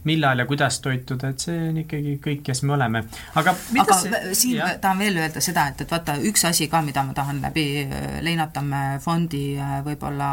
millal 0.03 0.39
ja 0.39 0.45
kuidas 0.45 0.79
toituda, 0.79 1.29
et 1.33 1.43
see 1.43 1.57
on 1.69 1.77
ikkagi 1.81 2.15
kõik, 2.23 2.43
kes 2.47 2.63
me 2.63 2.73
oleme. 2.77 3.03
aga 3.35 3.53
aga 3.83 3.97
see... 3.99 4.33
siin 4.33 4.57
ja? 4.61 4.71
tahan 4.81 5.01
veel 5.03 5.19
öelda 5.19 5.43
seda, 5.43 5.67
et, 5.73 5.83
et 5.83 5.91
vaata, 5.91 6.15
üks 6.29 6.45
asi 6.47 6.69
ka, 6.71 6.81
mida 6.85 7.03
ma 7.03 7.15
tahan 7.17 7.41
läbi 7.43 7.65
Leinatamme 8.23 8.99
fondi 9.03 9.43
äh, 9.59 9.79
võib-olla 9.85 10.31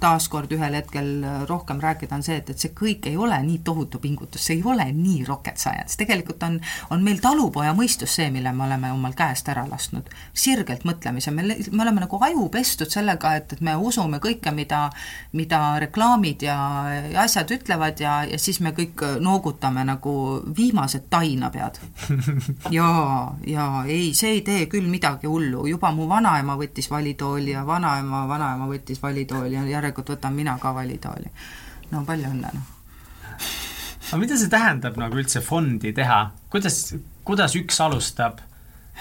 taaskord 0.00 0.52
ühel 0.52 0.74
hetkel 0.78 1.10
rohkem 1.48 1.80
rääkida, 1.82 2.14
on 2.14 2.24
see, 2.26 2.38
et, 2.40 2.50
et 2.50 2.58
see 2.58 2.72
kõik 2.76 3.08
ei 3.10 3.16
ole 3.16 3.38
nii 3.44 3.60
tohutu 3.64 4.00
pingutus, 4.02 4.44
see 4.46 4.58
ei 4.58 4.64
ole 4.66 4.84
nii 4.92 5.24
rocket 5.28 5.58
science, 5.60 5.96
tegelikult 6.00 6.42
on, 6.46 6.58
on 6.94 7.04
meil 7.04 7.20
talupoja 7.22 7.74
mõistus 7.76 8.14
see, 8.18 8.28
mille 8.34 8.52
me 8.52 8.66
oleme 8.66 8.92
omal 8.92 9.14
käest 9.18 9.48
ära 9.48 9.64
lasknud. 9.68 10.08
sirgelt 10.34 10.84
mõtlemise, 10.88 11.32
me, 11.34 11.44
me 11.44 11.82
oleme 11.84 12.04
nagu 12.04 12.20
aju 12.28 12.48
pestud 12.52 12.90
sellega, 12.92 13.34
et, 13.38 13.52
et 13.56 13.64
me 13.64 13.76
usume 13.76 14.20
kõike, 14.22 14.52
mida, 14.54 14.88
mida 15.32 15.62
reklaamid 15.82 16.42
ja, 16.46 16.58
ja 17.12 17.24
asjad 17.24 17.50
ütlevad 17.58 18.00
ja, 18.02 18.20
ja 18.28 18.38
siis 18.38 18.60
me 18.64 18.72
kõik 18.76 19.04
noogutame 19.24 19.84
nagu 19.88 20.14
viimased 20.56 21.08
tainapead. 21.10 21.80
jaa, 22.78 23.36
jaa, 23.46 23.84
ei, 23.86 24.12
see 24.18 24.38
ei 24.38 24.44
tee 24.46 24.66
küll 24.70 24.88
midagi 24.90 25.30
hullu, 25.30 25.66
juba 25.70 25.92
mu 25.94 26.08
vanaema 26.10 26.56
võttis 26.58 26.90
valitooli 26.90 27.54
ja 27.54 27.64
vanaema, 27.66 28.24
vanaema 28.28 28.68
võttis 28.70 29.02
valitooli 29.02 29.56
ja 29.56 29.64
järelikult 29.78 30.12
võtan 30.14 30.36
mina 30.36 30.56
ka 30.60 30.74
valitooli. 30.74 31.30
no 31.90 32.04
palju 32.08 32.32
õnne, 32.32 32.50
noh. 32.54 32.74
aga 34.08 34.20
mida 34.20 34.36
see 34.40 34.52
tähendab 34.52 34.98
nagu 35.00 35.20
üldse 35.20 35.42
fondi 35.44 35.92
teha, 35.96 36.20
kuidas, 36.52 36.94
kuidas 37.24 37.56
üks 37.58 37.80
alustab 37.84 38.42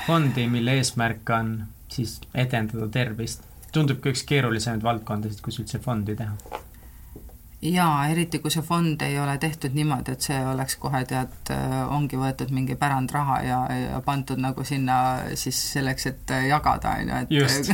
fondi, 0.06 0.48
mille 0.52 0.78
eesmärk 0.80 1.30
on 1.40 1.58
siis 1.92 2.20
edendada 2.34 2.90
tervist? 2.92 3.44
tundub 3.74 4.00
ka 4.02 4.14
üks 4.14 4.24
keerulisemaid 4.26 4.84
valdkondasid, 4.86 5.44
kus 5.44 5.60
üldse 5.62 5.82
fondi 5.84 6.16
teha 6.18 6.64
jaa, 7.62 8.08
eriti 8.12 8.40
kui 8.40 8.52
see 8.54 8.62
fond 8.62 9.02
ei 9.02 9.20
ole 9.20 9.38
tehtud 9.42 9.74
niimoodi, 9.74 10.14
et 10.14 10.22
see 10.30 10.38
oleks 10.46 10.76
kohe 10.82 11.04
tead, 11.10 11.52
ongi 11.90 12.20
võetud 12.20 12.52
mingi 12.54 12.76
pärandraha 12.78 13.42
ja, 13.46 13.60
ja 13.74 14.02
pandud 14.06 14.42
nagu 14.42 14.64
sinna 14.68 14.98
siis 15.36 15.60
selleks, 15.74 16.06
et 16.12 16.36
jagada, 16.48 16.98
on 17.02 17.32
ju, 17.34 17.46
et 17.46 17.70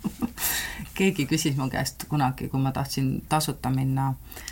keegi 1.00 1.26
küsis 1.30 1.56
mu 1.56 1.70
käest 1.72 2.04
kunagi, 2.10 2.48
kui 2.50 2.60
ma 2.60 2.72
tahtsin 2.76 3.20
tasuta 3.28 3.70
minna, 3.72 4.10
eh, 4.10 4.49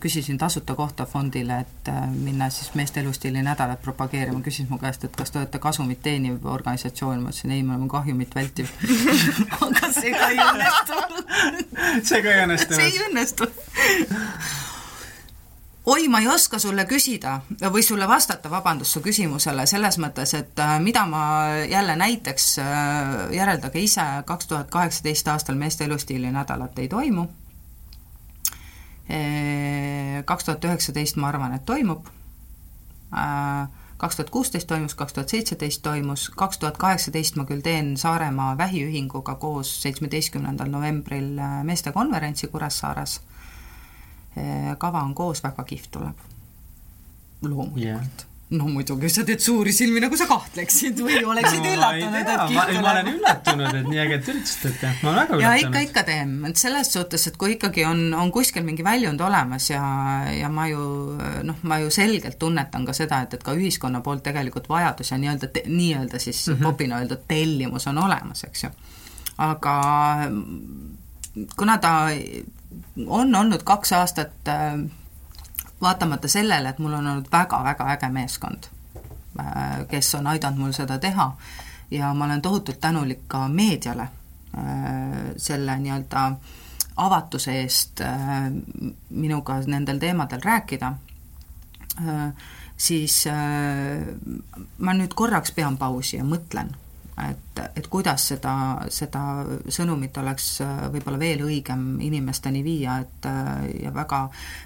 küsisin 0.00 0.38
tasuta 0.38 0.74
kohta 0.74 1.06
fondile, 1.06 1.58
et 1.60 1.88
eh, 1.88 2.06
minna 2.10 2.50
siis 2.50 2.74
meeste 2.74 3.00
elustiili 3.00 3.42
nädalat 3.42 3.82
propageerima, 3.82 4.40
küsis 4.40 4.68
mu 4.68 4.78
käest, 4.80 5.04
et 5.04 5.16
kas 5.16 5.30
te 5.30 5.38
olete 5.38 5.60
kasumit 5.62 6.00
teeniv 6.02 6.46
organisatsioon, 6.46 7.20
ma 7.22 7.30
ütlesin 7.30 7.52
ei, 7.52 7.62
me 7.62 7.76
oleme 7.76 7.88
kahjumit 7.92 8.34
vältiv. 8.34 8.72
Aga 9.66 9.92
see 9.92 10.12
ka 10.16 10.32
ei 10.32 10.40
õnnestunud. 10.46 11.32
See 12.08 12.22
ka 12.24 12.34
ei 12.34 12.44
õnnestunud? 12.46 12.80
see 12.80 12.90
ei 12.90 13.00
õnnestunud. 13.08 13.64
Oi, 15.92 16.08
ma 16.08 16.20
ei 16.22 16.28
oska 16.30 16.60
sulle 16.62 16.84
küsida 16.86 17.40
või 17.74 17.82
sulle 17.82 18.06
vastata, 18.08 18.50
vabandust, 18.50 18.94
su 18.94 19.00
küsimusele 19.02 19.66
selles 19.66 19.98
mõttes, 19.98 20.32
et 20.38 20.60
äh, 20.62 20.76
mida 20.80 21.02
ma 21.10 21.22
jälle 21.66 21.96
näiteks, 21.98 22.48
äh, 22.62 23.14
järeldage 23.34 23.82
ise, 23.82 24.04
kaks 24.24 24.46
tuhat 24.46 24.70
kaheksateist 24.70 25.28
aastal 25.28 25.58
meeste 25.58 25.84
elustiili 25.84 26.30
nädalat 26.30 26.78
ei 26.78 26.88
toimu. 26.88 27.26
Kaks 30.24 30.44
tuhat 30.44 30.64
üheksateist 30.64 31.16
ma 31.16 31.28
arvan, 31.28 31.54
et 31.54 31.64
toimub. 31.66 32.06
Äh, 33.12 33.68
kaks 33.96 34.16
tuhat 34.16 34.30
kuusteist 34.30 34.66
toimus, 34.66 34.94
kaks 34.94 35.12
tuhat 35.12 35.28
seitseteist 35.28 35.82
toimus, 35.82 36.28
kaks 36.36 36.58
tuhat 36.58 36.76
kaheksateist 36.76 37.36
ma 37.36 37.44
küll 37.44 37.62
teen 37.62 37.96
Saaremaa 37.96 38.56
Vähiühinguga 38.58 39.34
koos 39.34 39.74
seitsmeteistkümnendal 39.82 40.70
novembril 40.70 41.38
meestekonverentsi 41.62 42.48
Kuressaares. 42.48 43.20
kava 44.78 45.02
on 45.02 45.14
koos, 45.14 45.42
väga 45.42 45.64
kihvt 45.64 45.90
tuleb. 45.90 46.18
loomulikult 47.42 47.84
yeah 47.84 48.31
no 48.52 48.68
muidugi, 48.68 49.08
sa 49.12 49.24
teed 49.26 49.40
suuri 49.42 49.72
silmi, 49.74 50.00
nagu 50.02 50.16
sa 50.18 50.26
kahtleksid 50.28 51.00
või 51.00 51.20
oleksid 51.24 51.62
no, 51.62 51.72
üllatunud, 51.72 52.16
et 52.20 52.30
kihvt 52.50 52.68
tuleb. 52.68 52.82
ma 52.84 52.92
olen 52.92 53.10
üllatunud, 53.12 53.78
et 53.78 53.88
nii 53.88 54.00
ägedat 54.04 54.30
üritust 54.32 54.62
teete, 54.66 54.92
ma 55.00 55.12
olen 55.12 55.20
väga 55.20 55.36
üllatunud. 55.38 55.44
ja 55.46 55.52
ikka, 55.62 55.82
ikka 55.88 56.04
teen, 56.08 56.34
et 56.48 56.60
selles 56.60 56.92
suhtes, 56.92 57.26
et 57.30 57.38
kui 57.40 57.56
ikkagi 57.56 57.86
on, 57.88 58.04
on 58.18 58.32
kuskil 58.34 58.66
mingi 58.66 58.84
väljund 58.86 59.24
olemas 59.24 59.70
ja, 59.70 59.82
ja 60.36 60.52
ma 60.52 60.68
ju 60.70 60.86
noh, 61.48 61.60
ma 61.68 61.80
ju 61.82 61.92
selgelt 61.94 62.38
tunnetan 62.42 62.86
ka 62.88 62.96
seda, 62.96 63.22
et, 63.26 63.38
et 63.38 63.46
ka 63.46 63.56
ühiskonna 63.56 64.02
poolt 64.04 64.24
tegelikult 64.26 64.68
vajadus 64.72 65.14
ja 65.14 65.20
nii-öelda, 65.22 65.52
nii-öelda 65.66 66.22
siis 66.22 66.46
mm 66.48 66.54
-hmm. 66.54 66.68
popina 66.68 67.00
öeldud 67.00 67.24
tellimus 67.28 67.86
on 67.88 67.98
olemas, 68.04 68.44
eks 68.44 68.64
ju. 68.68 68.74
aga 69.38 69.76
kuna 71.56 71.78
ta 71.78 72.10
on 73.06 73.34
olnud 73.34 73.62
kaks 73.64 73.92
aastat 73.96 74.48
äh, 74.48 74.76
vaatamata 75.82 76.28
sellele, 76.28 76.68
et 76.68 76.78
mul 76.78 76.92
on 76.92 77.06
olnud 77.06 77.28
väga-väga 77.32 77.90
äge 77.96 78.08
meeskond, 78.08 78.68
äh, 79.40 79.86
kes 79.90 80.14
on 80.14 80.26
aidanud 80.26 80.58
mul 80.58 80.72
seda 80.76 80.98
teha 80.98 81.32
ja 81.90 82.14
ma 82.14 82.24
olen 82.24 82.42
tohutult 82.42 82.80
tänulik 82.80 83.26
ka 83.28 83.48
meediale 83.48 84.02
äh, 84.02 84.10
selle 85.36 85.78
nii-öelda 85.78 86.26
avatuse 86.96 87.56
eest 87.60 88.00
äh, 88.00 88.50
minuga 89.10 89.60
nendel 89.66 89.98
teemadel 89.98 90.40
rääkida, 90.44 90.92
siis 92.76 93.26
ma 94.78 94.94
nüüd 94.96 95.12
korraks 95.14 95.52
pean 95.52 95.76
pausi 95.78 96.16
ja 96.16 96.24
mõtlen 96.24 96.72
et, 97.20 97.60
et 97.76 97.86
kuidas 97.92 98.24
seda, 98.32 98.54
seda 98.92 99.22
sõnumit 99.72 100.16
oleks 100.20 100.46
äh, 100.64 100.70
võib-olla 100.94 101.18
veel 101.20 101.42
õigem 101.44 102.00
inimesteni 102.00 102.62
viia, 102.64 102.96
et 103.04 103.26
äh, 103.28 103.66
ja 103.84 103.92
väga, 103.94 104.22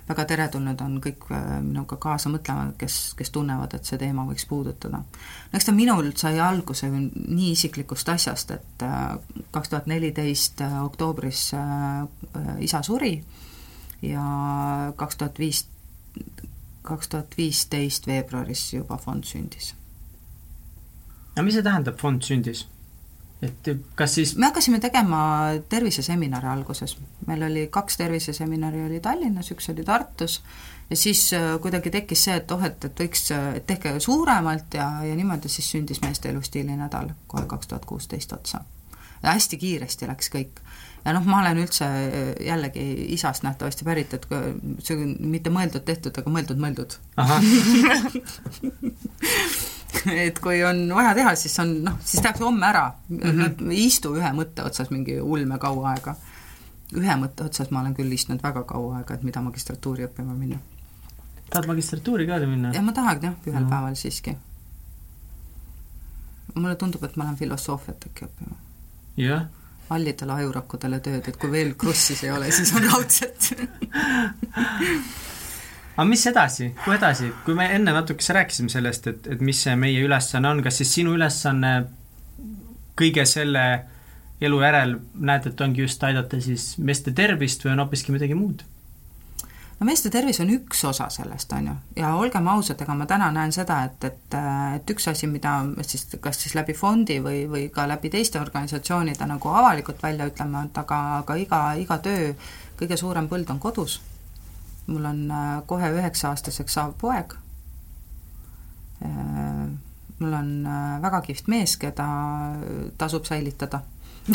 väga 0.08 0.26
teretulnud 0.30 0.82
on 0.84 0.98
kõik 1.02 1.26
äh, 1.34 1.56
minuga 1.64 1.98
kaasa 2.02 2.30
mõtlema, 2.30 2.68
kes, 2.78 3.16
kes 3.18 3.32
tunnevad, 3.34 3.74
et 3.74 3.88
see 3.88 3.98
teema 4.00 4.26
võiks 4.28 4.46
puudutada. 4.48 5.02
no 5.02 5.58
eks 5.58 5.66
ta 5.66 5.74
minul 5.74 6.12
sai 6.16 6.38
alguse 6.42 6.90
nii 6.92 7.50
isiklikust 7.52 8.12
asjast, 8.14 8.54
et 8.54 8.86
kaks 9.54 9.72
tuhat 9.72 9.88
neliteist 9.90 10.62
oktoobris 10.62 11.48
isa 12.62 12.82
suri 12.86 13.16
ja 14.06 14.26
kaks 14.96 15.18
tuhat 15.18 15.40
viis, 15.42 15.64
kaks 16.86 17.10
tuhat 17.10 17.34
viisteist 17.38 18.06
veebruaris 18.06 18.68
juba 18.76 19.00
fond 19.02 19.26
sündis 19.26 19.74
no 21.36 21.44
mis 21.44 21.58
see 21.58 21.66
tähendab, 21.66 21.98
fond 22.00 22.24
sündis? 22.24 22.64
et 23.44 23.68
kas 23.98 24.14
siis 24.16 24.32
me 24.40 24.48
hakkasime 24.48 24.78
tegema 24.80 25.18
terviseseminare 25.68 26.48
alguses, 26.48 26.94
meil 27.28 27.42
oli 27.44 27.66
kaks 27.72 27.98
terviseseminari 28.00 28.86
oli 28.86 29.00
Tallinnas, 29.04 29.50
üks 29.52 29.68
oli 29.74 29.84
Tartus 29.84 30.38
ja 30.90 30.96
siis 30.96 31.26
äh, 31.36 31.50
kuidagi 31.60 31.92
tekkis 31.92 32.24
see, 32.24 32.36
et 32.40 32.50
oh, 32.54 32.64
et, 32.64 32.84
et 32.88 33.04
võiks, 33.04 33.26
et 33.34 33.66
tehke 33.68 33.98
suuremalt 34.00 34.78
ja, 34.78 34.88
ja 35.04 35.14
niimoodi 35.18 35.48
siis 35.52 35.68
sündis 35.74 36.00
meeste 36.04 36.32
elustiili 36.32 36.76
nädal 36.78 37.08
kohe 37.26 37.44
kaks 37.46 37.68
tuhat 37.68 37.84
kuusteist 37.84 38.32
otsa. 38.32 38.60
ja 39.22 39.32
hästi 39.32 39.56
kiiresti 39.60 40.08
läks 40.08 40.30
kõik. 40.32 40.60
ja 41.04 41.12
noh, 41.12 41.24
ma 41.28 41.42
olen 41.44 41.58
üldse 41.66 41.84
äh, 41.84 42.32
jällegi 42.46 43.12
isast 43.18 43.44
nähtavasti 43.44 43.84
pärit, 43.84 44.14
et 44.14 44.26
see 44.80 44.96
on 44.96 45.16
mitte 45.36 45.50
mõeldud-tehtud, 45.52 46.24
aga 46.24 46.30
mõeldud-mõeldud 46.38 46.90
et 50.26 50.38
kui 50.42 50.62
on 50.64 50.82
vaja 50.94 51.14
teha, 51.18 51.34
siis 51.38 51.58
on 51.62 51.72
noh, 51.86 51.98
siis 52.04 52.22
tehakse 52.22 52.44
homme 52.44 52.66
ära 52.66 52.86
mm. 53.08 53.20
-hmm. 53.20 53.70
ei 53.70 53.86
istu 53.86 54.14
ühe 54.16 54.32
mõtte 54.36 54.64
otsas 54.66 54.90
mingi 54.90 55.20
ulme 55.20 55.58
kaua 55.58 55.90
aega. 55.94 56.16
ühe 56.94 57.16
mõtte 57.22 57.44
otsas 57.44 57.70
ma 57.70 57.80
olen 57.80 57.94
küll 57.94 58.12
istunud 58.12 58.42
väga 58.42 58.62
kaua 58.64 58.98
aega, 58.98 59.14
et 59.14 59.22
mida 59.22 59.40
magistratuuri 59.40 60.06
õppima 60.06 60.34
minna. 60.34 60.58
tahad 61.50 61.66
magistratuuri 61.66 62.26
ka 62.26 62.38
minna? 62.46 62.72
jah, 62.74 62.84
ma 62.84 62.92
tahaks 62.92 63.22
jah, 63.22 63.34
ühel 63.46 63.62
no. 63.62 63.70
päeval 63.70 63.94
siiski. 63.94 64.36
mulle 66.54 66.76
tundub, 66.76 67.04
et 67.04 67.16
ma 67.16 67.24
lähen 67.24 67.36
filosoofiat 67.36 68.10
äkki 68.10 68.28
õppima. 68.30 68.56
jah 69.16 69.46
hallidele 69.88 70.32
ajurakkudele 70.32 70.98
tööd, 71.00 71.28
et 71.28 71.36
kui 71.36 71.50
veel 71.50 71.74
krussis 71.78 72.24
ei 72.24 72.30
ole, 72.30 72.50
siis 72.50 72.72
on 72.74 72.82
raudselt 72.90 73.52
aga 75.96 76.08
mis 76.08 76.26
edasi, 76.28 76.70
kuhu 76.84 76.96
edasi, 76.96 77.32
kui 77.44 77.56
me 77.56 77.66
enne 77.72 77.94
natukese 77.96 78.36
rääkisime 78.36 78.72
sellest, 78.72 79.06
et, 79.12 79.26
et 79.32 79.40
mis 79.44 79.62
see 79.64 79.76
meie 79.80 80.02
ülesanne 80.04 80.50
on, 80.50 80.62
kas 80.64 80.82
siis 80.82 80.92
sinu 80.98 81.16
ülesanne 81.16 81.74
kõige 82.96 83.24
selle 83.28 83.66
elu 84.40 84.60
järel 84.60 84.96
näed, 85.16 85.48
et 85.48 85.60
ongi 85.64 85.84
just 85.84 86.02
aidata 86.04 86.40
siis 86.44 86.74
meeste 86.78 87.12
tervist 87.16 87.64
või 87.64 87.72
on 87.72 87.84
hoopiski 87.86 88.12
midagi 88.12 88.36
muud? 88.36 88.64
no 89.76 89.84
meeste 89.88 90.10
tervis 90.12 90.40
on 90.40 90.50
üks 90.52 90.82
osa 90.88 91.08
sellest, 91.12 91.52
on 91.52 91.70
ju, 91.70 91.76
ja 92.00 92.14
olgem 92.16 92.48
ausad, 92.48 92.80
ega 92.80 92.96
ma 92.96 93.06
täna 93.08 93.28
näen 93.32 93.52
seda, 93.52 93.82
et, 93.88 94.04
et, 94.08 94.36
et 94.76 94.92
üks 94.92 95.08
asi, 95.12 95.28
mida 95.28 95.58
siis 95.84 96.06
kas 96.20 96.40
siis 96.42 96.56
läbi 96.56 96.76
fondi 96.76 97.18
või, 97.24 97.42
või 97.48 97.66
ka 97.72 97.84
läbi 97.88 98.12
teiste 98.12 98.40
organisatsioonide 98.40 99.28
nagu 99.28 99.52
avalikult 99.52 100.02
välja 100.02 100.28
ütlema, 100.28 100.64
et 100.68 100.84
aga, 100.84 101.00
aga 101.22 101.40
iga, 101.40 101.62
iga 101.80 102.00
töö 102.04 102.32
kõige 102.76 103.00
suurem 103.00 103.28
põld 103.28 103.52
on 103.52 103.60
kodus 103.60 104.00
mul 104.86 105.04
on 105.04 105.30
äh, 105.30 105.62
kohe 105.66 105.90
üheksa-aastaseks 105.98 106.76
saav 106.78 106.94
poeg, 107.00 107.34
äh, 109.04 109.66
mul 110.18 110.32
on 110.32 110.66
äh, 110.66 111.02
väga 111.02 111.20
kihvt 111.26 111.48
mees, 111.52 111.76
keda 111.80 112.06
tasub 112.98 113.24
säilitada 113.26 113.80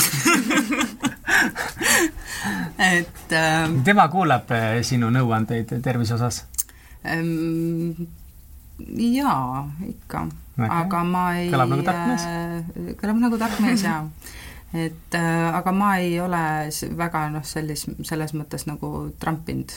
et 2.91 3.31
äh, 3.31 3.69
tema 3.83 4.07
kuulab 4.11 4.51
sinu 4.87 5.09
nõuandeid 5.11 5.81
tervise 5.83 6.15
osas 6.15 6.45
ähm,? 7.05 8.07
jaa, 8.97 9.69
ikka 9.87 10.25
okay., 10.27 10.69
aga 10.69 11.03
ma 11.05 11.25
ei 11.37 11.49
kõlab 11.51 11.69
nagu 11.75 11.83
tark 11.85 12.07
mees 12.09 12.23
äh,. 12.27 12.63
kõlab 13.01 13.17
nagu 13.25 13.37
tark 13.41 13.59
mees, 13.63 13.83
jaa. 13.85 14.01
et 14.73 15.17
äh, 15.17 15.47
aga 15.57 15.71
ma 15.75 15.95
ei 16.01 16.19
ole 16.23 16.43
väga 16.97 17.29
noh, 17.35 17.45
sellis-, 17.47 17.89
selles 18.07 18.35
mõttes 18.37 18.67
nagu 18.69 19.09
trampinud 19.19 19.71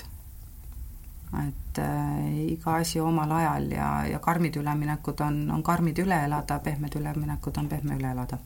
et 1.42 1.78
äh, 1.82 2.52
iga 2.54 2.76
asi 2.80 3.00
omal 3.00 3.30
ajal 3.32 3.70
ja, 3.72 3.88
ja 4.06 4.18
karmid 4.18 4.56
üleminekud 4.56 5.20
on, 5.26 5.38
on 5.50 5.62
karmid 5.62 5.98
üle 5.98 6.18
elada, 6.26 6.58
pehmed 6.64 6.94
üleminekud 7.00 7.56
on 7.58 7.68
pehme 7.68 7.96
üle 7.98 8.10
elada. 8.10 8.38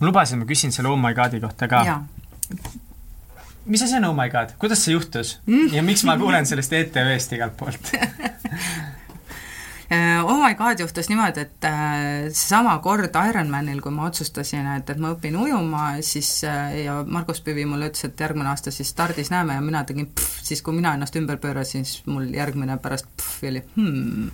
ma 0.00 0.06
lubasin, 0.06 0.38
ma 0.38 0.46
küsin 0.46 0.70
selle 0.74 0.88
Oh 0.88 0.98
my 1.00 1.14
god'i 1.14 1.40
kohta 1.40 1.68
ka. 1.68 2.02
mis 3.66 3.82
asi 3.82 3.96
on 3.96 4.04
Oh 4.04 4.16
my 4.16 4.28
god, 4.30 4.56
kuidas 4.58 4.84
see 4.84 4.92
juhtus 4.92 5.38
mm? 5.46 5.72
ja 5.74 5.82
miks 5.82 6.04
ma 6.04 6.18
kuulen 6.18 6.46
sellest 6.46 6.72
ETV-st 6.72 7.38
igalt 7.38 7.56
poolt 7.56 7.92
oh 10.24 10.38
my 10.40 10.54
god, 10.54 10.80
juhtus 10.80 11.08
niimoodi, 11.10 11.44
et 11.44 11.66
äh, 11.68 11.74
seesama 12.30 12.78
kord 12.84 13.16
Ironmanil, 13.28 13.80
kui 13.84 13.92
ma 13.92 14.08
otsustasin, 14.08 14.66
et, 14.78 14.90
et 14.90 15.00
ma 15.02 15.12
õpin 15.14 15.36
ujuma, 15.38 15.84
siis 16.04 16.30
äh, 16.48 16.84
ja 16.84 16.96
Margus 17.06 17.42
Püvi 17.44 17.66
mulle 17.68 17.90
ütles, 17.90 18.06
et 18.08 18.20
järgmine 18.20 18.50
aasta 18.52 18.72
siis 18.74 18.90
stardis 18.94 19.30
näeme 19.34 19.58
ja 19.58 19.64
mina 19.64 19.84
tegin 19.84 20.08
pff, 20.10 20.40
siis 20.46 20.62
kui 20.64 20.76
mina 20.76 20.94
ennast 20.96 21.16
ümber 21.20 21.40
pöörasin, 21.42 21.84
siis 21.88 22.06
mul 22.08 22.30
järgmine 22.34 22.78
pärast 22.82 23.10
pff 23.16 23.44
oli 23.50 23.62
hmm. 23.76 24.30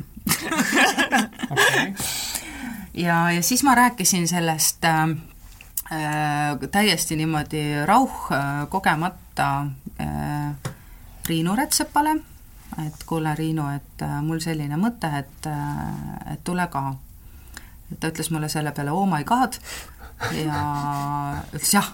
okay. 1.51 1.93
ja, 2.95 3.23
ja 3.35 3.43
siis 3.43 3.65
ma 3.67 3.75
rääkisin 3.75 4.29
sellest 4.29 4.85
äh, 4.85 5.15
täiesti 6.71 7.17
niimoodi 7.17 7.65
rauh 7.87 8.27
äh, 8.33 8.69
kogemata 8.69 9.67
äh, 10.01 10.75
Riinu 11.29 11.57
Rätsepale 11.57 12.21
et 12.87 13.05
kuule, 13.07 13.35
Riinu, 13.35 13.69
et 13.75 14.03
äh, 14.07 14.19
mul 14.25 14.41
selline 14.43 14.79
mõte, 14.81 15.11
et, 15.21 15.47
äh, 15.47 16.35
et 16.35 16.45
tule 16.45 16.67
ka. 16.73 16.95
ta 17.99 18.09
ütles 18.13 18.31
mulle 18.31 18.49
selle 18.49 18.71
peale 18.73 18.93
oh 18.95 19.07
my 19.11 19.25
god 19.25 19.59
ja 20.37 20.61
ütles 21.55 21.73
jah. 21.75 21.89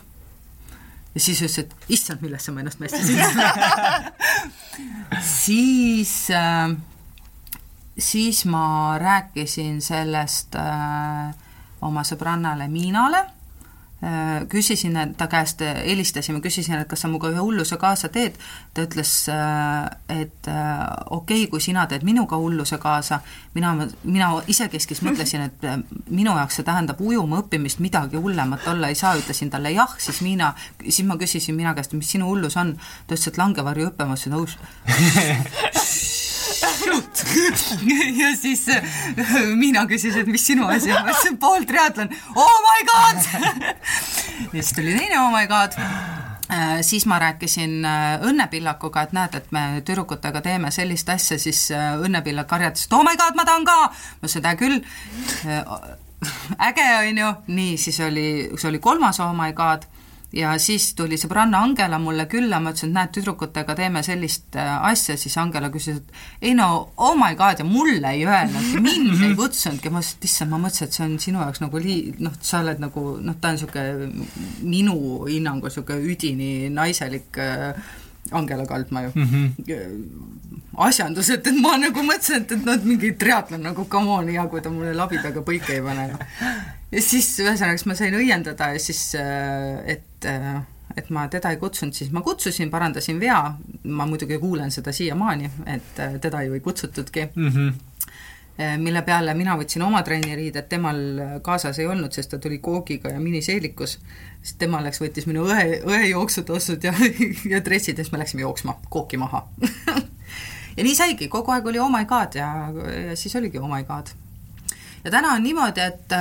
ja 1.15 1.21
siis 1.21 1.41
ütles, 1.41 1.59
et 1.65 1.75
issand, 1.89 2.21
millesse 2.23 2.53
ma 2.53 2.61
ennast 2.61 2.81
mästisin 2.81 3.23
siis 5.45 6.31
äh, 6.31 6.77
siis 7.99 8.45
ma 8.45 8.99
rääkisin 8.99 9.81
sellest 9.83 10.55
äh, 10.61 11.33
oma 11.81 12.05
sõbrannale 12.05 12.69
Miinale 12.69 13.25
küsisin 14.49 14.97
ta 15.19 15.27
käest, 15.27 15.61
helistasime, 15.61 16.41
küsisin, 16.45 16.77
et 16.79 16.89
kas 16.89 17.03
sa 17.03 17.09
minuga 17.09 17.31
ühe 17.33 17.43
hulluse 17.43 17.79
kaasa 17.81 18.11
teed, 18.13 18.37
ta 18.75 18.85
ütles, 18.87 19.13
äh, 19.33 20.21
et 20.23 20.51
äh, 20.51 20.85
okei 21.11 21.43
okay,, 21.45 21.51
kui 21.51 21.61
sina 21.65 21.87
teed 21.91 22.07
minuga 22.07 22.39
hulluse 22.41 22.79
kaasa, 22.83 23.21
mina, 23.55 23.75
mina 24.05 24.31
isekeskis 24.47 25.03
mõtlesin, 25.07 25.47
et 25.49 25.69
minu 26.11 26.37
jaoks 26.37 26.61
see 26.61 26.67
tähendab 26.67 27.01
ujuma 27.03 27.43
õppimist, 27.43 27.83
midagi 27.83 28.21
hullemat 28.23 28.67
olla 28.71 28.93
ei 28.93 28.99
saa, 28.99 29.17
ütlesin 29.19 29.51
talle 29.51 29.75
jah, 29.75 29.97
siis 29.99 30.23
Miina, 30.23 30.53
siis 30.83 31.05
ma 31.09 31.19
küsisin 31.21 31.57
Miina 31.59 31.75
käest, 31.75 31.97
mis 31.99 32.11
sinu 32.17 32.31
hullus 32.31 32.57
on, 32.61 32.77
ta 33.07 33.15
ütles, 33.17 33.31
et 33.33 33.41
langevarju 33.43 33.93
õppima, 33.93 34.15
ma 34.15 34.21
ütlesin, 34.21 34.37
shoot 34.47 36.05
ja 38.21 38.31
siis 38.37 38.69
äh, 38.69 38.83
Miina 39.55 39.87
küsis, 39.91 40.17
et 40.19 40.29
mis 40.31 40.47
sinu 40.47 40.67
asi 40.71 40.93
on, 40.93 41.03
ma 41.05 41.13
ütlesin 41.13 41.39
pool 41.43 41.67
triatlon, 41.69 42.13
oh 42.35 42.57
my 42.69 42.87
god! 42.93 43.19
Ja 44.53 44.63
siis 44.63 44.73
tuli 44.77 44.93
teine 44.93 45.17
oh 45.21 45.31
my 45.33 45.47
god. 45.49 45.77
Äh, 46.53 46.81
siis 46.87 47.07
ma 47.09 47.19
rääkisin 47.19 47.85
äh, 47.85 48.27
Õnne 48.29 48.47
Pillakuga, 48.53 49.07
et 49.07 49.15
näed, 49.17 49.35
et 49.35 49.53
me 49.53 49.83
tüdrukutega 49.85 50.43
teeme 50.45 50.71
sellist 50.75 51.09
asja, 51.13 51.39
siis 51.41 51.67
Õnne 51.73 52.23
Pillak 52.23 52.49
karjatas, 52.51 52.87
et 52.87 52.97
oh 52.97 53.05
my 53.07 53.17
god, 53.19 53.39
ma 53.39 53.47
tahan 53.49 53.67
ka! 53.67 53.77
ma 53.91 54.29
ütlesin, 54.29 54.45
et 54.45 54.51
hea 54.51 54.61
küll, 54.61 54.79
äge, 56.69 56.89
on 57.01 57.23
ju, 57.23 57.35
nii, 57.59 57.77
siis 57.81 58.01
oli, 58.07 58.29
see 58.55 58.71
oli 58.71 58.83
kolmas 58.83 59.21
oh 59.25 59.35
my 59.37 59.53
god 59.57 59.89
ja 60.37 60.53
siis 60.61 60.91
tuli 60.97 61.17
sõbranna 61.21 61.63
Angela 61.65 61.99
mulle 62.03 62.27
külla, 62.31 62.61
ma 62.61 62.73
ütlesin, 62.73 62.93
et 62.93 62.97
näed, 62.99 63.13
tüdrukutega 63.17 63.77
teeme 63.79 64.03
sellist 64.07 64.57
äh, 64.61 64.73
asja, 64.91 65.17
siis 65.21 65.37
Angela 65.41 65.71
küsis, 65.73 66.01
et 66.03 66.49
ei 66.51 66.55
no 66.57 66.69
oh 66.97 67.17
my 67.19 67.35
god 67.39 67.63
ja 67.63 67.67
mulle 67.69 68.13
ei 68.13 68.27
öelnudki, 68.29 68.83
mind 68.85 69.27
ei 69.27 69.37
kutsunudki, 69.41 69.93
ma 69.93 70.03
ütlesin, 70.05 70.21
et 70.21 70.29
issand, 70.31 70.53
ma 70.53 70.61
mõtlesin, 70.63 70.91
et 70.91 70.99
see 70.99 71.07
on 71.07 71.19
sinu 71.27 71.43
jaoks 71.45 71.63
nagu 71.65 71.83
lii-, 71.83 72.17
noh, 72.25 72.37
sa 72.45 72.63
oled 72.65 72.83
nagu 72.83 73.07
noh, 73.25 73.39
ta 73.41 73.53
on 73.53 73.61
niisugune 73.61 74.11
minu 74.67 74.99
hinnangul 75.31 75.71
niisugune 75.71 76.13
üdini 76.13 76.51
naiselik 76.75 77.41
äh, 77.43 77.95
Angela 78.33 78.67
Kaldma 78.67 79.03
ju 79.03 79.11
mm. 79.15 79.25
-hmm. 79.25 80.05
asjandus, 80.77 81.31
et, 81.31 81.47
et 81.47 81.61
ma 81.61 81.77
nagu 81.79 82.03
mõtlesin, 82.03 82.43
et, 82.43 82.53
et 82.53 82.65
noh, 82.65 82.75
et 82.75 82.85
mingi 82.85 83.13
triatlon 83.13 83.63
nagu 83.63 83.85
come 83.89 84.11
on, 84.11 84.29
hea, 84.29 84.47
kui 84.47 84.61
ta 84.61 84.71
mulle 84.71 84.95
labidaga 84.95 85.41
põike 85.41 85.79
ei 85.79 85.83
pane 85.83 86.09
ja 86.93 87.03
siis 87.03 87.29
ühesõnaga, 87.41 87.77
siis 87.77 87.87
ma 87.87 87.99
sain 87.99 88.15
õiendada 88.15 88.73
ja 88.75 88.81
siis, 88.83 89.03
äh, 89.15 89.83
et, 89.97 90.25
äh, 90.25 90.63
et 90.97 91.11
ma 91.11 91.27
teda 91.29 91.51
ei 91.51 91.61
kutsunud, 91.61 91.95
siis 91.95 92.13
ma 92.13 92.23
kutsusin, 92.23 92.71
parandasin 92.71 93.21
vea, 93.21 93.41
ma 93.85 94.07
muidugi 94.07 94.39
kuulen 94.39 94.71
seda 94.71 94.93
siiamaani, 94.93 95.51
et 95.67 96.01
äh, 96.01 96.21
teda 96.21 96.43
ju 96.43 96.55
ei 96.55 96.61
kutsutudki 96.61 97.29
mm. 97.35 97.53
-hmm 97.53 97.75
mille 98.81 99.03
peale 99.05 99.35
mina 99.37 99.57
võtsin 99.59 99.83
oma 99.85 100.01
trenniriided, 100.03 100.69
temal 100.69 101.01
kaasas 101.45 101.79
ei 101.79 101.87
olnud, 101.87 102.13
sest 102.13 102.31
ta 102.33 102.39
tuli 102.41 102.59
koogiga 102.65 103.13
ja 103.13 103.21
miniseelikus, 103.21 103.99
siis 104.41 104.57
tema 104.61 104.81
läks, 104.85 105.01
võttis 105.03 105.29
minu 105.29 105.45
õe, 105.45 105.83
õe 105.85 106.03
jooksutossud 106.11 106.85
ja, 106.89 106.95
ja 107.53 107.61
dressid 107.65 107.99
ja 107.99 108.05
siis 108.05 108.13
me 108.15 108.23
läksime 108.23 108.47
jooksma, 108.47 108.79
kooki 108.91 109.21
maha. 109.21 109.47
Ja 110.77 110.85
nii 110.85 110.93
saigi, 110.93 111.31
kogu 111.33 111.55
aeg 111.55 111.71
oli 111.71 111.79
oh 111.81 111.89
my 111.89 112.05
god 112.05 112.35
ja, 112.37 112.51
ja 113.09 113.15
siis 113.17 113.33
oligi 113.39 113.57
oh 113.57 113.71
my 113.71 113.79
god 113.89 114.11
ja 115.07 115.13
täna 115.15 115.31
on 115.33 115.43
niimoodi, 115.43 115.81
et 115.81 116.13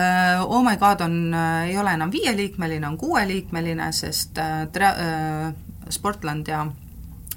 Oh 0.45 0.61
my 0.63 0.77
god 0.77 1.01
on 1.01 1.33
ei 1.65 1.77
ole 1.77 1.91
enam 1.97 2.11
viieliikmeline, 2.13 2.87
on 2.87 2.95
kuueliikmeline, 2.97 3.89
sest 3.91 4.39
tra-, 4.71 4.95
Sportland 5.89 6.47
ja 6.47 6.65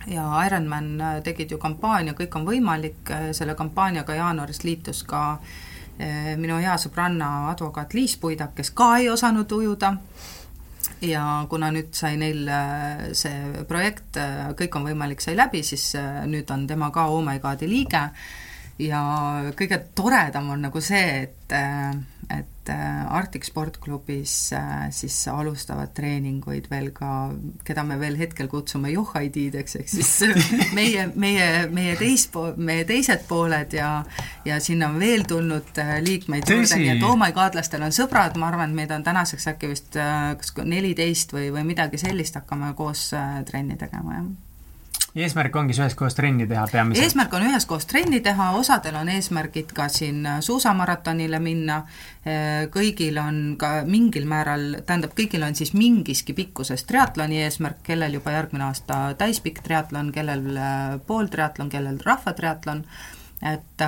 ja 0.08 0.46
Ironman 0.46 1.00
äh, 1.00 1.20
tegid 1.22 1.52
ju 1.52 1.58
kampaania 1.58 2.14
Kõik 2.16 2.36
on 2.38 2.46
võimalik, 2.48 3.02
äh, 3.12 3.30
selle 3.36 3.54
kampaaniaga 3.58 4.16
jaanuaris 4.16 4.64
liitus 4.64 5.02
ka 5.08 5.22
äh, 5.36 6.34
minu 6.40 6.58
hea 6.62 6.76
sõbranna 6.80 7.50
advokaat 7.52 7.94
Liis 7.94 8.16
Puidak, 8.20 8.54
kes 8.56 8.72
ka 8.76 8.96
ei 8.98 9.10
osanud 9.12 9.52
ujuda, 9.52 9.94
ja 11.04 11.24
kuna 11.50 11.70
nüüd 11.74 11.92
sai 11.94 12.16
neil 12.18 12.48
see 13.14 13.64
projekt 13.68 14.16
Kõik 14.58 14.76
on 14.78 14.86
võimalik 14.88 15.20
sai 15.22 15.36
läbi, 15.36 15.62
siis 15.62 15.92
nüüd 16.26 16.50
on 16.50 16.66
tema 16.66 16.90
ka 16.94 17.06
Oh 17.12 17.20
my 17.22 17.38
god'i 17.42 17.68
liige. 17.70 18.08
Ja 18.78 19.02
kõige 19.58 19.78
toredam 19.94 20.50
on 20.54 20.62
nagu 20.66 20.80
see, 20.82 21.26
et, 21.26 21.54
et 22.68 23.10
Arctic 23.10 23.44
Sportklubis 23.48 24.52
äh, 24.52 24.88
siis 24.94 25.16
alustavad 25.32 25.92
treeninguid 25.96 26.68
veel 26.70 26.90
ka, 26.96 27.30
keda 27.66 27.84
me 27.86 27.98
veel 28.00 28.18
hetkel 28.20 28.48
kutsume 28.50 28.92
johhaidideks, 28.92 29.78
ehk 29.80 29.92
siis 29.92 30.12
meie, 30.78 31.08
meie, 31.14 31.66
meie 31.72 31.96
teis-, 32.00 32.28
meie 32.56 32.86
teised 32.88 33.26
pooled 33.28 33.76
ja 33.76 33.92
ja 34.48 34.58
sinna 34.64 34.88
on 34.92 34.98
veel 35.00 35.24
tulnud 35.28 35.82
äh, 35.82 35.96
liikmeid 36.04 36.48
juurde, 36.48 36.80
nii 36.80 36.96
et 36.96 37.06
oh 37.06 37.16
my 37.20 37.32
god, 37.36 37.58
lastel 37.58 37.84
on 37.84 37.94
sõbrad, 37.94 38.38
ma 38.40 38.52
arvan, 38.52 38.72
et 38.72 38.82
meid 38.82 38.94
on 38.94 39.06
tänaseks 39.06 39.50
äkki 39.54 39.72
vist 39.72 40.00
äh, 40.00 40.34
kas 40.40 40.54
neliteist 40.64 41.34
või, 41.36 41.50
või 41.54 41.66
midagi 41.72 42.00
sellist 42.00 42.38
hakkame 42.40 42.74
koos 42.78 43.10
trenni 43.48 43.76
tegema, 43.80 44.20
jah 44.20 44.47
eesmärk 45.16 45.56
ongi 45.56 45.74
üheskoos 45.76 46.14
trenni 46.14 46.46
teha 46.46 46.66
peamiselt? 46.72 47.04
eesmärk 47.04 47.34
on 47.38 47.46
üheskoos 47.48 47.86
trenni 47.88 48.20
teha, 48.24 48.50
osadel 48.58 48.98
on 49.00 49.08
eesmärgid 49.08 49.72
ka 49.76 49.88
siin 49.92 50.26
suusamaratonile 50.44 51.40
minna, 51.42 51.80
kõigil 52.74 53.18
on 53.22 53.40
ka 53.60 53.72
mingil 53.88 54.28
määral, 54.28 54.82
tähendab, 54.86 55.14
kõigil 55.18 55.44
on 55.46 55.56
siis 55.58 55.72
mingiski 55.74 56.36
pikkuses 56.36 56.84
triatloni 56.88 57.42
eesmärk, 57.46 57.82
kellel 57.88 58.18
juba 58.18 58.36
järgmine 58.36 58.68
aasta 58.68 59.00
täispikk 59.18 59.62
triatlon, 59.64 60.12
kellel 60.12 60.48
pooltriatlon, 61.06 61.72
kellel 61.72 62.00
rahvatriatlon, 62.04 62.84
et 63.54 63.86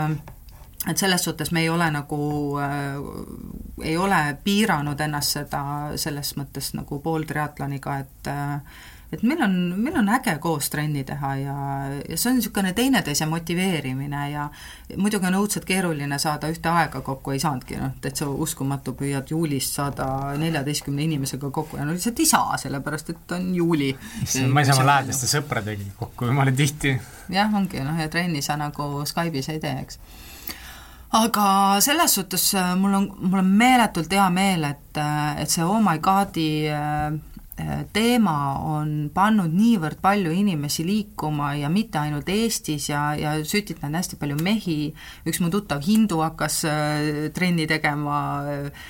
et 0.89 0.97
selles 0.97 1.21
suhtes 1.25 1.51
me 1.53 1.61
ei 1.61 1.69
ole 1.69 1.91
nagu 1.93 2.57
äh,, 2.57 2.95
ei 3.85 3.97
ole 4.01 4.21
piiranud 4.45 5.01
ennast 5.01 5.37
seda 5.37 5.63
selles 6.01 6.33
mõttes 6.39 6.73
nagu 6.73 7.01
pooltriatloniga, 7.05 7.99
et 8.01 8.31
äh, 8.33 8.81
et 9.13 9.23
meil 9.27 9.43
on, 9.43 9.55
meil 9.77 9.97
on 9.99 10.09
äge 10.15 10.37
koos 10.43 10.71
trenni 10.71 11.03
teha 11.05 11.31
ja, 11.41 11.55
ja 12.09 12.17
see 12.17 12.31
on 12.31 12.39
niisugune 12.39 12.73
teineteise 12.77 13.27
motiveerimine 13.27 14.23
ja 14.31 14.47
muidugi 14.97 15.27
on 15.27 15.39
õudselt 15.41 15.67
keeruline 15.67 16.19
saada 16.23 16.51
ühte 16.53 16.71
aega 16.71 17.03
kokku, 17.07 17.35
ei 17.35 17.43
saanudki, 17.43 17.79
noh, 17.81 17.97
täitsa 18.03 18.29
uskumatu, 18.31 18.95
püüad 18.99 19.35
juulist 19.35 19.75
saada 19.81 20.07
neljateistkümne 20.39 21.07
inimesega 21.09 21.51
kokku 21.51 21.81
ja 21.81 21.87
no 21.89 21.97
lihtsalt 21.97 22.23
ei 22.23 22.31
saa, 22.31 22.57
sellepärast 22.63 23.15
et 23.15 23.37
on 23.37 23.51
juuli. 23.55 23.93
ma 24.47 24.63
ei 24.63 24.71
saa 24.71 24.79
oma 24.79 24.89
lähedaste 24.93 25.31
sõpradega 25.31 25.91
kokku, 25.99 26.31
ma 26.31 26.47
olen 26.47 26.57
tihti. 26.57 26.95
jah, 27.35 27.55
ongi, 27.55 27.83
noh, 27.85 27.99
ja 27.99 28.09
trenni 28.09 28.43
sa 28.47 28.59
nagu 28.61 28.93
Skype'is 29.11 29.51
ei 29.51 29.63
tee, 29.63 29.79
eks 29.83 29.99
aga 31.11 31.81
selles 31.83 32.15
suhtes 32.15 32.53
äh, 32.55 32.75
mul 32.79 32.95
on, 32.95 33.09
mul 33.19 33.43
on 33.43 33.51
meeletult 33.59 34.13
hea 34.15 34.29
meel, 34.31 34.65
et, 34.69 34.99
äh, 35.01 35.41
et 35.43 35.51
see 35.51 35.67
Oh 35.67 35.81
my 35.83 35.99
God'i 36.03 36.69
äh, 36.71 37.11
teema 37.93 38.35
on 38.67 39.11
pannud 39.15 39.53
niivõrd 39.55 40.01
palju 40.03 40.33
inimesi 40.35 40.85
liikuma 40.87 41.53
ja 41.59 41.71
mitte 41.73 42.01
ainult 42.01 42.29
Eestis 42.33 42.89
ja, 42.91 43.11
ja 43.19 43.35
sütitanud 43.45 43.99
hästi 43.99 44.19
palju 44.21 44.39
mehi, 44.43 44.93
üks 45.29 45.41
mu 45.43 45.51
tuttav 45.53 45.83
hindu 45.87 46.21
hakkas 46.23 46.63
äh, 46.69 47.29
trenni 47.37 47.67
tegema 47.71 48.21
äh,, 48.51 48.89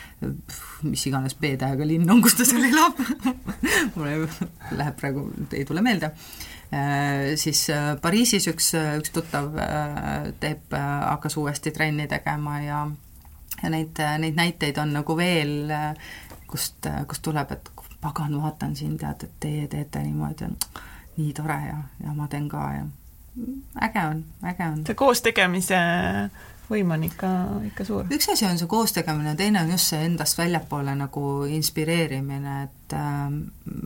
mis 0.84 1.06
iganes 1.08 1.36
B-tähega 1.40 1.86
linn 1.88 2.10
on, 2.12 2.20
kus 2.24 2.36
ta 2.36 2.46
seal 2.48 2.66
elab. 2.68 2.98
Mul 3.96 4.26
läheb 4.76 4.96
praegu, 5.00 5.26
ei 5.56 5.64
tule 5.68 5.84
meelde. 5.84 6.12
Äh,, 6.70 7.36
siis 7.40 7.66
Pariisis 8.02 8.48
üks, 8.52 8.72
üks 9.00 9.14
tuttav 9.14 9.54
teeb, 10.42 10.66
hakkas 10.76 11.38
uuesti 11.40 11.72
trenni 11.74 12.08
tegema 12.10 12.60
ja 12.64 12.82
ja 13.60 13.68
neid, 13.68 13.98
neid 14.22 14.38
näiteid 14.38 14.78
on 14.80 14.94
nagu 14.94 15.16
veel, 15.18 15.68
kust, 16.48 16.86
kust 17.08 17.24
tuleb, 17.26 17.50
et 17.52 17.68
pagan, 18.00 18.42
vaatan 18.42 18.76
siin, 18.76 18.96
tead, 18.98 19.26
et 19.26 19.36
teie 19.40 19.66
teete 19.68 20.02
niimoodi, 20.02 20.48
nii 21.16 21.32
tore 21.36 21.58
ja, 21.66 21.82
ja 22.04 22.14
ma 22.16 22.28
teen 22.28 22.48
ka 22.48 22.70
ja 22.78 22.86
äge 23.82 24.06
on, 24.06 24.24
äge 24.42 24.66
on. 24.66 24.80
see 24.86 24.96
koos 24.98 25.22
tegemise 25.22 25.76
võim 26.70 26.90
on 26.94 27.04
ikka, 27.06 27.28
ikka 27.70 27.86
suur. 27.86 28.08
üks 28.14 28.28
asi 28.32 28.46
on 28.46 28.58
see 28.58 28.70
koos 28.70 28.94
tegemine, 28.94 29.34
teine 29.38 29.62
on 29.62 29.70
just 29.74 29.92
see 29.92 30.02
endast 30.06 30.38
väljapoole 30.38 30.94
nagu 30.98 31.24
inspireerimine, 31.50 32.56
et 32.66 32.96
ähm, 32.96 33.40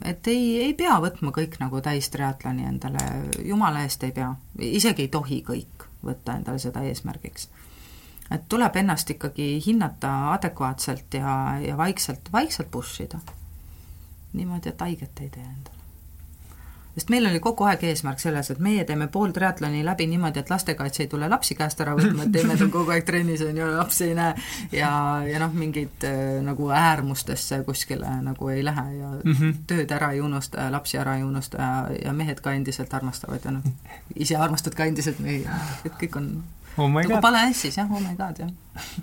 et 0.04 0.26
ei, 0.32 0.46
ei 0.68 0.74
pea 0.78 0.96
võtma 1.04 1.32
kõik 1.34 1.58
nagu 1.60 1.80
täis 1.84 2.10
triatloni 2.12 2.66
endale, 2.68 3.04
jumala 3.44 3.84
eest 3.84 4.04
ei 4.08 4.16
pea, 4.16 4.32
isegi 4.58 5.06
ei 5.06 5.12
tohi 5.12 5.42
kõik 5.46 5.88
võtta 6.04 6.36
endale 6.38 6.60
seda 6.60 6.84
eesmärgiks. 6.84 7.48
et 8.30 8.48
tuleb 8.48 8.76
ennast 8.76 9.10
ikkagi 9.10 9.62
hinnata 9.66 10.34
adekvaatselt 10.34 11.20
ja, 11.20 11.58
ja 11.60 11.76
vaikselt, 11.76 12.32
vaikselt 12.32 12.70
push 12.70 13.04
ida 13.04 13.20
niimoodi, 14.34 14.68
et 14.68 14.80
haiget 14.80 15.20
ei 15.20 15.30
tee 15.30 15.42
endale. 15.42 15.80
sest 16.94 17.08
meil 17.10 17.26
oli 17.26 17.40
kogu 17.42 17.64
aeg 17.66 17.80
eesmärk 17.88 18.20
selles, 18.22 18.52
et 18.52 18.60
meie 18.62 18.84
teeme 18.86 19.08
pool 19.10 19.32
triatloni 19.34 19.80
läbi 19.84 20.06
niimoodi, 20.06 20.38
et 20.44 20.50
lastekaitse 20.50 21.02
ei 21.02 21.08
tule 21.10 21.28
lapsi 21.28 21.56
käest 21.58 21.80
ära 21.82 21.96
võtma, 21.98 22.22
et 22.22 22.32
teeme 22.36 22.54
ta 22.60 22.68
kogu 22.70 22.94
aeg 22.94 23.06
trennis, 23.08 23.42
on 23.42 23.58
ju, 23.58 23.70
lapsi 23.76 24.04
ei 24.08 24.14
näe 24.14 24.34
ja, 24.72 24.90
ja 25.26 25.42
noh, 25.42 25.56
mingid 25.58 26.06
äh, 26.06 26.38
nagu 26.46 26.70
äärmustesse 26.70 27.62
kuskile 27.66 28.12
nagu 28.22 28.48
ei 28.54 28.64
lähe 28.64 28.86
ja 28.98 29.10
mm 29.16 29.32
-hmm. 29.32 29.54
tööd 29.66 29.90
ära 29.98 30.12
ei 30.12 30.20
unusta 30.20 30.68
ja 30.68 30.72
lapsi 30.72 30.98
ära 30.98 31.16
ei 31.16 31.22
unusta 31.22 31.58
ja, 31.58 31.88
ja 32.04 32.12
mehed 32.12 32.40
ka 32.40 32.52
endiselt 32.52 32.94
armastavad 32.94 33.44
ja 33.44 33.50
noh, 33.50 33.72
ise 34.14 34.36
armastad 34.36 34.74
ka 34.74 34.84
endiselt 34.84 35.18
mehi, 35.18 35.46
et 35.84 35.98
kõik 36.02 36.16
on 36.16 36.30
oh 36.76 36.90
nagu 36.90 37.20
pale 37.22 37.44
ässis 37.50 37.78
jah, 37.78 37.90
oh 37.90 38.00
my 38.00 38.14
god, 38.18 38.38
jah. 38.38 38.50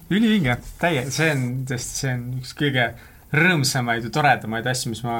ülivinge, 0.09 0.57
täie, 0.79 1.05
see 1.11 1.31
on 1.31 1.47
tõesti, 1.69 1.97
see 2.03 2.13
on 2.15 2.27
üks 2.41 2.53
kõige 2.57 2.91
rõõmsamaid 3.33 4.07
ja 4.07 4.13
toredamaid 4.13 4.67
asju, 4.67 4.91
mis 4.93 5.03
ma 5.07 5.17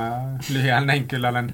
lühiajal 0.50 0.88
näinud 0.88 1.10
küll 1.12 1.28
olen. 1.28 1.52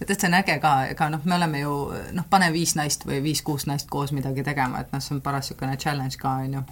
et, 0.00 0.10
et 0.10 0.16
see 0.16 0.28
on 0.30 0.38
äge 0.40 0.58
ka, 0.62 0.74
ega 0.94 1.10
noh, 1.12 1.24
me 1.24 1.38
oleme 1.38 1.62
ju 1.62 1.76
noh, 2.16 2.26
pane 2.30 2.50
viis 2.54 2.76
naist 2.78 3.06
või 3.08 3.20
viis-kuus 3.24 3.66
naist 3.70 3.90
koos 3.90 4.14
midagi 4.16 4.46
tegema, 4.46 4.82
et 4.84 4.92
noh, 4.94 5.02
see 5.04 5.16
on 5.16 5.22
paras 5.24 5.48
niisugune 5.48 5.78
challenge 5.80 6.20
ka, 6.20 6.38
on 6.44 6.60
ju 6.60 6.66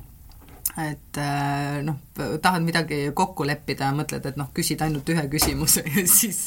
et 0.76 1.18
äh, 1.22 1.78
noh, 1.86 1.96
tahad 2.42 2.64
midagi 2.64 3.06
kokku 3.14 3.46
leppida 3.48 3.90
ja 3.90 3.96
mõtled, 3.96 4.26
et 4.28 4.36
noh, 4.36 4.50
küsid 4.54 4.82
ainult 4.84 5.08
ühe 5.08 5.24
küsimuse 5.32 5.84
ja 5.86 6.04
siis 6.18 6.46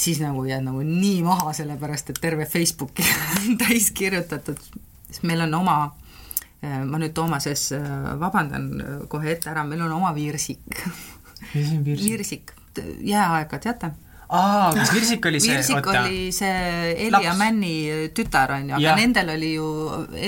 siis 0.00 0.20
nagu 0.22 0.44
jääd 0.46 0.64
nagu 0.64 0.82
nii 0.86 1.22
maha, 1.26 1.52
sellepärast 1.56 2.12
et 2.12 2.20
terve 2.22 2.46
Facebooki 2.46 3.04
on 3.38 3.58
täis 3.60 3.90
kirjutatud, 3.96 4.60
sest 5.08 5.26
meil 5.26 5.42
on 5.46 5.54
oma 5.62 5.78
ma 6.62 6.98
nüüd 7.00 7.14
Toomases 7.16 7.70
äh, 7.72 7.84
vabandan 8.20 8.70
kohe 9.08 9.32
ette 9.32 9.50
ära, 9.52 9.64
meil 9.64 9.80
on 9.86 9.96
oma 9.96 10.12
viirsik. 10.16 10.82
mis 11.54 11.72
on 11.72 11.84
viirsik? 11.84 12.06
viirsik, 12.10 12.54
jääaega, 13.06 13.58
teate? 13.58 13.94
Aa, 14.30 14.70
kas 14.74 14.92
Virsik 14.94 15.26
oli 15.26 15.40
see, 15.42 15.54
Virsik 15.56 15.76
oota. 15.80 16.02
oli 16.04 16.30
see 16.34 16.92
Elli 17.06 17.24
ja 17.24 17.32
Männi 17.38 17.72
tütar, 18.14 18.52
on 18.54 18.68
ju, 18.70 18.76
aga 18.78 18.94
nendel 18.98 19.32
oli 19.34 19.50
ju, 19.56 19.66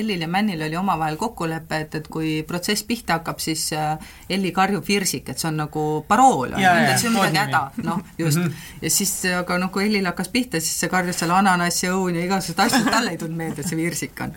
Ellil 0.01 0.25
ja 0.25 0.29
Männil 0.31 0.65
oli 0.67 0.79
omavahel 0.79 1.19
kokkulepe, 1.21 1.81
et, 1.87 1.95
et 2.01 2.09
kui 2.13 2.33
protsess 2.49 2.87
pihta 2.89 3.21
hakkab, 3.21 3.39
siis 3.43 3.69
äh, 3.79 3.95
Elli 4.33 4.53
karjub 4.55 4.87
Virsik, 4.89 5.31
et 5.31 5.43
see 5.43 5.49
on 5.53 5.61
nagu 5.63 5.87
parool, 6.09 6.57
on 6.57 6.65
ju, 6.65 6.75
et 6.83 6.99
see 6.99 7.13
on 7.13 7.19
midagi 7.21 7.43
häda, 7.45 7.63
noh, 7.87 8.03
just. 8.23 8.39
-hmm. 8.39 8.67
ja 8.83 8.91
siis, 8.91 9.15
aga 9.39 9.59
noh, 9.63 9.73
kui 9.75 9.87
Ellil 9.87 10.11
hakkas 10.11 10.33
pihta, 10.35 10.61
siis 10.61 10.83
see 10.83 10.93
karjus 10.93 11.23
seal 11.23 11.35
ananassi, 11.39 11.91
õun 11.93 12.19
ja 12.19 12.27
igasugused 12.27 12.67
asjad, 12.67 12.91
talle 12.91 13.15
ei 13.15 13.23
tulnud 13.23 13.39
meelde, 13.39 13.63
et 13.63 13.69
see 13.71 13.79
Virsik 13.79 14.21
on. 14.27 14.35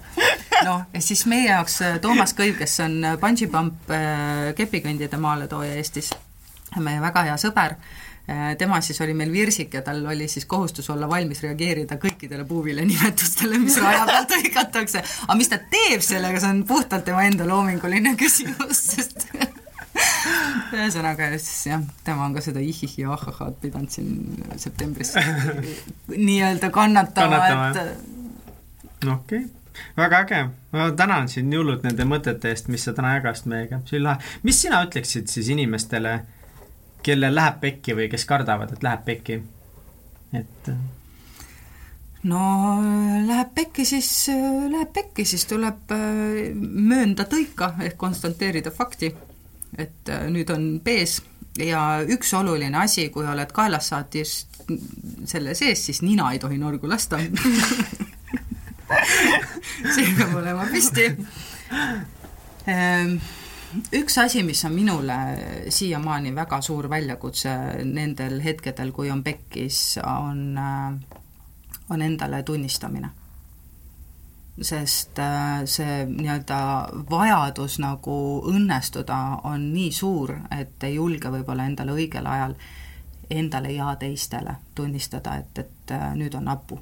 noh, 0.65 0.85
ja 0.93 1.01
siis 1.01 1.25
meie 1.25 1.49
jaoks 1.49 1.81
äh, 1.81 1.99
Toomas 2.01 2.37
Kõiv, 2.37 2.57
kes 2.61 2.79
on 2.85 3.01
bungee 3.21 3.49
pump 3.49 3.89
äh, 3.89 4.53
kepikõndide 4.55 5.17
maaletooja 5.17 5.73
Eestis, 5.81 6.13
meie 6.77 7.01
väga 7.01 7.29
hea 7.29 7.37
sõber 7.39 7.79
Äh, 7.79 8.04
tema 8.57 8.79
siis 8.81 9.01
oli 9.01 9.13
meil 9.13 9.31
virsik 9.31 9.73
ja 9.77 9.81
tal 9.85 10.05
oli 10.05 10.27
siis 10.27 10.45
kohustus 10.49 10.89
olla 10.89 11.09
valmis 11.09 11.43
reageerida 11.45 11.99
kõikidele 12.01 12.45
puuvile 12.49 12.85
nimetustele, 12.85 13.59
mis 13.61 13.77
raja 13.81 14.05
pealt 14.09 14.33
hõigatakse. 14.39 15.03
aga 15.27 15.37
mis 15.37 15.51
ta 15.51 15.59
teeb 15.71 16.01
sellega, 16.01 16.41
see 16.41 16.55
on 16.55 16.63
puhtalt 16.67 17.05
tema 17.05 17.25
enda 17.29 17.45
loominguline 17.47 18.15
küsimus, 18.17 18.81
sest 18.95 19.27
ühesõnaga 20.75 21.29
siis 21.37 21.67
jah, 21.69 21.83
tema 22.07 22.25
on 22.25 22.33
ka 22.33 22.41
seda 22.45 22.63
ihihi 22.65 23.05
ja 23.05 23.13
ahahad 23.13 23.59
pidanud 23.61 23.93
siin 23.93 24.41
septembris 24.57 25.13
nii-öelda 26.29 26.71
kannatama, 26.73 27.43
kannatama, 27.45 27.91
et 27.93 29.05
okei 29.05 29.45
okay 29.45 29.45
väga 29.97 30.19
äge, 30.23 30.37
ma 30.71 30.85
tänan 30.95 31.27
sind 31.29 31.53
hullult 31.53 31.83
nende 31.83 32.05
mõtete 32.07 32.47
eest, 32.47 32.69
mis 32.71 32.85
sa 32.87 32.93
täna 32.95 33.17
jagasid 33.17 33.49
meiega, 33.51 33.81
see 33.85 33.99
oli 33.99 34.05
lahe. 34.07 34.33
mis 34.47 34.61
sina 34.63 34.79
ütleksid 34.87 35.27
siis 35.27 35.49
inimestele 35.51 36.13
äh, 36.15 36.34
kellel 37.05 37.35
läheb 37.35 37.59
pekki 37.61 37.95
või 37.97 38.09
kes 38.11 38.25
kardavad, 38.29 38.73
et 38.73 38.83
läheb 38.85 39.05
pekki, 39.05 39.39
et 40.33 40.69
äh. 40.71 40.81
no 42.31 42.41
läheb 43.27 43.53
pekki, 43.55 43.85
siis 43.85 44.09
läheb 44.31 44.91
pekki, 44.95 45.25
siis 45.29 45.45
tuleb 45.49 45.93
äh, 45.93 46.51
möönda 46.55 47.27
tõika 47.29 47.75
ehk 47.85 47.97
konstateerida 48.01 48.73
fakti, 48.73 49.13
et 49.77 50.11
äh, 50.11 50.27
nüüd 50.33 50.49
on 50.53 50.67
pees. 50.83 51.21
Ja 51.55 52.01
üks 52.11 52.33
oluline 52.35 52.75
asi, 52.81 53.07
kui 53.13 53.23
oled 53.31 53.51
kaelassaatis 53.55 54.31
selle 55.29 55.53
sees, 55.55 55.85
siis 55.87 56.01
nina 56.03 56.31
ei 56.33 56.39
tohi 56.39 56.57
norgu 56.59 56.89
lasta. 56.89 57.19
See 59.95 60.11
peab 60.17 60.35
olema 60.39 60.65
püsti. 60.69 61.07
Ehm, 62.69 63.17
üks 63.93 64.17
asi, 64.17 64.43
mis 64.43 64.65
on 64.65 64.73
minule 64.73 65.15
siiamaani 65.69 66.35
väga 66.35 66.61
suur 66.61 66.89
väljakutse 66.89 67.51
nendel 67.83 68.39
hetkedel, 68.43 68.91
kui 68.91 69.11
on 69.11 69.23
pekkis, 69.23 69.99
on, 70.03 70.57
on 71.89 72.01
endale 72.01 72.43
tunnistamine. 72.43 73.09
sest 74.61 75.19
see 75.67 75.95
nii-öelda 76.07 76.57
vajadus 77.09 77.79
nagu 77.83 78.13
õnnestuda 78.47 79.17
on 79.43 79.65
nii 79.73 79.91
suur, 79.91 80.31
et 80.59 80.83
ei 80.87 80.95
julge 80.95 81.27
võib-olla 81.33 81.65
endale 81.67 81.91
õigel 81.91 82.27
ajal 82.31 82.55
endale 83.29 83.73
ja 83.75 83.95
teistele 83.99 84.55
tunnistada, 84.75 85.35
et, 85.35 85.59
et 85.59 85.93
nüüd 86.15 86.33
on 86.39 86.47
hapu. 86.47 86.79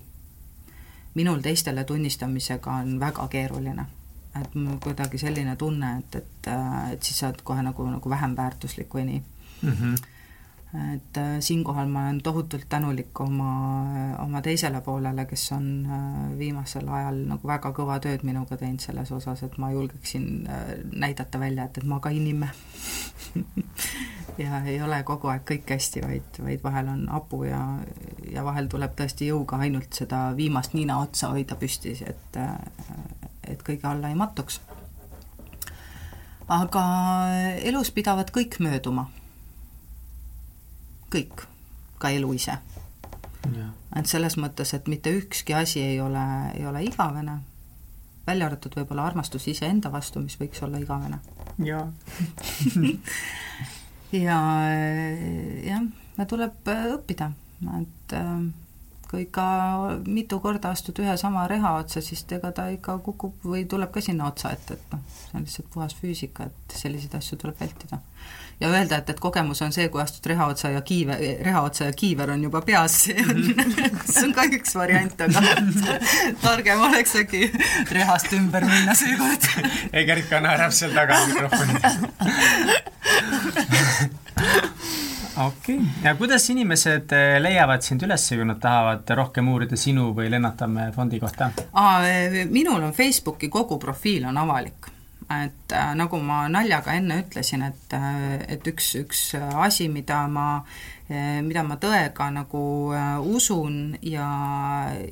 minul 1.14 1.42
teistele 1.42 1.84
tunnistamisega 1.84 2.72
on 2.72 3.00
väga 3.00 3.28
keeruline 3.28 3.86
et 4.42 4.56
mul 4.56 4.80
kuidagi 4.82 5.20
selline 5.22 5.56
tunne, 5.56 5.98
et, 6.00 6.16
et, 6.16 6.50
et 6.94 7.04
siis 7.04 7.20
sa 7.20 7.30
oled 7.30 7.44
kohe 7.46 7.62
nagu, 7.66 7.86
nagu 7.92 8.10
vähem 8.10 8.34
väärtuslik 8.38 8.94
või 8.94 9.06
nii 9.12 9.22
mm. 9.22 9.78
-hmm 9.78 10.10
et 10.74 11.18
äh, 11.18 11.40
siinkohal 11.40 11.88
ma 11.88 12.08
olen 12.08 12.22
tohutult 12.22 12.66
tänulik 12.70 13.20
oma, 13.20 13.50
oma 14.20 14.42
teisele 14.42 14.82
poolele, 14.82 15.26
kes 15.30 15.52
on 15.52 15.68
äh, 15.86 16.38
viimasel 16.38 16.88
ajal 16.90 17.20
nagu 17.30 17.48
väga 17.48 17.70
kõva 17.78 18.00
tööd 18.02 18.26
minuga 18.26 18.58
teinud 18.58 18.82
selles 18.82 19.12
osas, 19.14 19.44
et 19.46 19.58
ma 19.62 19.70
julgeksin 19.72 20.48
äh, 20.50 20.72
näidata 20.92 21.40
välja, 21.40 21.68
et, 21.70 21.78
et 21.78 21.86
ma 21.86 22.00
ka 22.02 22.10
inimene 22.10 22.50
ja 24.44 24.64
ei 24.66 24.80
ole 24.82 25.04
kogu 25.06 25.30
aeg 25.30 25.46
kõik 25.52 25.76
hästi, 25.76 26.02
vaid, 26.08 26.42
vaid 26.42 26.66
vahel 26.66 26.90
on 26.96 27.06
hapu 27.14 27.44
ja, 27.46 27.62
ja 28.34 28.46
vahel 28.46 28.72
tuleb 28.72 28.98
tõesti 28.98 29.30
jõuga 29.30 29.62
ainult 29.62 29.94
seda 29.94 30.26
viimast 30.38 30.74
nina 30.74 30.98
otsa 31.06 31.30
hoida 31.36 31.60
püsti, 31.60 31.94
et 32.02 32.42
et 33.48 33.64
kõige 33.64 33.88
alla 33.90 34.10
ei 34.10 34.16
mattuks. 34.16 34.62
aga 36.48 36.84
elus 37.64 37.92
pidavad 37.92 38.32
kõik 38.32 38.60
mööduma. 38.60 39.10
kõik, 41.14 41.48
ka 42.00 42.10
elu 42.10 42.34
ise. 42.34 42.58
et 43.96 44.06
selles 44.08 44.38
mõttes, 44.38 44.74
et 44.74 44.88
mitte 44.88 45.12
ükski 45.12 45.54
asi 45.54 45.82
ei 45.82 46.02
ole, 46.02 46.52
ei 46.56 46.66
ole 46.66 46.84
igavene, 46.84 47.40
välja 48.28 48.46
arvatud 48.46 48.76
võib-olla 48.76 49.06
armastus 49.06 49.48
iseenda 49.48 49.92
vastu, 49.92 50.20
mis 50.20 50.40
võiks 50.40 50.64
olla 50.64 50.78
igavene. 50.78 51.20
jaa 51.58 51.88
ja 54.28 54.40
jah, 55.64 55.88
tuleb 56.28 56.68
õppida, 56.68 57.32
et 57.80 58.14
äh, 58.18 58.44
kui 59.14 59.28
ikka 59.28 59.44
mitu 60.10 60.40
korda 60.42 60.72
astud 60.74 60.98
ühe 61.04 61.14
sama 61.22 61.44
reha 61.46 61.76
otsa, 61.78 62.02
siis 62.02 62.24
ega 62.34 62.50
ta 62.58 62.64
ikka 62.74 62.96
kukub 63.06 63.44
või 63.46 63.62
tuleb 63.70 63.92
ka 63.94 64.02
sinna 64.02 64.26
otsa 64.26 64.50
ette, 64.56 64.74
et 64.74 64.96
noh, 64.96 65.04
see 65.14 65.38
on 65.38 65.44
lihtsalt 65.46 65.68
puhas 65.76 65.94
füüsika, 66.00 66.48
et 66.50 66.78
selliseid 66.80 67.14
asju 67.20 67.38
tuleb 67.44 67.60
vältida. 67.62 68.00
ja 68.60 68.72
öelda, 68.72 68.98
et, 68.98 69.10
et 69.14 69.20
kogemus 69.22 69.62
on 69.62 69.72
see, 69.76 69.86
kui 69.94 70.02
astud 70.02 70.26
reha 70.32 70.48
otsa 70.50 70.72
ja 70.74 70.82
kiive, 70.82 71.20
reha 71.46 71.62
otsa 71.62 71.92
ja 71.92 71.94
kiiver 71.94 72.34
on 72.34 72.48
juba 72.48 72.64
peas, 72.66 72.98
see 73.06 73.22
on 73.22 73.44
see 74.16 74.24
on 74.24 74.34
ka 74.34 74.48
üks 74.58 74.74
variant, 74.82 75.22
aga 75.28 75.40
targem 76.48 76.82
oleks 76.90 77.14
äkki 77.22 77.52
rehast 77.94 78.34
ümber 78.34 78.66
minna 78.66 78.98
seekord. 78.98 79.46
Egert 79.94 80.26
ka 80.34 80.42
naerab 80.42 80.74
seal 80.74 80.98
taga 80.98 81.22
mikrofoni 81.30 81.74
okei 85.38 85.76
okay., 85.76 85.88
ja 86.04 86.16
kuidas 86.16 86.50
inimesed 86.50 87.14
eh, 87.16 87.38
leiavad 87.42 87.86
sind 87.86 88.04
üles, 88.06 88.28
kui 88.30 88.48
nad 88.48 88.62
tahavad 88.62 89.14
rohkem 89.18 89.50
uurida 89.54 89.78
sinu 89.80 90.12
või 90.18 90.30
Lennart 90.32 90.58
Tamme 90.62 90.90
fondi 90.96 91.20
kohta? 91.22 91.52
Eh, 92.08 92.44
minul 92.50 92.82
on 92.84 92.94
Facebooki 92.94 93.50
kogu 93.54 93.80
profiil 93.82 94.28
on 94.30 94.42
avalik 94.44 94.92
et 95.34 95.72
äh, 95.72 95.94
nagu 95.96 96.20
ma 96.22 96.44
naljaga 96.52 96.94
enne 97.00 97.22
ütlesin, 97.24 97.64
et, 97.66 97.94
et 98.52 98.68
üks, 98.70 98.90
üks 99.00 99.22
asi, 99.40 99.88
mida 99.90 100.26
ma 100.30 100.48
mida 101.44 101.64
ma 101.68 101.76
tõega 101.82 102.30
nagu 102.32 102.94
äh, 102.96 103.18
usun 103.20 103.98
ja, 104.08 104.28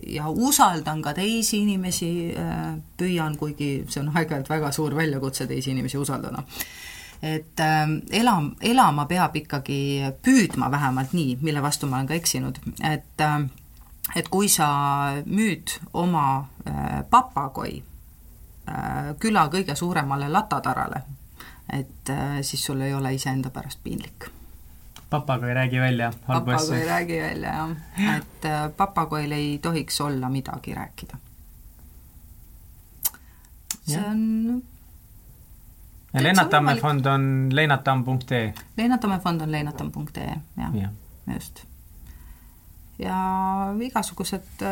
ja 0.08 0.30
usaldan 0.32 1.02
ka 1.04 1.12
teisi 1.18 1.62
inimesi 1.66 2.32
äh,, 2.32 2.78
püüan, 2.98 3.36
kuigi 3.38 3.84
see 3.92 4.00
on 4.02 4.14
aeg-ajalt 4.16 4.50
väga 4.50 4.72
suur 4.72 4.96
väljakutse 4.96 5.50
teisi 5.50 5.74
inimesi 5.76 6.00
usaldada 6.00 6.46
et 7.22 7.60
äh, 7.60 7.88
elam-, 8.12 8.56
elama 8.62 9.06
peab 9.06 9.36
ikkagi 9.36 9.82
püüdma 10.26 10.72
vähemalt 10.72 11.14
nii, 11.14 11.38
mille 11.42 11.62
vastu 11.62 11.88
ma 11.88 12.00
olen 12.00 12.08
ka 12.08 12.14
eksinud, 12.14 12.60
et 12.84 13.22
äh, 13.22 13.42
et 14.16 14.28
kui 14.32 14.50
sa 14.52 14.68
müüd 15.26 15.78
oma 15.94 16.26
äh, 16.68 17.00
papagoi 17.10 17.80
äh, 17.80 19.14
küla 19.22 19.48
kõige 19.54 19.76
suuremale 19.78 20.30
latatarale, 20.32 21.04
et 21.72 22.12
äh, 22.12 22.38
siis 22.42 22.66
sul 22.66 22.82
ei 22.82 22.94
ole 22.94 23.14
iseenda 23.16 23.50
pärast 23.54 23.84
piinlik 23.84 24.30
papagoi 25.12 25.54
räägi 25.54 25.80
välja, 25.80 26.14
halbu 26.28 26.52
asju. 26.56 26.70
papagoi 26.70 26.88
räägi 26.88 27.18
välja, 27.22 27.50
jah. 27.52 28.16
et 28.18 28.46
papagoil 28.78 29.32
ei 29.36 29.60
tohiks 29.60 30.02
olla 30.02 30.30
midagi 30.30 30.74
rääkida. 30.74 31.18
see 33.86 34.00
on 34.00 34.64
Lennart 36.14 36.50
Tamme 36.50 36.76
fond 36.76 37.06
on 37.06 37.50
leinatamm.ee? 37.52 38.54
Lennart 38.78 39.02
Tamme 39.02 39.20
fond 39.20 39.42
on 39.42 39.52
leinatamm.ee, 39.52 40.40
jah 40.58 40.76
ja., 40.76 40.90
just 41.34 41.66
ja 43.00 43.16
igasugused, 43.82 44.64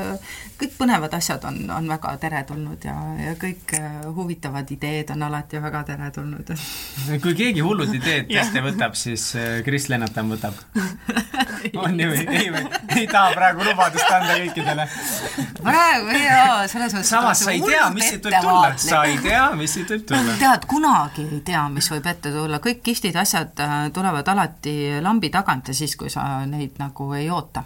kõik 0.59 0.73
põnevad 0.77 1.13
asjad 1.17 1.43
on, 1.49 1.61
on 1.73 1.87
väga 1.89 2.11
teretulnud 2.21 2.83
ja, 2.85 2.95
ja 3.17 3.35
kõik 3.39 3.73
äh, 3.77 4.01
huvitavad 4.15 4.69
ideed 4.75 5.13
on 5.15 5.23
alati 5.29 5.61
väga 5.61 5.83
teretulnud. 5.87 6.51
kui 7.23 7.35
keegi 7.37 7.63
hullud 7.65 7.93
ideed 7.95 8.29
tõesti 8.29 8.63
võtab, 8.65 8.97
siis 8.99 9.31
äh, 9.39 9.61
Kris 9.65 9.89
Lennatam 9.89 10.33
võtab 10.33 10.59
on 11.83 11.99
ju 11.99 12.09
või? 12.11 12.25
ei 12.27 12.51
või? 12.53 12.65
ei 12.97 13.07
taha 13.09 13.31
praegu 13.33 13.65
lubadust 13.65 14.11
anda 14.11 14.37
kõikidele? 14.43 14.85
praegu 15.61 16.19
jaa, 16.19 16.67
selles 16.71 16.95
mõttes 16.97 17.13
samas 17.15 17.43
sa 17.45 17.55
ei 17.55 17.63
tea, 17.65 17.89
mis 17.95 18.11
siit 18.11 18.29
võib 18.29 18.37
tulla, 18.45 18.75
sa 18.83 19.01
ei 19.09 19.17
tea, 19.23 19.47
mis 19.57 19.75
siit 19.79 19.95
võib 19.95 20.05
tulla. 20.11 20.37
tead, 20.43 20.69
kunagi 20.69 21.25
ei 21.25 21.41
tea, 21.49 21.65
mis 21.73 21.89
võib 21.95 22.13
ette 22.13 22.35
tulla, 22.35 22.61
kõik 22.63 22.83
kihvtid 22.85 23.17
asjad 23.23 23.65
äh, 23.65 23.75
tulevad 23.95 24.27
alati 24.35 24.77
lambi 25.01 25.33
tagant 25.33 25.73
ja 25.73 25.77
siis, 25.81 25.97
kui 25.99 26.13
sa 26.13 26.45
neid 26.49 26.77
nagu 26.81 27.11
ei 27.17 27.29
oota 27.33 27.65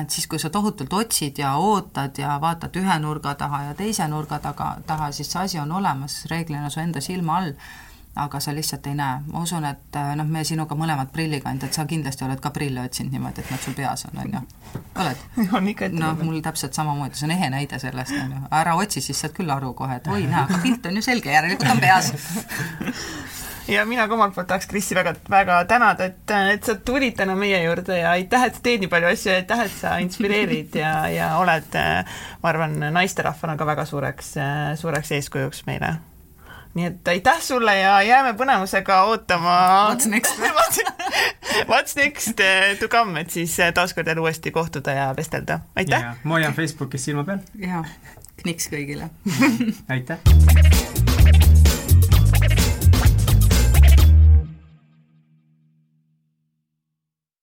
et 0.00 0.10
siis, 0.10 0.26
kui 0.26 0.38
sa 0.42 0.50
tohutult 0.50 0.92
otsid 0.92 1.38
ja 1.38 1.54
ootad 1.56 2.18
ja 2.18 2.38
vaatad 2.40 2.76
ühe 2.76 2.98
nurga 2.98 3.34
taha 3.38 3.62
ja 3.68 3.74
teise 3.78 4.08
nurga 4.08 4.38
taga, 4.38 4.76
taha, 4.86 5.12
siis 5.12 5.30
see 5.32 5.42
asi 5.42 5.58
on 5.58 5.72
olemas 5.72 6.24
reeglina 6.30 6.70
su 6.70 6.80
enda 6.80 7.00
silma 7.00 7.38
all 7.38 7.52
aga 8.16 8.40
sa 8.40 8.54
lihtsalt 8.54 8.86
ei 8.86 8.94
näe. 8.94 9.20
ma 9.32 9.42
usun, 9.42 9.64
et 9.64 9.96
äh, 9.96 10.12
noh, 10.16 10.26
me 10.26 10.44
sinuga 10.46 10.76
mõlemad 10.78 11.10
prillikandjad, 11.12 11.72
sa 11.74 11.84
kindlasti 11.90 12.24
oled 12.24 12.40
ka 12.40 12.52
prille 12.54 12.84
otsinud 12.86 13.12
niimoodi, 13.12 13.42
et 13.42 13.50
nad 13.50 13.62
sul 13.62 13.74
peas 13.74 14.06
on, 14.06 14.20
on 14.22 14.36
ju? 14.36 14.42
oled? 15.02 15.24
on 15.58 15.68
ikka 15.72 15.88
noh, 15.92 16.14
mul 16.22 16.38
täpselt 16.44 16.78
samamoodi, 16.78 17.18
see 17.18 17.26
on 17.26 17.34
ehe 17.34 17.50
näide 17.50 17.78
sellest, 17.82 18.14
on 18.22 18.36
ju. 18.36 18.42
ära 18.60 18.76
otsi, 18.78 19.02
siis 19.02 19.20
saad 19.20 19.34
küll 19.34 19.50
aru 19.50 19.72
kohe, 19.74 19.98
et 19.98 20.06
oi, 20.06 20.22
näe, 20.30 20.44
aga 20.46 20.62
pilt 20.62 20.86
on 20.90 21.00
ju 21.00 21.02
selge, 21.02 21.34
järelikult 21.34 21.74
on 21.74 21.82
peas 21.82 22.12
ja 23.68 23.84
mina 23.88 24.06
ka 24.08 24.14
omalt 24.14 24.34
poolt 24.34 24.48
tahaks 24.50 24.66
Krissi 24.70 24.96
väga, 24.96 25.14
väga 25.30 25.58
tänada, 25.70 26.08
et, 26.10 26.30
et 26.54 26.64
sa 26.64 26.74
tulid 26.74 27.16
täna 27.18 27.36
meie 27.38 27.62
juurde 27.64 27.98
ja 27.98 28.14
aitäh, 28.14 28.48
et 28.48 28.58
sa 28.58 28.64
teed 28.64 28.84
nii 28.84 28.92
palju 28.92 29.10
asju 29.12 29.32
ja 29.32 29.36
aitäh, 29.42 29.66
et 29.66 29.76
sa 29.80 29.98
inspireerid 30.04 30.80
ja, 30.80 30.94
ja 31.12 31.30
oled, 31.40 31.78
ma 32.42 32.50
arvan, 32.52 32.76
naisterahvana 32.94 33.56
ka 33.60 33.68
väga 33.68 33.86
suureks, 33.88 34.34
suureks 34.80 35.14
eeskujuks 35.18 35.64
meile 35.70 35.96
nii 36.74 36.86
et 36.88 37.08
aitäh 37.08 37.40
sulle 37.42 37.76
ja 37.78 38.02
jääme 38.02 38.32
põnevusega 38.34 38.96
ootama. 39.06 39.58
What's 39.92 40.08
next 40.10 40.40
What's 41.70 41.96
next 41.96 42.40
to 42.80 42.88
come, 42.88 43.20
et 43.20 43.30
siis 43.30 43.56
taaskord 43.74 44.06
jälle 44.06 44.20
uuesti 44.20 44.50
kohtuda 44.50 44.92
ja 44.92 45.14
vestelda. 45.16 45.60
aitäh! 45.76 46.16
ma 46.24 46.34
hoian 46.34 46.54
Facebookis 46.54 47.04
silma 47.04 47.24
peal. 47.24 47.38
jaa, 47.54 47.84
kniks 48.42 48.68
kõigile 48.72 49.10
aitäh! 49.88 50.18